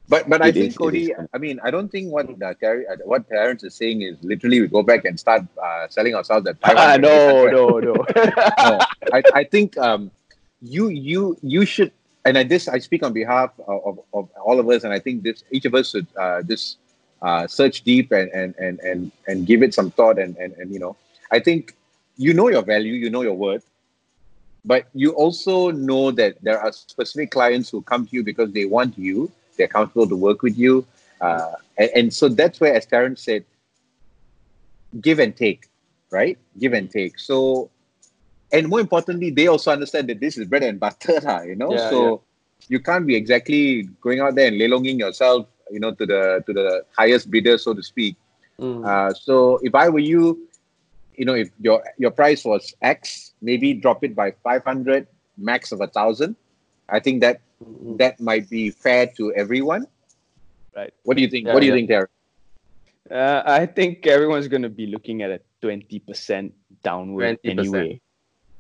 But 0.09 0.29
but 0.29 0.40
it 0.40 0.47
I 0.47 0.53
think 0.53 0.79
Cody, 0.79 1.12
I 1.35 1.38
mean, 1.38 1.61
I 1.62 1.71
don't 1.71 1.92
think 1.92 2.11
what 2.11 2.27
uh, 2.31 2.47
uh, 2.47 2.97
what 3.05 3.29
Terrence 3.29 3.62
is 3.62 3.75
saying 3.75 4.01
is 4.01 4.16
literally 4.23 4.62
we 4.62 4.66
go 4.66 4.83
back 4.83 5.05
and 5.05 5.21
start 5.21 5.42
uh, 5.62 5.87
selling 5.88 6.14
ourselves 6.14 6.47
at 6.49 6.59
500. 6.61 7.03
no, 7.03 7.47
no, 7.47 7.79
no, 7.79 7.92
no. 8.16 8.79
I, 9.12 9.23
I 9.35 9.44
think 9.44 9.77
um, 9.77 10.11
you 10.62 10.88
you 10.88 11.37
you 11.42 11.66
should, 11.66 11.92
and 12.25 12.38
I, 12.38 12.42
this 12.42 12.68
I 12.68 12.79
speak 12.79 13.03
on 13.03 13.12
behalf 13.12 13.51
of, 13.68 13.85
of, 13.85 13.99
of, 14.14 14.29
all 14.42 14.59
of 14.59 14.66
us, 14.71 14.85
and 14.85 14.94
I 14.94 14.99
think 14.99 15.25
this 15.25 15.44
each 15.51 15.66
of 15.66 15.75
us 15.75 15.90
should 15.90 16.07
uh, 16.16 16.40
this 16.42 16.79
uh, 17.23 17.47
search 17.47 17.83
deep 17.83 18.13
and, 18.13 18.31
and 18.31 18.55
and 18.59 18.79
and 18.81 19.13
and 19.27 19.47
give 19.47 19.63
it 19.63 19.75
some 19.75 19.91
thought 19.91 20.19
and, 20.19 20.37
and 20.37 20.53
and 20.55 20.73
you 20.73 20.79
know 20.79 20.97
i 21.33 21.39
think 21.39 21.75
you 22.17 22.33
know 22.33 22.49
your 22.49 22.63
value 22.63 22.95
you 22.95 23.11
know 23.11 23.23
your 23.23 23.35
worth 23.35 23.67
but 24.65 24.87
you 24.93 25.13
also 25.13 25.71
know 25.71 26.11
that 26.11 26.37
there 26.43 26.61
are 26.61 26.73
specific 26.73 27.31
clients 27.31 27.71
who 27.71 27.81
come 27.83 28.07
to 28.07 28.15
you 28.15 28.23
because 28.23 28.53
they 28.53 28.65
want 28.65 28.97
you 28.99 29.31
they're 29.57 29.69
comfortable 29.69 30.09
to 30.09 30.17
work 30.17 30.43
with 30.43 30.57
you 30.57 30.87
uh, 31.21 31.53
and, 31.77 31.91
and 31.97 32.15
so 32.15 32.29
that's 32.29 32.61
where 32.61 32.75
as 32.75 32.87
Terrence 32.87 33.23
said 33.23 33.45
give 35.01 35.19
and 35.19 35.37
take 35.37 35.69
right? 36.11 36.39
Give 36.59 36.73
and 36.73 36.91
take. 36.91 37.19
So 37.19 37.71
and 38.53 38.69
more 38.69 38.81
importantly 38.81 39.31
they 39.31 39.47
also 39.47 39.71
understand 39.71 40.09
that 40.09 40.21
this 40.21 40.39
is 40.39 40.47
bread 40.47 40.63
and 40.63 40.81
butter 40.81 41.45
you 41.47 41.57
know? 41.57 41.73
Yeah, 41.73 41.91
so 41.91 42.11
yeah. 42.11 42.67
you 42.69 42.81
can't 42.81 43.07
be 43.07 43.15
exactly 43.15 43.83
going 44.01 44.21
out 44.21 44.35
there 44.35 44.49
and 44.49 44.61
lelonging 44.61 44.99
yourself 44.99 45.47
you 45.71 45.81
know 45.81 45.93
to 45.93 46.07
the 46.07 46.43
to 46.47 46.53
the 46.53 46.85
highest 46.97 47.31
bidder 47.31 47.59
so 47.59 47.75
to 47.75 47.83
speak 47.83 48.17
mm. 48.61 48.85
uh, 48.87 49.13
so 49.13 49.59
if 49.63 49.75
i 49.75 49.89
were 49.89 49.99
you 49.99 50.49
you 51.17 51.25
know 51.25 51.35
if 51.35 51.51
your 51.61 51.83
your 51.99 52.11
price 52.11 52.45
was 52.45 52.75
x 52.83 53.35
maybe 53.43 53.75
drop 53.75 54.05
it 54.05 54.15
by 54.15 54.31
500 54.43 55.07
max 55.37 55.73
of 55.73 55.81
a 55.81 55.87
thousand 55.87 56.37
i 56.89 56.99
think 56.99 57.21
that 57.21 57.41
mm-hmm. 57.63 57.97
that 57.97 58.21
might 58.21 58.49
be 58.49 58.71
fair 58.71 59.07
to 59.07 59.33
everyone 59.35 59.87
right 60.77 60.95
what 61.03 61.17
do 61.17 61.23
you 61.23 61.29
think 61.29 61.47
yeah, 61.47 61.55
what 61.55 61.61
do 61.61 61.67
you 61.67 61.73
yeah. 61.73 61.79
think 61.79 61.89
there 61.89 62.09
uh, 63.11 63.43
i 63.47 63.67
think 63.67 64.07
everyone's 64.07 64.49
going 64.49 64.63
to 64.63 64.69
be 64.71 64.87
looking 64.87 65.23
at 65.23 65.31
a 65.31 65.41
20% 65.63 66.53
downward 66.85 67.39
20%. 67.43 67.51
anyway 67.51 68.01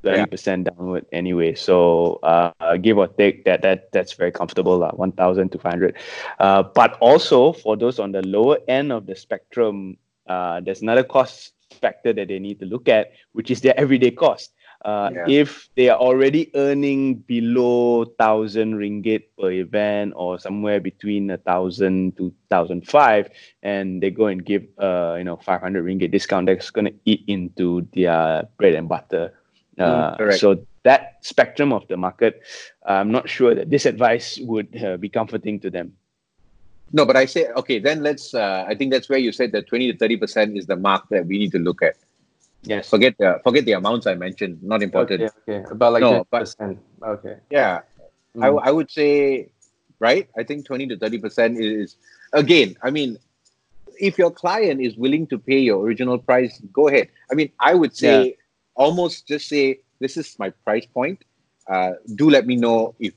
thirty 0.02 0.26
percent 0.26 0.64
downward 0.64 1.06
anyway. 1.12 1.54
So 1.54 2.20
uh, 2.22 2.76
give 2.76 2.98
or 2.98 3.08
take 3.08 3.44
that 3.44 3.62
that 3.62 3.92
that's 3.92 4.12
very 4.12 4.32
comfortable, 4.32 4.82
uh, 4.82 4.92
one 4.92 5.12
thousand 5.12 5.50
to 5.52 5.58
five 5.58 5.72
hundred. 5.72 5.96
Uh, 6.38 6.62
but 6.62 6.96
also 7.00 7.52
for 7.52 7.76
those 7.76 7.98
on 7.98 8.12
the 8.12 8.26
lower 8.26 8.58
end 8.68 8.92
of 8.92 9.06
the 9.06 9.16
spectrum, 9.16 9.96
uh, 10.26 10.60
there's 10.60 10.82
another 10.82 11.04
cost 11.04 11.52
factor 11.80 12.12
that 12.12 12.28
they 12.28 12.38
need 12.38 12.58
to 12.60 12.66
look 12.66 12.88
at, 12.88 13.12
which 13.32 13.50
is 13.50 13.60
their 13.60 13.78
everyday 13.78 14.10
cost. 14.10 14.52
Uh, 14.84 15.10
yeah. 15.12 15.42
If 15.42 15.68
they 15.74 15.88
are 15.88 15.98
already 15.98 16.54
earning 16.54 17.16
below 17.26 18.04
thousand 18.14 18.78
ringgit 18.78 19.24
per 19.36 19.50
event 19.50 20.12
or 20.14 20.38
somewhere 20.38 20.78
between 20.78 21.30
a 21.30 21.36
thousand 21.36 22.16
to 22.16 22.32
thousand 22.48 22.86
five, 22.86 23.28
and 23.64 24.00
they 24.00 24.10
go 24.10 24.26
and 24.26 24.44
give 24.44 24.62
uh 24.78 25.16
you 25.18 25.24
know 25.24 25.36
five 25.36 25.60
hundred 25.60 25.84
ringgit 25.84 26.12
discount, 26.12 26.46
that's 26.46 26.70
going 26.70 26.84
to 26.84 26.94
eat 27.04 27.24
into 27.26 27.88
their 27.92 28.46
bread 28.56 28.74
and 28.74 28.88
butter. 28.88 29.34
Uh, 29.78 30.16
mm, 30.16 30.38
so 30.38 30.64
that 30.82 31.18
spectrum 31.22 31.72
of 31.72 31.86
the 31.88 31.96
market, 31.96 32.42
I'm 32.84 33.10
not 33.10 33.28
sure 33.28 33.54
that 33.54 33.70
this 33.70 33.86
advice 33.86 34.38
would 34.42 34.74
uh, 34.82 34.96
be 34.96 35.08
comforting 35.08 35.60
to 35.60 35.70
them. 35.70 35.92
No, 36.92 37.04
but 37.04 37.16
I 37.16 37.26
say 37.26 37.48
okay. 37.48 37.78
Then 37.78 38.02
let's. 38.02 38.34
Uh, 38.34 38.64
I 38.66 38.74
think 38.74 38.92
that's 38.92 39.08
where 39.08 39.18
you 39.18 39.30
said 39.32 39.52
that 39.52 39.68
twenty 39.68 39.92
to 39.92 39.98
thirty 39.98 40.16
percent 40.16 40.56
is 40.56 40.66
the 40.66 40.76
mark 40.76 41.04
that 41.10 41.26
we 41.26 41.38
need 41.38 41.52
to 41.52 41.58
look 41.58 41.82
at. 41.82 41.96
Yes. 42.62 42.88
Forget 42.88 43.14
the 43.18 43.40
forget 43.44 43.64
the 43.64 43.72
amounts 43.72 44.06
I 44.06 44.14
mentioned. 44.14 44.62
Not 44.62 44.82
important. 44.82 45.22
Okay. 45.22 45.32
okay. 45.48 45.70
About 45.70 45.92
like 45.92 46.00
no, 46.00 46.26
but, 46.30 46.54
okay. 47.02 47.36
Yeah, 47.50 47.80
mm. 48.36 48.42
I 48.42 48.48
I 48.48 48.70
would 48.72 48.90
say, 48.90 49.50
right. 50.00 50.28
I 50.36 50.42
think 50.42 50.64
twenty 50.64 50.86
to 50.88 50.96
thirty 50.96 51.18
percent 51.18 51.60
is 51.60 51.96
again. 52.32 52.76
I 52.82 52.90
mean, 52.90 53.18
if 54.00 54.18
your 54.18 54.30
client 54.30 54.80
is 54.80 54.96
willing 54.96 55.26
to 55.28 55.38
pay 55.38 55.58
your 55.58 55.84
original 55.84 56.18
price, 56.18 56.60
go 56.72 56.88
ahead. 56.88 57.08
I 57.30 57.34
mean, 57.34 57.52
I 57.60 57.74
would 57.74 57.94
say 57.94 58.28
yeah. 58.28 58.32
Almost 58.78 59.28
just 59.28 59.48
say 59.48 59.80
this 60.00 60.16
is 60.16 60.38
my 60.38 60.50
price 60.64 60.86
point. 60.86 61.24
Uh, 61.68 61.92
do 62.14 62.30
let 62.30 62.46
me 62.46 62.56
know 62.56 62.94
if 62.98 63.12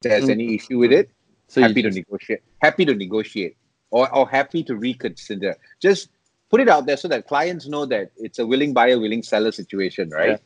there's 0.00 0.24
mm. 0.24 0.30
any 0.30 0.54
issue 0.54 0.78
with 0.78 0.92
it 0.92 1.10
so 1.48 1.62
happy 1.62 1.82
to 1.82 1.90
negotiate. 1.90 2.40
Happy 2.62 2.84
to 2.84 2.94
negotiate, 2.94 3.56
or 3.90 4.14
or 4.14 4.28
happy 4.28 4.62
to 4.64 4.76
reconsider. 4.76 5.56
Just 5.80 6.10
put 6.50 6.60
it 6.60 6.68
out 6.68 6.86
there 6.86 6.96
so 6.96 7.08
that 7.08 7.26
clients 7.26 7.66
know 7.66 7.86
that 7.86 8.12
it's 8.16 8.38
a 8.38 8.46
willing 8.46 8.72
buyer, 8.72 8.98
willing 9.00 9.22
seller 9.22 9.50
situation, 9.50 10.10
right? 10.10 10.40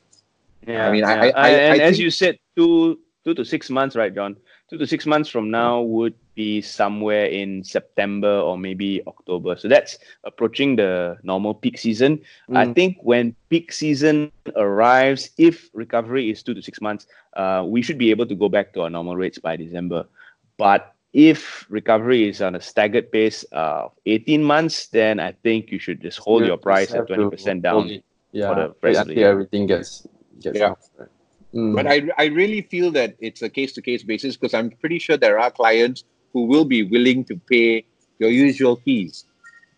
Yeah. 0.67 0.73
yeah 0.73 0.89
I 0.89 0.93
mean, 0.93 1.01
yeah. 1.01 1.09
I, 1.09 1.29
I, 1.31 1.49
and 1.49 1.83
I 1.83 1.85
as 1.85 1.99
you 1.99 2.11
said, 2.11 2.39
two 2.57 3.01
two 3.25 3.35
to 3.35 3.45
six 3.45 3.69
months, 3.69 3.97
right, 3.97 4.15
Jon? 4.15 4.37
Two 4.71 4.79
to 4.79 4.87
six 4.87 5.05
months 5.05 5.29
from 5.29 5.51
now 5.51 5.81
would 5.83 6.15
be 6.35 6.63
somewhere 6.63 7.27
in 7.27 7.63
September 7.65 8.41
or 8.41 8.57
maybe 8.57 9.03
October. 9.07 9.57
So 9.57 9.69
that's 9.69 9.99
approaching 10.25 10.77
the 10.77 11.19
normal 11.23 11.55
peak 11.55 11.79
season. 11.79 12.21
Mm. 12.49 12.57
I 12.57 12.73
think 12.73 12.99
when 13.03 13.35
peak 13.49 13.73
season 13.73 14.33
arrives, 14.57 15.31
if 15.39 15.71
recovery 15.73 16.31
is 16.31 16.43
two 16.43 16.55
to 16.55 16.63
six 16.63 16.81
months, 16.81 17.07
uh, 17.35 17.65
we 17.67 17.83
should 17.83 17.99
be 17.99 18.11
able 18.11 18.27
to 18.27 18.35
go 18.35 18.49
back 18.49 18.73
to 18.75 18.83
our 18.83 18.91
normal 18.91 19.17
rates 19.17 19.39
by 19.39 19.57
December. 19.57 20.07
But 20.57 20.95
if 21.13 21.67
recovery 21.69 22.29
is 22.29 22.41
on 22.41 22.55
a 22.55 22.61
staggered 22.61 23.13
pace 23.13 23.45
of 23.53 23.93
18 24.07 24.43
months, 24.43 24.87
then 24.89 25.21
I 25.21 25.33
think 25.33 25.71
you 25.71 25.79
should 25.79 26.01
just 26.01 26.19
hold 26.19 26.43
you 26.43 26.49
your 26.49 26.57
price 26.57 26.93
at 26.95 27.07
20% 27.07 27.63
down. 27.63 28.03
Yeah, 28.33 28.49
for 28.49 28.55
the 28.55 28.75
rest 28.83 29.01
of 29.01 29.09
the 29.09 29.15
yeah, 29.17 29.27
everything 29.27 29.67
gets, 29.67 30.07
gets 30.41 30.59
yeah. 30.59 30.73
Mm. 31.55 31.75
But 31.75 31.87
I, 31.87 32.09
I 32.17 32.27
really 32.27 32.63
feel 32.63 32.91
that 32.93 33.15
it's 33.21 33.43
a 33.43 33.51
case 33.51 33.73
to 33.75 33.83
case 33.83 34.03
basis 34.03 34.37
because 34.37 34.55
I'm 34.55 34.71
pretty 34.71 34.99
sure 34.99 35.19
there 35.19 35.39
are 35.39 35.51
clients 35.51 36.05
who 36.33 36.45
will 36.45 36.65
be 36.65 36.83
willing 36.83 37.25
to 37.25 37.37
pay 37.37 37.85
your 38.19 38.31
usual 38.31 38.77
fees 38.77 39.25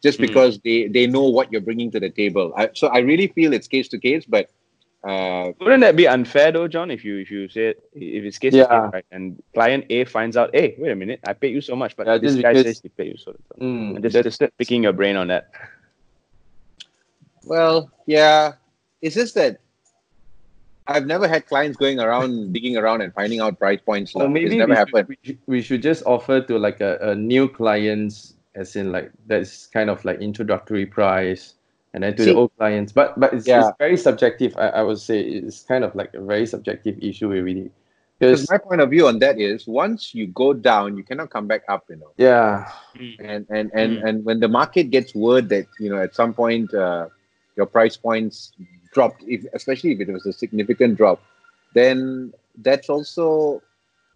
just 0.02 0.18
mm. 0.18 0.26
because 0.26 0.60
they, 0.60 0.88
they 0.88 1.06
know 1.06 1.24
what 1.24 1.50
you're 1.50 1.60
bringing 1.60 1.90
to 1.90 2.00
the 2.00 2.10
table. 2.10 2.52
I, 2.56 2.70
so 2.74 2.88
I 2.88 2.98
really 2.98 3.28
feel 3.28 3.52
it's 3.52 3.68
case 3.68 3.88
to 3.88 3.98
case, 3.98 4.24
but 4.26 4.50
uh, 5.04 5.52
Wouldn't 5.60 5.82
that 5.82 5.96
be 5.96 6.08
unfair 6.08 6.50
though, 6.50 6.66
Jon? 6.66 6.90
If 6.90 7.04
you 7.04 7.18
if 7.18 7.30
you 7.30 7.46
say 7.50 7.76
it, 7.76 7.84
if 7.92 8.24
it's 8.24 8.38
case 8.38 8.54
yeah. 8.54 8.64
case, 8.64 8.90
right, 8.92 9.04
and 9.10 9.42
client 9.52 9.84
A 9.90 10.06
finds 10.06 10.34
out, 10.34 10.48
hey, 10.54 10.76
wait 10.78 10.92
a 10.92 10.96
minute, 10.96 11.20
I 11.26 11.34
paid 11.34 11.52
you 11.52 11.60
so 11.60 11.76
much, 11.76 11.94
but 11.94 12.06
yeah, 12.06 12.16
this 12.16 12.36
guy 12.36 12.54
because, 12.54 12.64
says 12.64 12.80
he 12.80 12.88
paid 12.88 13.12
you 13.12 13.18
so 13.18 13.32
little. 13.32 13.56
Mm, 13.60 13.96
and 13.96 14.02
just, 14.02 14.14
just 14.14 14.36
start 14.36 14.54
picking 14.56 14.82
your 14.82 14.94
brain 14.94 15.16
on 15.16 15.28
that. 15.28 15.50
Well, 17.44 17.90
yeah, 18.06 18.52
it's 19.02 19.14
just 19.14 19.34
that 19.34 19.60
I've 20.86 21.06
never 21.06 21.26
had 21.26 21.46
clients 21.46 21.76
going 21.78 21.98
around 21.98 22.52
digging 22.52 22.76
around 22.76 23.00
and 23.00 23.12
finding 23.14 23.40
out 23.40 23.58
price 23.58 23.80
points. 23.80 24.14
Well, 24.14 24.28
maybe 24.28 24.60
we 24.60 24.76
should, 24.76 25.08
we, 25.08 25.18
should, 25.22 25.38
we 25.46 25.62
should 25.62 25.82
just 25.82 26.04
offer 26.04 26.40
to 26.42 26.58
like 26.58 26.80
a, 26.80 26.98
a 27.00 27.14
new 27.14 27.48
clients, 27.48 28.34
as 28.54 28.76
in 28.76 28.92
like 28.92 29.10
that's 29.26 29.66
kind 29.66 29.88
of 29.88 30.04
like 30.04 30.20
introductory 30.20 30.86
price 30.86 31.54
and 31.94 32.02
then 32.02 32.14
to 32.16 32.24
See, 32.24 32.30
the 32.32 32.36
old 32.36 32.52
clients. 32.58 32.92
But 32.92 33.18
but 33.18 33.32
it's, 33.32 33.46
yeah. 33.46 33.68
it's 33.68 33.78
very 33.78 33.96
subjective. 33.96 34.54
I, 34.58 34.68
I 34.68 34.82
would 34.82 34.98
say 34.98 35.20
it's 35.20 35.62
kind 35.62 35.84
of 35.84 35.94
like 35.94 36.12
a 36.12 36.20
very 36.20 36.46
subjective 36.46 36.98
issue 37.00 37.28
really. 37.28 37.70
Because 38.18 38.48
my 38.50 38.58
point 38.58 38.80
of 38.80 38.90
view 38.90 39.08
on 39.08 39.18
that 39.20 39.40
is 39.40 39.66
once 39.66 40.14
you 40.14 40.28
go 40.28 40.52
down, 40.52 40.96
you 40.96 41.02
cannot 41.02 41.30
come 41.30 41.46
back 41.46 41.62
up, 41.68 41.84
you 41.88 41.96
know. 41.96 42.12
Yeah. 42.16 42.70
And 43.18 43.46
and 43.48 43.70
and 43.74 43.98
mm. 43.98 44.04
and 44.04 44.24
when 44.24 44.40
the 44.40 44.48
market 44.48 44.90
gets 44.90 45.14
word 45.14 45.48
that 45.48 45.66
you 45.80 45.88
know 45.88 46.02
at 46.02 46.14
some 46.14 46.34
point 46.34 46.72
uh, 46.74 47.08
your 47.56 47.66
price 47.66 47.96
points 47.96 48.52
dropped, 48.94 49.22
if 49.26 49.44
especially 49.52 49.92
if 49.92 50.00
it 50.00 50.10
was 50.10 50.24
a 50.26 50.32
significant 50.32 50.96
drop, 50.96 51.20
then 51.74 52.32
that's 52.62 52.88
also 52.88 53.62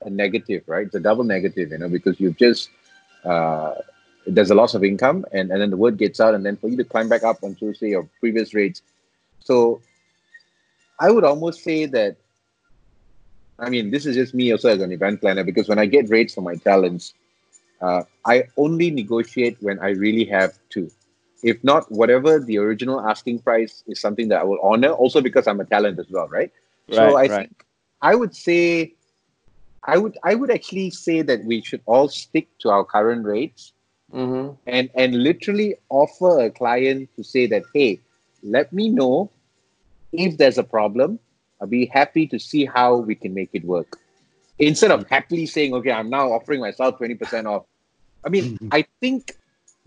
a 0.03 0.11
negative, 0.11 0.63
right? 0.67 0.87
It's 0.87 0.95
a 0.95 1.01
double 1.01 1.25
negative, 1.25 1.71
you 1.73 1.79
know, 1.79 1.89
because 1.89 2.19
you've 2.21 2.37
just 2.37 2.71
uh, 3.25 3.75
there's 4.29 4.51
a 4.51 4.55
loss 4.55 4.75
of 4.75 4.85
income 4.85 5.25
and, 5.33 5.51
and 5.51 5.61
then 5.61 5.71
the 5.71 5.77
word 5.77 5.97
gets 5.97 6.21
out 6.21 6.35
and 6.35 6.45
then 6.45 6.57
for 6.57 6.69
you 6.69 6.77
to 6.77 6.85
climb 6.85 7.09
back 7.09 7.23
up 7.23 7.43
onto 7.43 7.73
say 7.75 7.89
your 7.89 8.09
previous 8.21 8.55
rates 8.55 8.83
so 9.41 9.81
i 11.01 11.11
would 11.11 11.25
almost 11.25 11.63
say 11.63 11.87
that 11.87 12.17
i 13.59 13.69
mean 13.71 13.91
this 13.91 14.07
is 14.07 14.15
just 14.15 14.35
me 14.35 14.53
also 14.53 14.69
as 14.69 14.81
an 14.81 14.93
event 14.93 15.21
planner 15.21 15.45
because 15.45 15.69
when 15.69 15.79
i 15.79 15.87
get 15.87 16.09
rates 16.11 16.35
for 16.35 16.43
my 16.43 16.55
talents 16.57 17.15
uh, 17.81 18.03
i 18.27 18.45
only 18.57 18.91
negotiate 18.91 19.57
when 19.61 19.79
i 19.81 19.91
really 19.91 20.25
have 20.25 20.59
to 20.69 20.91
if 21.43 21.63
not 21.63 21.91
whatever 21.91 22.39
the 22.41 22.59
original 22.59 23.01
asking 23.09 23.39
price 23.39 23.85
is 23.87 24.01
something 24.01 24.29
that 24.29 24.41
i 24.41 24.45
will 24.45 24.61
honor 24.63 24.91
also 24.91 25.21
because 25.21 25.47
i'm 25.47 25.61
a 25.61 25.65
talent 25.65 25.99
as 25.99 26.07
well 26.11 26.29
right, 26.29 26.51
right 26.89 26.97
so 26.97 27.17
i 27.17 27.23
right. 27.23 27.31
think 27.31 27.65
i 28.03 28.15
would 28.15 28.35
say 28.35 28.93
I 29.89 29.97
would 29.97 30.19
I 30.23 30.35
would 30.35 30.51
actually 30.51 30.91
say 30.91 31.23
that 31.23 31.45
we 31.45 31.63
should 31.63 31.81
all 31.87 32.09
stick 32.09 32.47
to 32.61 32.69
our 32.69 32.85
current 32.85 33.25
rates 33.25 33.73
mm-hmm. 34.13 34.55
and 34.67 34.91
and 34.95 35.23
literally 35.23 35.77
offer 35.89 36.41
a 36.41 36.51
client 36.51 37.09
to 37.17 37.25
say 37.25 37.47
that 37.47 37.63
hey 37.75 38.01
let 38.43 38.73
me 38.73 38.91
know 38.91 39.31
if 40.13 40.37
there's 40.37 40.59
a 40.59 40.63
problem. 40.63 41.19
I'll 41.61 41.67
be 41.67 41.87
happy 41.87 42.27
to 42.29 42.39
see 42.39 42.65
how 42.65 42.97
we 42.97 43.15
can 43.15 43.35
make 43.35 43.51
it 43.53 43.65
work. 43.65 43.99
Instead 44.59 44.91
of 44.91 45.09
happily 45.09 45.47
saying 45.47 45.73
okay 45.75 45.93
i'm 45.93 46.11
now 46.11 46.33
offering 46.33 46.61
myself 46.61 46.99
20% 46.99 47.47
off. 47.47 47.65
I 48.25 48.29
mean 48.29 48.59
i 48.73 48.85
think 49.01 49.37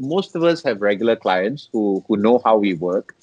most 0.02 0.36
of 0.36 0.44
us 0.44 0.64
have 0.64 0.82
regular 0.82 1.16
clients 1.16 1.70
who 1.72 2.04
who 2.08 2.18
know 2.18 2.40
how 2.44 2.58
we 2.58 2.74
work 2.74 3.16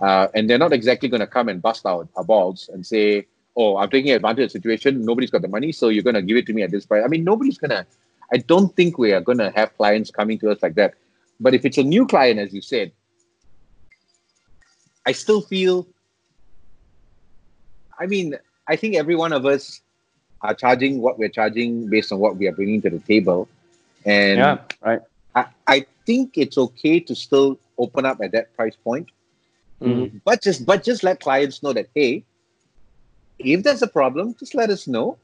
uh, 0.00 0.28
and 0.34 0.48
they're 0.48 0.58
not 0.58 0.72
exactly 0.72 1.08
going 1.08 1.20
to 1.20 1.26
come 1.26 1.48
and 1.48 1.62
bust 1.62 1.86
out 1.86 2.08
our 2.16 2.24
balls 2.24 2.68
and 2.72 2.86
say 2.86 3.26
oh 3.56 3.76
i'm 3.76 3.90
taking 3.90 4.12
advantage 4.12 4.44
of 4.44 4.48
the 4.48 4.58
situation 4.58 5.04
nobody's 5.04 5.30
got 5.30 5.42
the 5.42 5.48
money 5.48 5.72
so 5.72 5.88
you're 5.88 6.02
going 6.02 6.14
to 6.14 6.22
give 6.22 6.36
it 6.36 6.46
to 6.46 6.52
me 6.52 6.62
at 6.62 6.70
this 6.70 6.86
price 6.86 7.02
i 7.04 7.08
mean 7.08 7.24
nobody's 7.24 7.58
going 7.58 7.70
to 7.70 7.86
I 8.32 8.38
don't 8.38 8.74
think 8.76 8.98
we 8.98 9.12
are 9.12 9.20
going 9.20 9.38
to 9.38 9.50
have 9.50 9.76
clients 9.76 10.10
coming 10.10 10.38
to 10.38 10.50
us 10.50 10.62
like 10.62 10.74
that. 10.74 10.94
But 11.40 11.54
if 11.54 11.64
it's 11.64 11.78
a 11.78 11.82
new 11.82 12.06
client, 12.06 12.38
as 12.38 12.52
you 12.52 12.62
said, 12.62 12.92
I 15.06 15.12
still 15.12 15.40
feel. 15.40 15.86
I 17.98 18.06
mean, 18.06 18.36
I 18.68 18.76
think 18.76 18.96
every 18.96 19.16
one 19.16 19.32
of 19.32 19.46
us 19.46 19.80
are 20.42 20.54
charging 20.54 21.00
what 21.00 21.18
we're 21.18 21.28
charging 21.28 21.88
based 21.88 22.12
on 22.12 22.18
what 22.18 22.36
we 22.36 22.46
are 22.46 22.52
bringing 22.52 22.80
to 22.82 22.90
the 22.90 22.98
table, 22.98 23.48
and 24.04 24.38
yeah, 24.38 24.58
right. 24.80 25.00
I, 25.34 25.46
I 25.66 25.86
think 26.10 26.36
it's 26.36 26.58
okay 26.58 26.98
to 26.98 27.14
still 27.14 27.58
open 27.78 28.04
up 28.04 28.18
at 28.22 28.32
that 28.32 28.52
price 28.56 28.76
point, 28.76 29.10
mm-hmm. 29.80 30.18
but 30.24 30.42
just 30.42 30.66
but 30.66 30.82
just 30.82 31.04
let 31.06 31.20
clients 31.20 31.62
know 31.62 31.72
that 31.72 31.88
hey, 31.94 32.24
if 33.38 33.62
there's 33.62 33.82
a 33.82 33.92
problem, 33.98 34.34
just 34.38 34.54
let 34.54 34.70
us 34.70 34.86
know. 34.86 35.18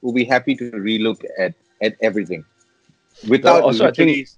We'll 0.00 0.12
be 0.12 0.24
happy 0.24 0.56
to 0.56 0.70
relook 0.72 1.22
at 1.38 1.54
at 1.80 1.96
everything 2.00 2.44
without 3.28 3.62
also, 3.62 3.88
I 3.88 3.92
think 3.92 4.28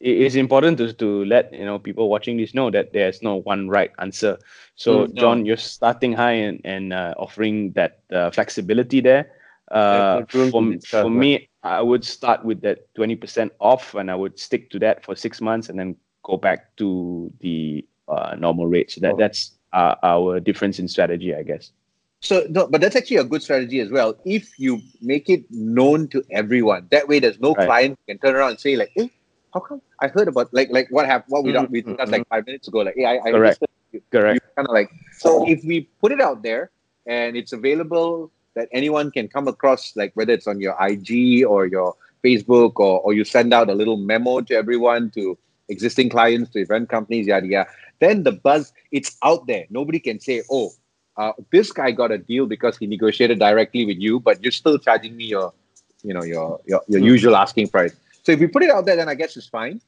it's 0.00 0.34
important 0.34 0.78
to, 0.78 0.92
to 0.92 1.24
let 1.24 1.52
you 1.52 1.64
know 1.64 1.78
people 1.78 2.08
watching 2.08 2.36
this 2.36 2.54
know 2.54 2.70
that 2.70 2.92
there's 2.92 3.22
no 3.22 3.36
one 3.36 3.68
right 3.68 3.90
answer. 3.98 4.38
So, 4.76 5.06
mm, 5.06 5.14
Jon, 5.14 5.46
you're 5.46 5.56
starting 5.56 6.12
high 6.12 6.32
and, 6.32 6.60
and 6.64 6.92
uh, 6.92 7.14
offering 7.16 7.72
that 7.72 8.00
uh, 8.12 8.30
flexibility 8.30 9.00
there. 9.00 9.32
Uh, 9.70 10.24
for 10.28 10.76
for 10.84 11.10
me, 11.10 11.48
I 11.64 11.80
would 11.80 12.04
start 12.04 12.44
with 12.44 12.60
that 12.60 12.94
20% 12.94 13.50
off 13.58 13.94
and 13.94 14.10
I 14.10 14.14
would 14.14 14.38
stick 14.38 14.70
to 14.70 14.78
that 14.80 15.02
for 15.02 15.16
six 15.16 15.40
months 15.40 15.70
and 15.70 15.78
then 15.78 15.96
go 16.22 16.36
back 16.36 16.76
to 16.76 17.32
the 17.40 17.84
uh, 18.06 18.36
normal 18.38 18.66
rate. 18.66 18.90
So 18.90 19.00
that, 19.00 19.14
oh. 19.14 19.16
that's 19.16 19.52
uh, 19.72 19.94
our 20.02 20.40
difference 20.40 20.78
in 20.78 20.88
strategy, 20.88 21.34
I 21.34 21.42
guess. 21.42 21.72
So 22.20 22.46
no, 22.48 22.66
but 22.66 22.80
that's 22.80 22.96
actually 22.96 23.18
a 23.18 23.24
good 23.24 23.42
strategy 23.42 23.80
as 23.80 23.90
well. 23.90 24.16
If 24.24 24.58
you 24.58 24.80
make 25.02 25.28
it 25.28 25.44
known 25.50 26.08
to 26.08 26.24
everyone, 26.30 26.86
that 26.90 27.08
way 27.08 27.18
there's 27.18 27.40
no 27.40 27.52
right. 27.54 27.66
client 27.66 27.98
can 28.06 28.18
turn 28.18 28.34
around 28.34 28.52
and 28.52 28.60
say 28.60 28.76
like, 28.76 28.92
"Hey, 28.94 29.10
how 29.52 29.60
come 29.60 29.82
I 30.00 30.08
heard 30.08 30.28
about 30.28 30.48
like 30.54 30.70
like 30.70 30.88
what 30.88 31.04
happened? 31.04 31.32
What 31.32 31.44
we 31.44 31.52
mm-hmm. 31.52 31.70
we 31.70 31.82
discussed 31.82 32.00
mm-hmm. 32.00 32.12
like 32.12 32.28
five 32.28 32.46
minutes 32.46 32.66
ago? 32.66 32.78
Like, 32.78 32.94
hey, 32.96 33.04
I, 33.04 33.28
I 33.28 33.30
Correct. 34.10 34.40
Kind 34.56 34.68
of 34.68 34.72
like 34.72 34.90
so. 35.12 35.46
If 35.46 35.64
we 35.64 35.82
put 36.00 36.12
it 36.12 36.20
out 36.20 36.42
there 36.42 36.70
and 37.06 37.36
it's 37.36 37.52
available 37.52 38.32
that 38.54 38.68
anyone 38.72 39.10
can 39.10 39.28
come 39.28 39.48
across, 39.48 39.94
like 39.96 40.12
whether 40.14 40.32
it's 40.32 40.46
on 40.46 40.60
your 40.60 40.76
IG 40.80 41.44
or 41.44 41.66
your 41.66 41.94
Facebook, 42.24 42.74
or 42.76 43.00
or 43.00 43.12
you 43.12 43.24
send 43.24 43.52
out 43.52 43.68
a 43.68 43.74
little 43.74 43.96
memo 43.96 44.40
to 44.40 44.54
everyone 44.54 45.10
to 45.12 45.36
existing 45.68 46.08
clients, 46.08 46.50
to 46.50 46.60
event 46.60 46.88
companies, 46.88 47.26
yada 47.26 47.46
yada. 47.46 47.70
Then 48.00 48.22
the 48.22 48.32
buzz, 48.32 48.72
it's 48.92 49.16
out 49.22 49.46
there. 49.46 49.66
Nobody 49.70 49.98
can 49.98 50.20
say, 50.20 50.42
oh, 50.50 50.72
uh, 51.16 51.32
this 51.50 51.72
guy 51.72 51.90
got 51.90 52.10
a 52.10 52.18
deal 52.18 52.46
because 52.46 52.76
he 52.76 52.86
negotiated 52.86 53.38
directly 53.38 53.86
with 53.86 53.98
you, 53.98 54.20
but 54.20 54.42
you're 54.42 54.52
still 54.52 54.78
charging 54.78 55.16
me 55.16 55.24
your, 55.24 55.52
you 56.02 56.12
know, 56.12 56.24
your 56.24 56.60
your, 56.66 56.82
your 56.88 57.00
mm. 57.00 57.04
usual 57.04 57.36
asking 57.36 57.68
price. 57.68 57.94
So 58.22 58.32
if 58.32 58.40
you 58.40 58.48
put 58.48 58.62
it 58.62 58.70
out 58.70 58.86
there, 58.86 58.96
then 58.96 59.08
I 59.08 59.14
guess 59.14 59.36
it's 59.36 59.46
fine. 59.46 59.80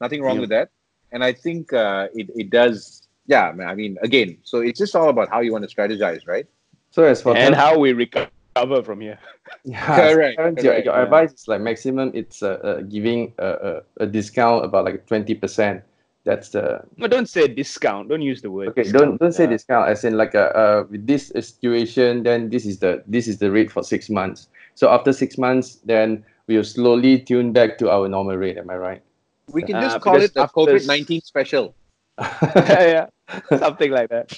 Nothing 0.00 0.22
wrong 0.22 0.40
with 0.40 0.50
that. 0.50 0.70
And 1.12 1.22
I 1.22 1.32
think 1.32 1.72
uh, 1.72 2.08
it 2.14 2.30
it 2.34 2.50
does. 2.50 3.06
Yeah, 3.26 3.54
I 3.64 3.74
mean, 3.76 3.98
again, 4.02 4.38
so 4.42 4.58
it's 4.58 4.78
just 4.78 4.96
all 4.96 5.08
about 5.08 5.28
how 5.28 5.40
you 5.40 5.52
want 5.52 5.68
to 5.68 5.72
strategize, 5.72 6.26
right? 6.26 6.46
So 6.92 7.04
as 7.04 7.22
for 7.22 7.36
and 7.36 7.54
how 7.54 7.78
we 7.78 7.92
recover 7.92 8.82
from 8.84 9.00
here. 9.00 9.18
Yeah, 9.64 9.84
correct. 9.84 10.38
correct 10.38 10.62
your, 10.62 10.74
your 10.78 10.94
yeah. 10.94 11.02
advice 11.02 11.32
is 11.32 11.46
like 11.46 11.60
maximum. 11.60 12.10
It's 12.14 12.42
uh, 12.42 12.58
uh 12.64 12.80
giving 12.82 13.34
a, 13.38 13.82
a, 13.98 14.04
a 14.04 14.06
discount 14.06 14.64
about 14.64 14.84
like 14.84 15.06
twenty 15.06 15.34
percent 15.34 15.82
that's 16.24 16.50
the 16.50 16.82
But 16.98 17.10
don't 17.10 17.28
say 17.28 17.48
discount 17.48 18.08
don't 18.08 18.22
use 18.22 18.42
the 18.42 18.50
word 18.50 18.68
okay 18.68 18.84
discount. 18.84 19.04
don't 19.04 19.20
don't 19.20 19.32
say 19.32 19.44
yeah. 19.44 19.50
discount 19.50 19.88
as 19.88 20.04
in 20.04 20.16
like 20.16 20.34
a 20.34 20.56
uh, 20.56 20.84
with 20.90 21.06
this 21.06 21.28
situation 21.28 22.22
then 22.22 22.50
this 22.50 22.64
is 22.64 22.78
the 22.78 23.02
this 23.06 23.26
is 23.26 23.38
the 23.38 23.50
rate 23.50 23.70
for 23.70 23.82
six 23.82 24.08
months 24.08 24.48
so 24.74 24.88
after 24.90 25.12
six 25.12 25.36
months 25.36 25.80
then 25.84 26.24
we'll 26.46 26.64
slowly 26.64 27.18
tune 27.18 27.52
back 27.52 27.76
to 27.78 27.90
our 27.90 28.08
normal 28.08 28.36
rate 28.36 28.56
am 28.56 28.70
i 28.70 28.76
right 28.76 29.02
we 29.48 29.62
can 29.62 29.80
just 29.80 29.96
uh, 29.96 29.98
call 29.98 30.20
it 30.20 30.30
a 30.36 30.46
covid-19 30.46 31.22
special 31.22 31.74
yeah 32.20 33.06
something 33.58 33.90
like 33.90 34.10
that 34.10 34.28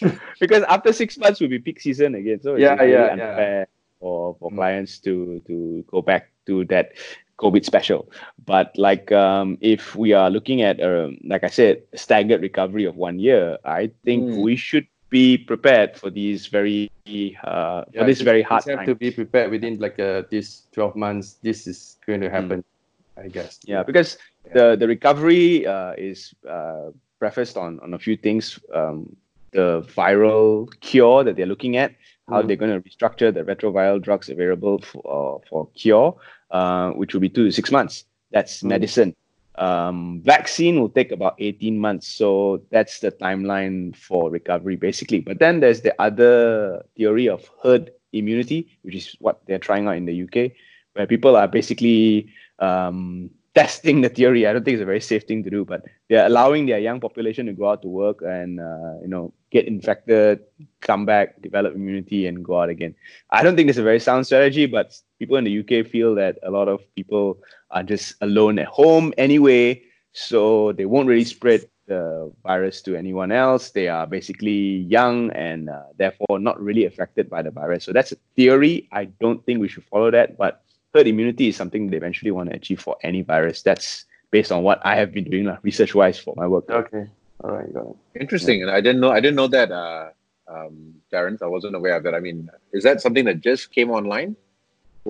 because 0.41 0.63
after 0.65 0.93
six 0.93 1.19
months 1.19 1.41
will 1.41 1.49
be 1.49 1.59
peak 1.59 1.81
season 1.81 2.15
again 2.15 2.41
so 2.41 2.55
yeah 2.55 2.81
yeah, 2.83 3.13
unfair 3.13 3.59
yeah. 3.61 3.65
for 3.99 4.37
for 4.39 4.51
mm. 4.51 4.55
clients 4.55 4.99
to 4.99 5.43
to 5.47 5.85
go 5.91 6.01
back 6.01 6.31
to 6.47 6.65
that 6.67 6.93
COVID 7.39 7.65
special. 7.65 8.11
But 8.47 8.73
like 8.77 9.11
um, 9.13 9.59
if 9.61 9.97
we 9.97 10.13
are 10.13 10.31
looking 10.31 10.63
at, 10.63 10.81
um, 10.81 11.19
like 11.25 11.45
I 11.45 11.49
said, 11.49 11.83
staggered 11.95 12.43
recovery 12.43 12.85
of 12.85 12.97
one 12.97 13.19
year, 13.19 13.59
I 13.65 13.91
think 14.05 14.25
mm. 14.25 14.43
we 14.43 14.57
should 14.57 14.87
be 15.11 15.39
prepared 15.39 15.97
for 15.97 16.11
these 16.11 16.47
very 16.47 16.91
uh, 17.07 17.85
yeah, 17.93 18.01
for 18.01 18.05
this 18.05 18.21
very 18.21 18.43
hard 18.43 18.65
have 18.65 18.79
time. 18.79 18.87
to 18.87 18.95
be 18.95 19.11
prepared 19.11 19.51
within 19.51 19.79
like 19.79 19.99
uh, 19.99 20.23
this 20.31 20.63
12 20.73 20.97
months. 20.97 21.39
This 21.43 21.67
is 21.67 21.99
going 22.07 22.21
to 22.21 22.31
happen, 22.31 22.63
mm. 22.63 23.25
I 23.25 23.29
guess. 23.29 23.61
Yeah, 23.65 23.83
because 23.83 24.19
yeah. 24.47 24.53
the 24.55 24.77
the 24.77 24.89
recovery 24.89 25.67
uh, 25.67 25.93
is 25.99 26.35
uh, 26.49 26.91
prefaced 27.25 27.57
on 27.57 27.81
on 27.85 27.91
a 27.95 28.01
few 28.07 28.17
things. 28.27 28.45
Um, 28.81 29.17
the 29.53 29.87
viral 29.97 30.69
cure 30.81 31.23
that 31.25 31.37
they're 31.37 31.53
looking 31.55 31.77
at, 31.77 31.95
how 32.29 32.43
mm. 32.43 32.47
they're 32.47 32.63
going 32.63 32.75
to 32.75 32.83
restructure 32.89 33.33
the 33.33 33.45
retroviral 33.45 34.03
drugs 34.03 34.29
available 34.29 34.77
for, 34.81 35.03
uh, 35.07 35.39
for 35.49 35.69
cure, 35.83 36.17
uh, 36.51 36.91
which 36.91 37.15
will 37.15 37.21
be 37.21 37.29
two 37.29 37.47
to 37.47 37.53
six 37.53 37.71
months. 37.71 38.05
That's 38.33 38.63
mm. 38.63 38.69
medicine. 38.75 39.15
Um, 39.55 40.21
vaccine 40.25 40.81
will 40.81 40.89
take 40.89 41.13
about 41.13 41.37
18 41.39 41.79
months. 41.79 42.09
So 42.09 42.63
that's 42.71 42.99
the 42.99 43.13
timeline 43.13 43.95
for 43.95 44.29
recovery, 44.29 44.75
basically. 44.75 45.21
But 45.21 45.39
then 45.39 45.61
there's 45.61 45.83
the 45.83 45.95
other 46.03 46.85
theory 46.97 47.29
of 47.29 47.49
herd 47.63 47.93
immunity, 48.13 48.77
which 48.83 48.97
is 48.97 49.17
what 49.21 49.41
they're 49.47 49.67
trying 49.69 49.87
out 49.87 49.97
in 49.97 50.07
the 50.07 50.23
UK, 50.25 50.51
where 50.95 51.07
people 51.07 51.37
are 51.37 51.47
basically 51.47 52.33
um, 52.59 53.31
testing 53.55 54.01
the 54.01 54.09
theory. 54.09 54.47
I 54.47 54.53
don't 54.53 54.65
think 54.65 54.75
it's 54.75 54.83
a 54.83 54.87
very 54.87 55.01
safe 55.01 55.25
thing 55.25 55.45
to 55.45 55.51
do, 55.51 55.65
but 55.65 55.85
they're 56.09 56.27
allowing 56.27 56.67
their 56.67 56.79
young 56.79 57.01
population 57.01 57.47
to 57.47 57.53
go 57.53 57.71
out 57.71 57.83
to 57.83 57.89
work 57.89 58.21
and 58.23 58.61
uh, 58.61 58.99
you 59.01 59.09
know 59.09 59.33
get 59.51 59.67
infected, 59.67 60.41
come 60.81 61.07
back, 61.07 61.41
develop 61.41 61.75
immunity, 61.75 62.27
and 62.27 62.45
go 62.45 62.61
out 62.61 62.69
again. 62.69 62.95
I 63.31 63.43
don't 63.43 63.55
think 63.57 63.69
it's 63.69 63.79
a 63.79 63.83
very 63.83 64.01
sound 64.01 64.27
strategy, 64.27 64.67
but 64.67 64.99
people 65.19 65.37
in 65.37 65.45
the 65.45 65.61
UK 65.61 65.87
feel 65.87 66.15
that 66.17 66.39
a 66.43 66.51
lot 66.51 66.69
of 66.69 66.83
people 66.97 67.39
are 67.71 67.85
just 67.85 68.15
alone 68.21 68.59
at 68.59 68.67
home 68.67 69.15
anyway, 69.17 69.83
so 70.13 70.73
they 70.73 70.87
won't 70.87 71.09
really 71.09 71.25
spread 71.25 71.69
the 71.87 72.33
virus 72.43 72.83
to 72.83 72.97
anyone 72.97 73.31
else. 73.31 73.71
They 73.71 73.89
are 73.89 74.07
basically 74.07 74.79
young 74.89 75.31
and 75.33 75.69
uh, 75.69 75.83
therefore 75.99 76.39
not 76.39 76.61
really 76.61 76.87
affected 76.87 77.29
by 77.29 77.43
the 77.43 77.51
virus. 77.51 77.85
So 77.85 77.93
that's 77.93 78.13
a 78.13 78.17
theory. 78.35 78.89
I 78.91 79.05
don't 79.21 79.45
think 79.45 79.61
we 79.61 79.69
should 79.69 79.85
follow 79.85 80.11
that, 80.11 80.37
but 80.37 80.64
herd 80.95 81.07
immunity 81.07 81.49
is 81.49 81.57
something 81.57 81.91
they 81.91 81.97
eventually 81.97 82.31
want 82.31 82.51
to 82.51 82.57
achieve 82.57 82.81
for 82.81 82.97
any 83.03 83.23
virus. 83.23 83.63
That's 83.63 84.07
based 84.31 84.53
on 84.53 84.63
what 84.63 84.81
I 84.85 84.97
have 84.97 85.13
been 85.13 85.25
doing 85.25 85.49
uh, 85.49 85.59
research 85.63 85.95
wise 85.95 86.19
for 86.19 86.35
my 86.37 86.47
work. 86.47 86.71
Okay. 86.71 87.07
All 87.43 87.51
right, 87.51 87.73
got 87.75 87.87
it. 87.87 88.21
Interesting. 88.21 88.61
Yeah. 88.61 88.67
And 88.67 88.77
I 88.77 88.81
didn't 88.81 89.01
know 89.01 89.11
I 89.11 89.21
didn't 89.21 89.37
know 89.37 89.49
that 89.49 89.71
uh 89.71 90.11
um 90.49 90.95
Terrence. 91.11 91.43
I 91.43 91.47
wasn't 91.47 91.75
aware 91.75 91.97
of 91.97 92.05
that. 92.05 92.15
I 92.15 92.21
mean, 92.21 92.49
is 92.73 92.85
that 92.85 93.01
something 93.01 93.25
that 93.27 93.41
just 93.41 93.73
came 93.73 93.91
online? 93.91 94.37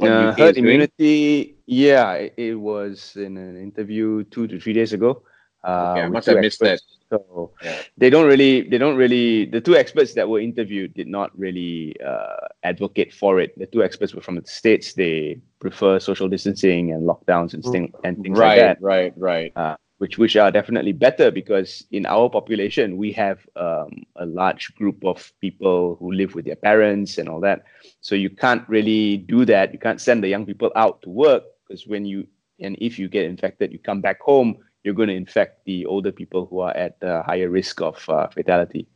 Uh, 0.01 0.35
herd 0.35 0.57
immunity, 0.57 1.55
yeah, 1.67 2.15
it, 2.15 2.35
it, 2.37 2.55
was 2.55 3.15
in 3.15 3.37
an 3.37 3.57
interview 3.63 4.25
two 4.25 4.49
to 4.49 4.59
three 4.59 4.73
days 4.73 4.93
ago. 4.93 5.23
Uh, 5.63 5.93
okay, 5.93 6.03
I 6.03 6.09
must 6.09 6.27
have 6.27 6.41
missed 6.41 6.59
that. 6.61 6.81
So 7.15 7.53
yeah. 7.63 7.81
they 7.97 8.11
don't 8.11 8.27
really, 8.27 8.69
they 8.69 8.79
don't 8.79 8.97
really. 8.97 9.47
The 9.47 9.61
two 9.61 9.77
experts 9.77 10.15
that 10.15 10.29
were 10.29 10.41
interviewed 10.41 10.95
did 10.95 11.07
not 11.07 11.37
really 11.39 11.95
uh, 12.05 12.49
advocate 12.63 13.13
for 13.13 13.41
it. 13.41 13.57
The 13.59 13.67
two 13.67 13.83
experts 13.83 14.15
were 14.15 14.21
from 14.21 14.37
the 14.37 14.47
states. 14.47 14.95
They 14.95 15.41
prefer 15.61 15.99
social 16.01 16.29
distancing 16.29 16.93
and 16.93 17.09
lockdowns 17.09 17.55
and, 17.55 17.63
thing, 17.65 17.93
and 18.03 18.23
things 18.23 18.39
right, 18.39 18.49
like 18.49 18.59
that. 18.59 18.83
Right, 18.83 19.13
right, 19.17 19.53
right. 19.57 19.57
Uh, 19.57 19.77
which 19.99 20.19
which 20.19 20.37
are 20.37 20.51
definitely 20.51 20.93
better 20.93 21.31
because 21.31 21.87
in 21.93 22.05
our 22.07 22.29
population 22.29 22.97
we 22.97 23.13
have 23.13 23.39
um, 23.55 24.03
a 24.17 24.27
large 24.27 24.75
group 24.75 25.05
of 25.05 25.33
people 25.41 25.97
who 26.01 26.13
live 26.13 26.35
with 26.35 26.45
their 26.45 26.57
parents 26.57 27.17
and 27.19 27.29
all 27.29 27.41
that. 27.41 27.65
So 28.01 28.15
you 28.15 28.29
can't 28.29 28.69
really 28.69 29.19
do 29.19 29.45
that. 29.47 29.73
You 29.73 29.79
can't 29.79 30.01
send 30.01 30.23
the 30.23 30.29
young 30.29 30.47
people 30.47 30.73
out 30.75 31.01
to 31.03 31.11
work 31.11 31.45
because 31.67 31.87
when 31.87 32.05
you 32.05 32.27
and 32.61 32.77
if 32.81 32.99
you 32.99 33.09
get 33.09 33.25
infected, 33.25 33.73
you 33.73 33.79
come 33.79 34.01
back 34.01 34.21
home 34.21 34.59
you're 34.85 34.95
going 34.95 35.09
to 35.09 35.15
infect 35.15 35.65
the 35.65 35.87
older 35.87 36.13
people 36.13 36.47
who 36.47 36.61
are 36.61 36.77
at 36.77 36.97
a 37.01 37.23
higher 37.23 37.49
risk 37.49 37.81
of 37.81 38.09
uh, 38.09 38.29
fatality. 38.29 38.87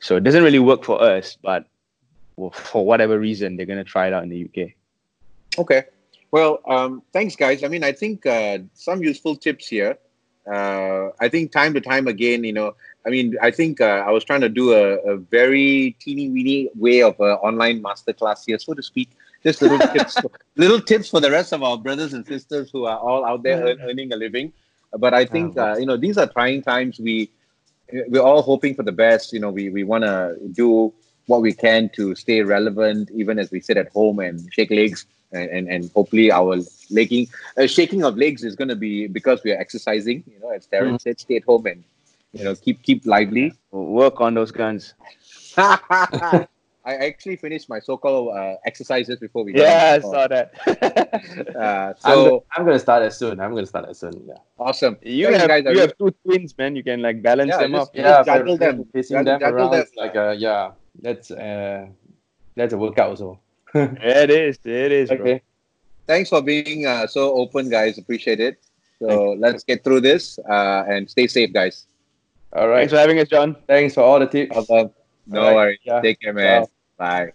So 0.00 0.16
it 0.16 0.24
doesn't 0.24 0.42
really 0.42 0.58
work 0.58 0.84
for 0.84 1.00
us, 1.00 1.38
but 1.40 1.66
for 2.52 2.84
whatever 2.84 3.18
reason, 3.18 3.56
they're 3.56 3.66
going 3.66 3.78
to 3.78 3.84
try 3.84 4.08
it 4.08 4.12
out 4.12 4.24
in 4.24 4.28
the 4.28 4.44
UK. 4.44 4.72
Okay. 5.58 5.84
Well, 6.32 6.60
um, 6.66 7.02
thanks, 7.12 7.36
guys. 7.36 7.62
I 7.64 7.68
mean, 7.68 7.84
I 7.84 7.92
think 7.92 8.26
uh, 8.26 8.58
some 8.74 9.02
useful 9.02 9.36
tips 9.36 9.68
here. 9.68 9.96
Uh, 10.52 11.10
I 11.20 11.28
think 11.28 11.50
time 11.50 11.74
to 11.74 11.80
time 11.80 12.06
again, 12.06 12.44
you 12.44 12.52
know, 12.52 12.74
I 13.06 13.10
mean, 13.10 13.36
I 13.40 13.50
think 13.50 13.80
uh, 13.80 14.04
I 14.06 14.10
was 14.10 14.24
trying 14.24 14.42
to 14.42 14.48
do 14.48 14.72
a, 14.72 14.96
a 15.12 15.16
very 15.16 15.96
teeny 16.00 16.28
weeny 16.28 16.70
way 16.74 17.02
of 17.02 17.18
an 17.20 17.38
online 17.42 17.82
masterclass 17.82 18.44
here, 18.46 18.58
so 18.58 18.74
to 18.74 18.82
speak. 18.82 19.10
Just 19.42 19.62
little 19.62 19.78
tips, 19.94 20.16
little 20.56 20.80
tips 20.80 21.10
for 21.10 21.20
the 21.20 21.30
rest 21.30 21.52
of 21.52 21.62
our 21.62 21.78
brothers 21.78 22.14
and 22.14 22.26
sisters 22.26 22.70
who 22.70 22.84
are 22.84 22.98
all 22.98 23.24
out 23.24 23.42
there 23.42 23.64
earn, 23.64 23.80
earning 23.80 24.12
a 24.12 24.16
living. 24.16 24.52
But 24.92 25.14
I 25.14 25.24
think 25.24 25.56
uh, 25.58 25.76
you 25.78 25.86
know 25.86 25.96
these 25.96 26.18
are 26.18 26.26
trying 26.26 26.62
times. 26.62 26.98
We 26.98 27.30
we're 28.08 28.22
all 28.22 28.42
hoping 28.42 28.74
for 28.74 28.82
the 28.82 28.92
best. 28.92 29.32
You 29.32 29.40
know, 29.40 29.50
we 29.50 29.68
we 29.68 29.84
want 29.84 30.04
to 30.04 30.36
do 30.52 30.92
what 31.26 31.42
we 31.42 31.52
can 31.52 31.88
to 31.90 32.14
stay 32.14 32.42
relevant, 32.42 33.10
even 33.12 33.38
as 33.38 33.50
we 33.50 33.60
sit 33.60 33.76
at 33.76 33.88
home 33.90 34.18
and 34.20 34.48
shake 34.52 34.70
legs. 34.70 35.06
And, 35.32 35.50
and, 35.50 35.68
and 35.68 35.90
hopefully 35.92 36.30
our 36.30 36.56
legging, 36.88 37.26
uh, 37.58 37.66
shaking 37.66 38.04
of 38.04 38.16
legs 38.16 38.44
is 38.44 38.54
going 38.54 38.68
to 38.68 38.76
be 38.76 39.08
because 39.08 39.42
we 39.42 39.50
are 39.50 39.58
exercising. 39.58 40.22
You 40.32 40.38
know, 40.40 40.50
as 40.50 40.68
Darren 40.68 40.86
mm-hmm. 40.86 40.96
said, 40.98 41.18
stay 41.18 41.36
at 41.36 41.44
home 41.44 41.66
and 41.66 41.82
you 42.32 42.44
know 42.44 42.54
keep 42.54 42.82
keep 42.82 43.04
lively. 43.04 43.52
Work 43.72 44.20
on 44.20 44.34
those 44.34 44.52
guns. 44.52 44.94
I 46.86 46.94
actually 47.08 47.34
finished 47.34 47.68
my 47.68 47.80
so-called 47.80 48.36
uh, 48.36 48.54
exercises 48.64 49.18
before 49.18 49.42
we. 49.42 49.56
Yeah, 49.56 49.98
I 49.98 50.00
saw 50.00 50.28
that. 50.28 50.54
uh, 51.58 51.94
so 51.98 52.46
I'm, 52.54 52.60
I'm, 52.60 52.64
gonna 52.64 52.78
start 52.78 53.02
as 53.02 53.18
soon. 53.18 53.40
I'm 53.40 53.50
gonna 53.50 53.66
start 53.66 53.88
as 53.88 53.98
soon. 53.98 54.22
Yeah. 54.24 54.34
Awesome. 54.56 54.96
You 55.02 55.32
have 55.34 55.48
guys 55.48 55.64
you 55.66 55.80
have 55.80 55.98
two 55.98 56.14
twins, 56.24 56.56
man. 56.56 56.76
You 56.76 56.84
can 56.84 57.02
like 57.02 57.22
balance 57.22 57.50
yeah, 57.50 57.58
them 57.58 57.72
just, 57.72 57.90
up. 57.90 57.96
Yeah, 57.96 58.22
juggle 58.22 58.56
them, 58.56 58.84
facing 58.92 59.24
them 59.24 59.42
around. 59.42 59.72
Them. 59.72 59.84
Like 59.96 60.14
uh, 60.14 60.36
yeah, 60.38 60.70
that's 61.02 61.32
uh, 61.32 61.86
that's 62.54 62.72
a 62.72 62.78
workout 62.78 63.10
also. 63.10 63.40
it 63.74 64.30
is. 64.30 64.60
It 64.64 64.92
is. 64.92 65.10
Okay. 65.10 65.22
Bro. 65.22 65.40
Thanks 66.06 66.30
for 66.30 66.40
being 66.40 66.86
uh, 66.86 67.08
so 67.08 67.34
open, 67.34 67.68
guys. 67.68 67.98
Appreciate 67.98 68.38
it. 68.38 68.62
So 69.00 69.32
let's 69.32 69.64
get 69.64 69.82
through 69.82 70.02
this 70.02 70.38
uh, 70.48 70.84
and 70.88 71.10
stay 71.10 71.26
safe, 71.26 71.52
guys. 71.52 71.86
All 72.52 72.68
right. 72.68 72.78
Thanks 72.78 72.92
for 72.92 72.98
having 72.98 73.18
us, 73.18 73.28
Jon. 73.28 73.56
Thanks 73.66 73.94
for 73.94 74.02
all 74.02 74.20
the 74.20 74.26
tips. 74.26 74.56
No 74.68 75.42
right. 75.42 75.54
worries. 75.54 75.78
Yeah. 75.82 76.00
Take 76.00 76.20
care, 76.20 76.32
man. 76.32 76.62
Ciao. 76.62 76.70
Bye. 76.96 77.32